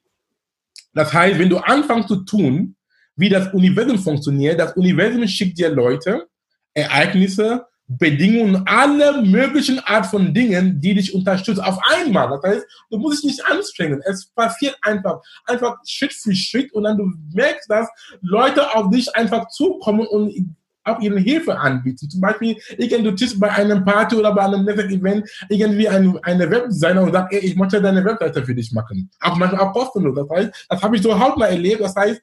[0.92, 2.74] Das heißt, wenn du anfängst zu tun,
[3.14, 6.26] wie das Universum funktioniert, das Universum schickt dir Leute,
[6.74, 7.66] Ereignisse,
[7.98, 12.28] Bedingungen, alle möglichen Art von Dingen, die dich unterstützen, auf einmal.
[12.28, 14.00] Das heißt, du musst dich nicht anstrengen.
[14.04, 17.88] Es passiert einfach, einfach Schritt für Schritt und dann du merkst, dass
[18.20, 20.54] Leute auf dich einfach zukommen und
[20.84, 22.08] auch ihre Hilfe anbieten.
[22.08, 27.02] Zum Beispiel, du bist bei einem Party oder bei einem Netzwerk-Event irgendwie ein, eine Webdesigner
[27.02, 29.10] und sagt, ey, ich möchte deine Webseite für dich machen.
[29.20, 30.16] Auch manchmal auch kostenlos.
[30.16, 31.80] Das heißt, das habe ich so hautnah erlebt.
[31.80, 32.20] Das heißt,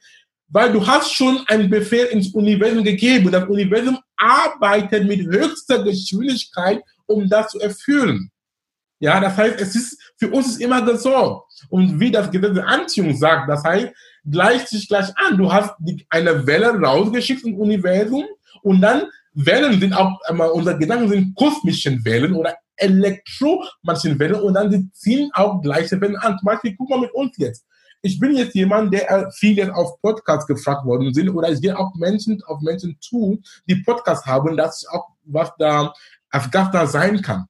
[0.50, 3.32] weil du hast schon einen Befehl ins Universum gegeben.
[3.32, 8.32] Das Universum arbeitet mit höchster Geschwindigkeit, um das zu erfüllen.
[9.00, 11.52] Ja, das heißt, es ist, für uns ist immer gesorgt.
[11.70, 13.94] Und wie das Gesetz der Anziehung sagt, das heißt,
[14.30, 15.38] gleicht sich gleich an.
[15.38, 18.26] Du hast die, eine Welle rausgeschickt im Universum
[18.64, 19.04] und dann
[19.34, 24.92] Wellen sind auch, äh, unsere Gedanken sind kosmischen Wellen oder elektromagnetischen Wellen und dann sie
[24.94, 26.38] ziehen auch gleiche Wellen an.
[26.40, 27.67] Zum Beispiel, guck mal mit uns jetzt
[28.02, 31.78] ich bin jetzt jemand, der äh, viele auf Podcasts gefragt worden sind oder ich gehe
[31.78, 35.94] auch Menschen auf Menschen zu, die Podcasts haben, dass ich auch was da
[36.30, 37.46] als Gast da sein kann.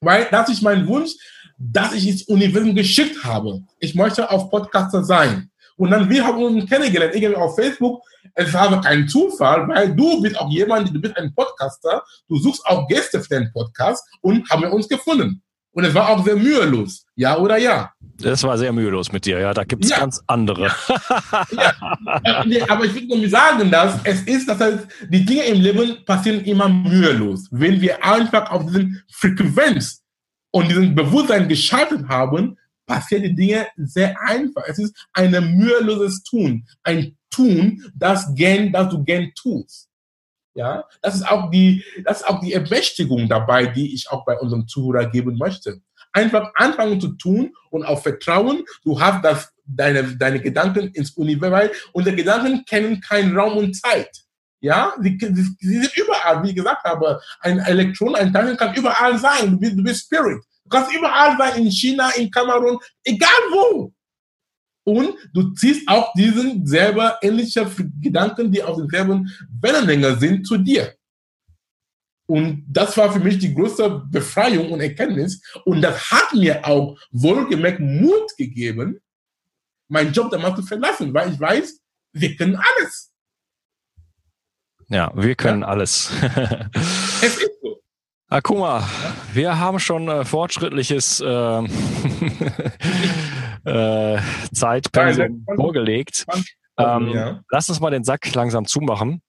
[0.00, 1.12] Weil das ist mein Wunsch,
[1.58, 3.62] dass ich ins Universum geschickt habe.
[3.78, 5.50] Ich möchte auf Podcaster sein.
[5.76, 8.02] Und dann wir haben uns kennengelernt, irgendwie auf Facebook.
[8.34, 12.64] Es war kein Zufall, weil du bist auch jemand, du bist ein Podcaster, du suchst
[12.66, 15.42] auch Gäste für deinen Podcast und haben wir uns gefunden.
[15.72, 17.06] Und es war auch sehr mühelos.
[17.14, 17.92] Ja oder ja?
[18.18, 19.54] Das war sehr mühelos mit dir, ja.
[19.54, 19.98] Da gibt es ja.
[19.98, 20.70] ganz andere.
[21.52, 22.44] Ja.
[22.46, 26.04] nee, aber ich will nur sagen, dass es ist, dass heißt, die Dinge im Leben
[26.04, 27.48] passieren immer mühelos.
[27.50, 30.02] Wenn wir einfach auf diesen Frequenz
[30.50, 34.62] und diesen Bewusstsein geschaltet haben, passieren die Dinge sehr einfach.
[34.66, 36.66] Es ist ein müheloses Tun.
[36.82, 39.88] Ein Tun, das, gern, das du gern tust.
[40.54, 44.38] Ja, das ist auch die, das ist auch die Ermächtigung dabei, die ich auch bei
[44.38, 45.80] unserem Zuhörer geben möchte.
[46.12, 48.64] Einfach anfangen zu tun und auf Vertrauen.
[48.84, 54.10] Du hast das, deine, deine Gedanken ins Universum, unsere Gedanken kennen keinen Raum und Zeit.
[54.60, 57.20] Ja, sie, sie, sie sind überall, wie ich gesagt habe.
[57.40, 59.50] Ein Elektron, ein Teilchen kann überall sein.
[59.50, 60.40] Du bist, du bist Spirit.
[60.64, 63.92] Du kannst überall sein, in China, in Kamerun, egal wo.
[64.84, 67.66] Und du ziehst auch diesen selber ähnliche
[68.00, 69.30] Gedanken, die auf demselben
[69.60, 70.94] Wellenlänge sind, zu dir.
[72.32, 75.42] Und das war für mich die größte Befreiung und Erkenntnis.
[75.66, 79.02] Und das hat mir auch wohlgemerkt Mut gegeben,
[79.88, 81.78] meinen Job damals zu verlassen, weil ich weiß,
[82.14, 83.12] wir können alles.
[84.88, 85.68] Ja, wir können ja.
[85.68, 86.10] alles.
[87.20, 87.82] es ist so.
[88.30, 89.14] Akuma, ja.
[89.34, 91.26] wir haben schon äh, fortschrittliches äh,
[93.66, 94.18] äh,
[94.54, 96.24] Zeitpensum vorgelegt.
[96.78, 97.42] Ähm, ja.
[97.50, 99.20] Lass uns mal den Sack langsam zumachen.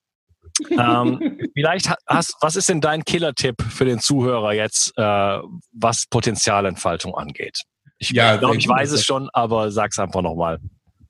[0.70, 5.38] Ähm, vielleicht hast, was ist denn dein Killer-Tipp für den Zuhörer jetzt, äh,
[5.72, 7.62] was Potenzialentfaltung angeht?
[7.98, 10.58] Ich ja, glaube, ich weiß es schon, aber sag's einfach nochmal.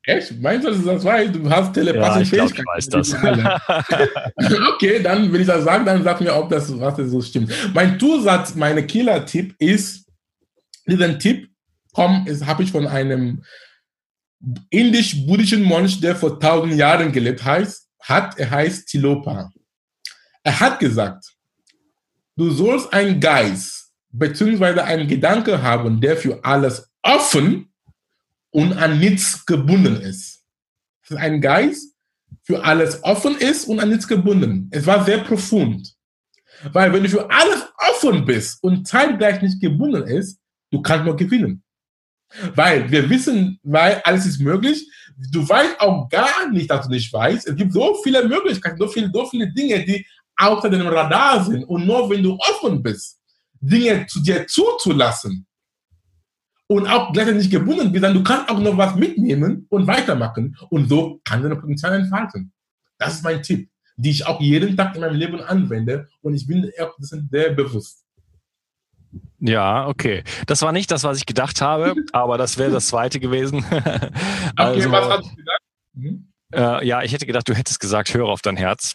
[0.06, 0.38] Echt?
[0.40, 1.34] Meinst du, dass das weißt?
[1.34, 3.14] Du hast telepathische ja, ich glaub, ich weiß das.
[4.74, 7.50] okay, dann will ich das sagen, dann sag mir, ob das, was das so stimmt.
[7.72, 10.06] Mein Zusatz, meine Killer-Tipp ist,
[10.86, 11.48] diesen Tipp
[11.96, 13.42] habe ich von einem
[14.68, 18.38] indisch-buddhischen Mönch, der vor tausend Jahren gelebt heißt, hat.
[18.38, 19.50] Er heißt Tilopa.
[20.42, 21.34] Er hat gesagt,
[22.36, 24.80] du sollst einen Geist bzw.
[24.80, 27.72] einen Gedanke haben, der für alles offen
[28.50, 30.42] und an nichts gebunden ist.
[31.02, 31.94] Es ist ein Geist,
[32.42, 34.68] für alles offen ist und an nichts gebunden.
[34.70, 35.94] Es war sehr profund.
[36.72, 40.38] Weil wenn du für alles offen bist und zeitgleich nicht gebunden ist,
[40.70, 41.62] du kannst nur gewinnen.
[42.54, 44.88] Weil wir wissen, weil alles ist möglich.
[45.30, 47.46] Du weißt auch gar nicht, dass du nicht weißt.
[47.46, 50.04] Es gibt so viele Möglichkeiten, so viele, so viele Dinge, die
[50.36, 51.64] außer dem Radar sind.
[51.64, 53.20] Und nur wenn du offen bist,
[53.60, 55.46] Dinge zu dir zuzulassen
[56.66, 60.56] und auch gleichzeitig nicht gebunden bist, dann du kannst auch noch was mitnehmen und weitermachen.
[60.70, 62.52] Und so kann dein Potenzial entfalten.
[62.98, 66.08] Das ist mein Tipp, die ich auch jeden Tag in meinem Leben anwende.
[66.20, 66.70] Und ich bin
[67.30, 68.03] sehr bewusst.
[69.40, 70.24] Ja, okay.
[70.46, 73.64] Das war nicht das, was ich gedacht habe, aber das wäre das zweite gewesen.
[74.56, 75.60] also, okay, was hast du gedacht?
[75.94, 76.28] Hm?
[76.52, 78.94] Äh, ja, ich hätte gedacht, du hättest gesagt, höre auf dein Herz.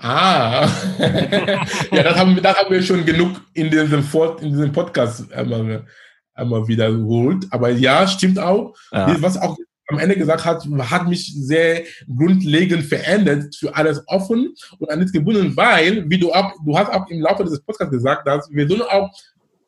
[0.00, 0.68] Ah,
[0.98, 4.06] ja, das haben, das haben wir schon genug in diesem,
[4.40, 5.86] in diesem Podcast einmal,
[6.34, 7.46] einmal wiederholt.
[7.50, 8.74] Aber ja, stimmt auch.
[8.92, 9.16] Ja.
[9.20, 9.56] Was auch
[9.92, 15.12] am Ende gesagt hat, hat mich sehr grundlegend verändert, für alles offen und an nichts
[15.12, 18.68] gebunden, weil, wie du auch, du hast auch im Laufe dieses Podcasts gesagt, dass wir
[18.68, 19.10] sollen auch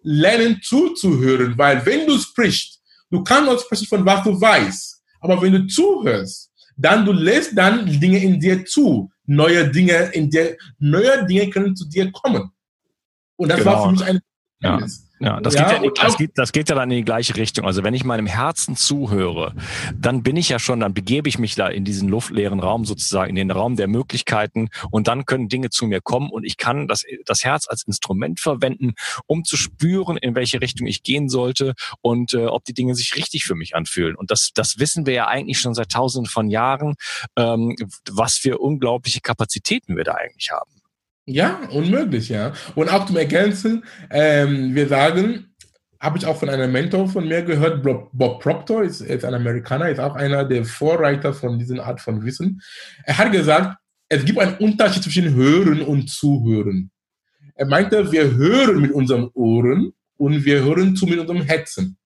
[0.02, 2.80] lernen zuzuhören, weil wenn du sprichst,
[3.10, 7.56] du kannst nur sprechen von was du weißt, aber wenn du zuhörst, dann du lässt
[7.56, 12.50] dann Dinge in dir zu, neue Dinge in dir, neue Dinge können zu dir kommen.
[13.36, 13.72] Und das genau.
[13.72, 14.20] war für mich ein
[14.60, 14.86] ja.
[15.24, 17.64] Ja, das, ja, geht ja das, geht, das geht ja dann in die gleiche Richtung.
[17.64, 19.54] Also wenn ich meinem Herzen zuhöre,
[19.94, 23.30] dann bin ich ja schon, dann begebe ich mich da in diesen luftleeren Raum sozusagen,
[23.30, 26.88] in den Raum der Möglichkeiten und dann können Dinge zu mir kommen und ich kann
[26.88, 28.92] das, das Herz als Instrument verwenden,
[29.26, 31.72] um zu spüren, in welche Richtung ich gehen sollte
[32.02, 34.16] und äh, ob die Dinge sich richtig für mich anfühlen.
[34.16, 36.96] Und das, das wissen wir ja eigentlich schon seit tausenden von Jahren,
[37.36, 37.76] ähm,
[38.10, 40.73] was für unglaubliche Kapazitäten wir da eigentlich haben.
[41.26, 42.52] Ja, unmöglich, ja.
[42.74, 45.54] Und auch zum Ergänzen, ähm, wir sagen,
[45.98, 49.32] habe ich auch von einem Mentor von mir gehört, Bob, Bob Proctor, ist, ist ein
[49.32, 52.60] Amerikaner, ist auch einer der Vorreiter von dieser Art von Wissen.
[53.04, 53.78] Er hat gesagt,
[54.10, 56.90] es gibt einen Unterschied zwischen Hören und Zuhören.
[57.54, 61.96] Er meinte, wir hören mit unseren Ohren und wir hören zu mit unserem Herzen.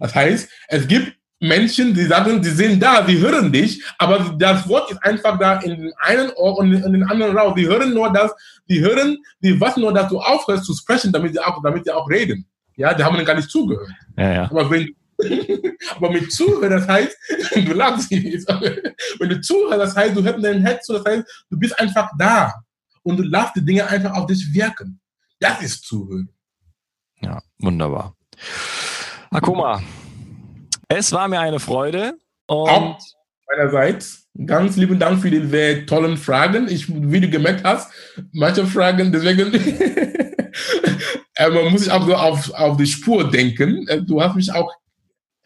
[0.00, 4.68] Das heißt, es gibt Menschen, die sagen, die sind da, die hören dich, aber das
[4.68, 7.54] Wort ist einfach da in den einen Ohr und in den anderen raus.
[7.56, 8.32] Die hören nur das,
[8.68, 11.92] die hören, die warten nur, dass du aufhörst zu sprechen, damit sie auch, damit sie
[11.92, 12.46] auch reden.
[12.76, 13.90] Ja, die haben gar nicht zugehört.
[14.16, 14.50] Ja, ja.
[14.50, 14.94] Aber wenn,
[15.96, 17.16] aber mit Zuhören, das heißt,
[17.54, 18.48] du lachst jetzt.
[19.18, 22.08] Wenn du zuhörst, das heißt, du hörst dein Herz zu, das heißt, du bist einfach
[22.16, 22.54] da
[23.02, 25.00] und du lässt die Dinge einfach auf dich wirken.
[25.40, 26.28] Das ist Zuhören.
[27.20, 28.14] Ja, wunderbar.
[29.30, 29.82] Akuma,
[30.88, 32.14] es war mir eine Freude.
[32.46, 32.98] Und Auch
[33.48, 34.26] meinerseits.
[34.46, 36.68] Ganz lieben Dank für die tollen Fragen.
[36.68, 37.92] Ich, wie du gemerkt hast,
[38.32, 39.50] manche Fragen, deswegen
[41.38, 43.86] man muss sich auch so auf, auf die Spur denken.
[44.06, 44.72] Du hast mich auch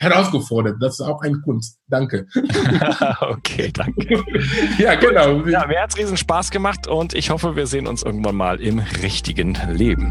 [0.02, 0.76] herausgefordert.
[0.80, 1.78] Das ist auch ein Kunst.
[1.86, 2.26] Danke.
[3.20, 4.22] okay, danke.
[4.78, 5.46] ja, genau.
[5.46, 8.60] Ja, mir hat es riesen Spaß gemacht und ich hoffe, wir sehen uns irgendwann mal
[8.60, 10.10] im richtigen Leben.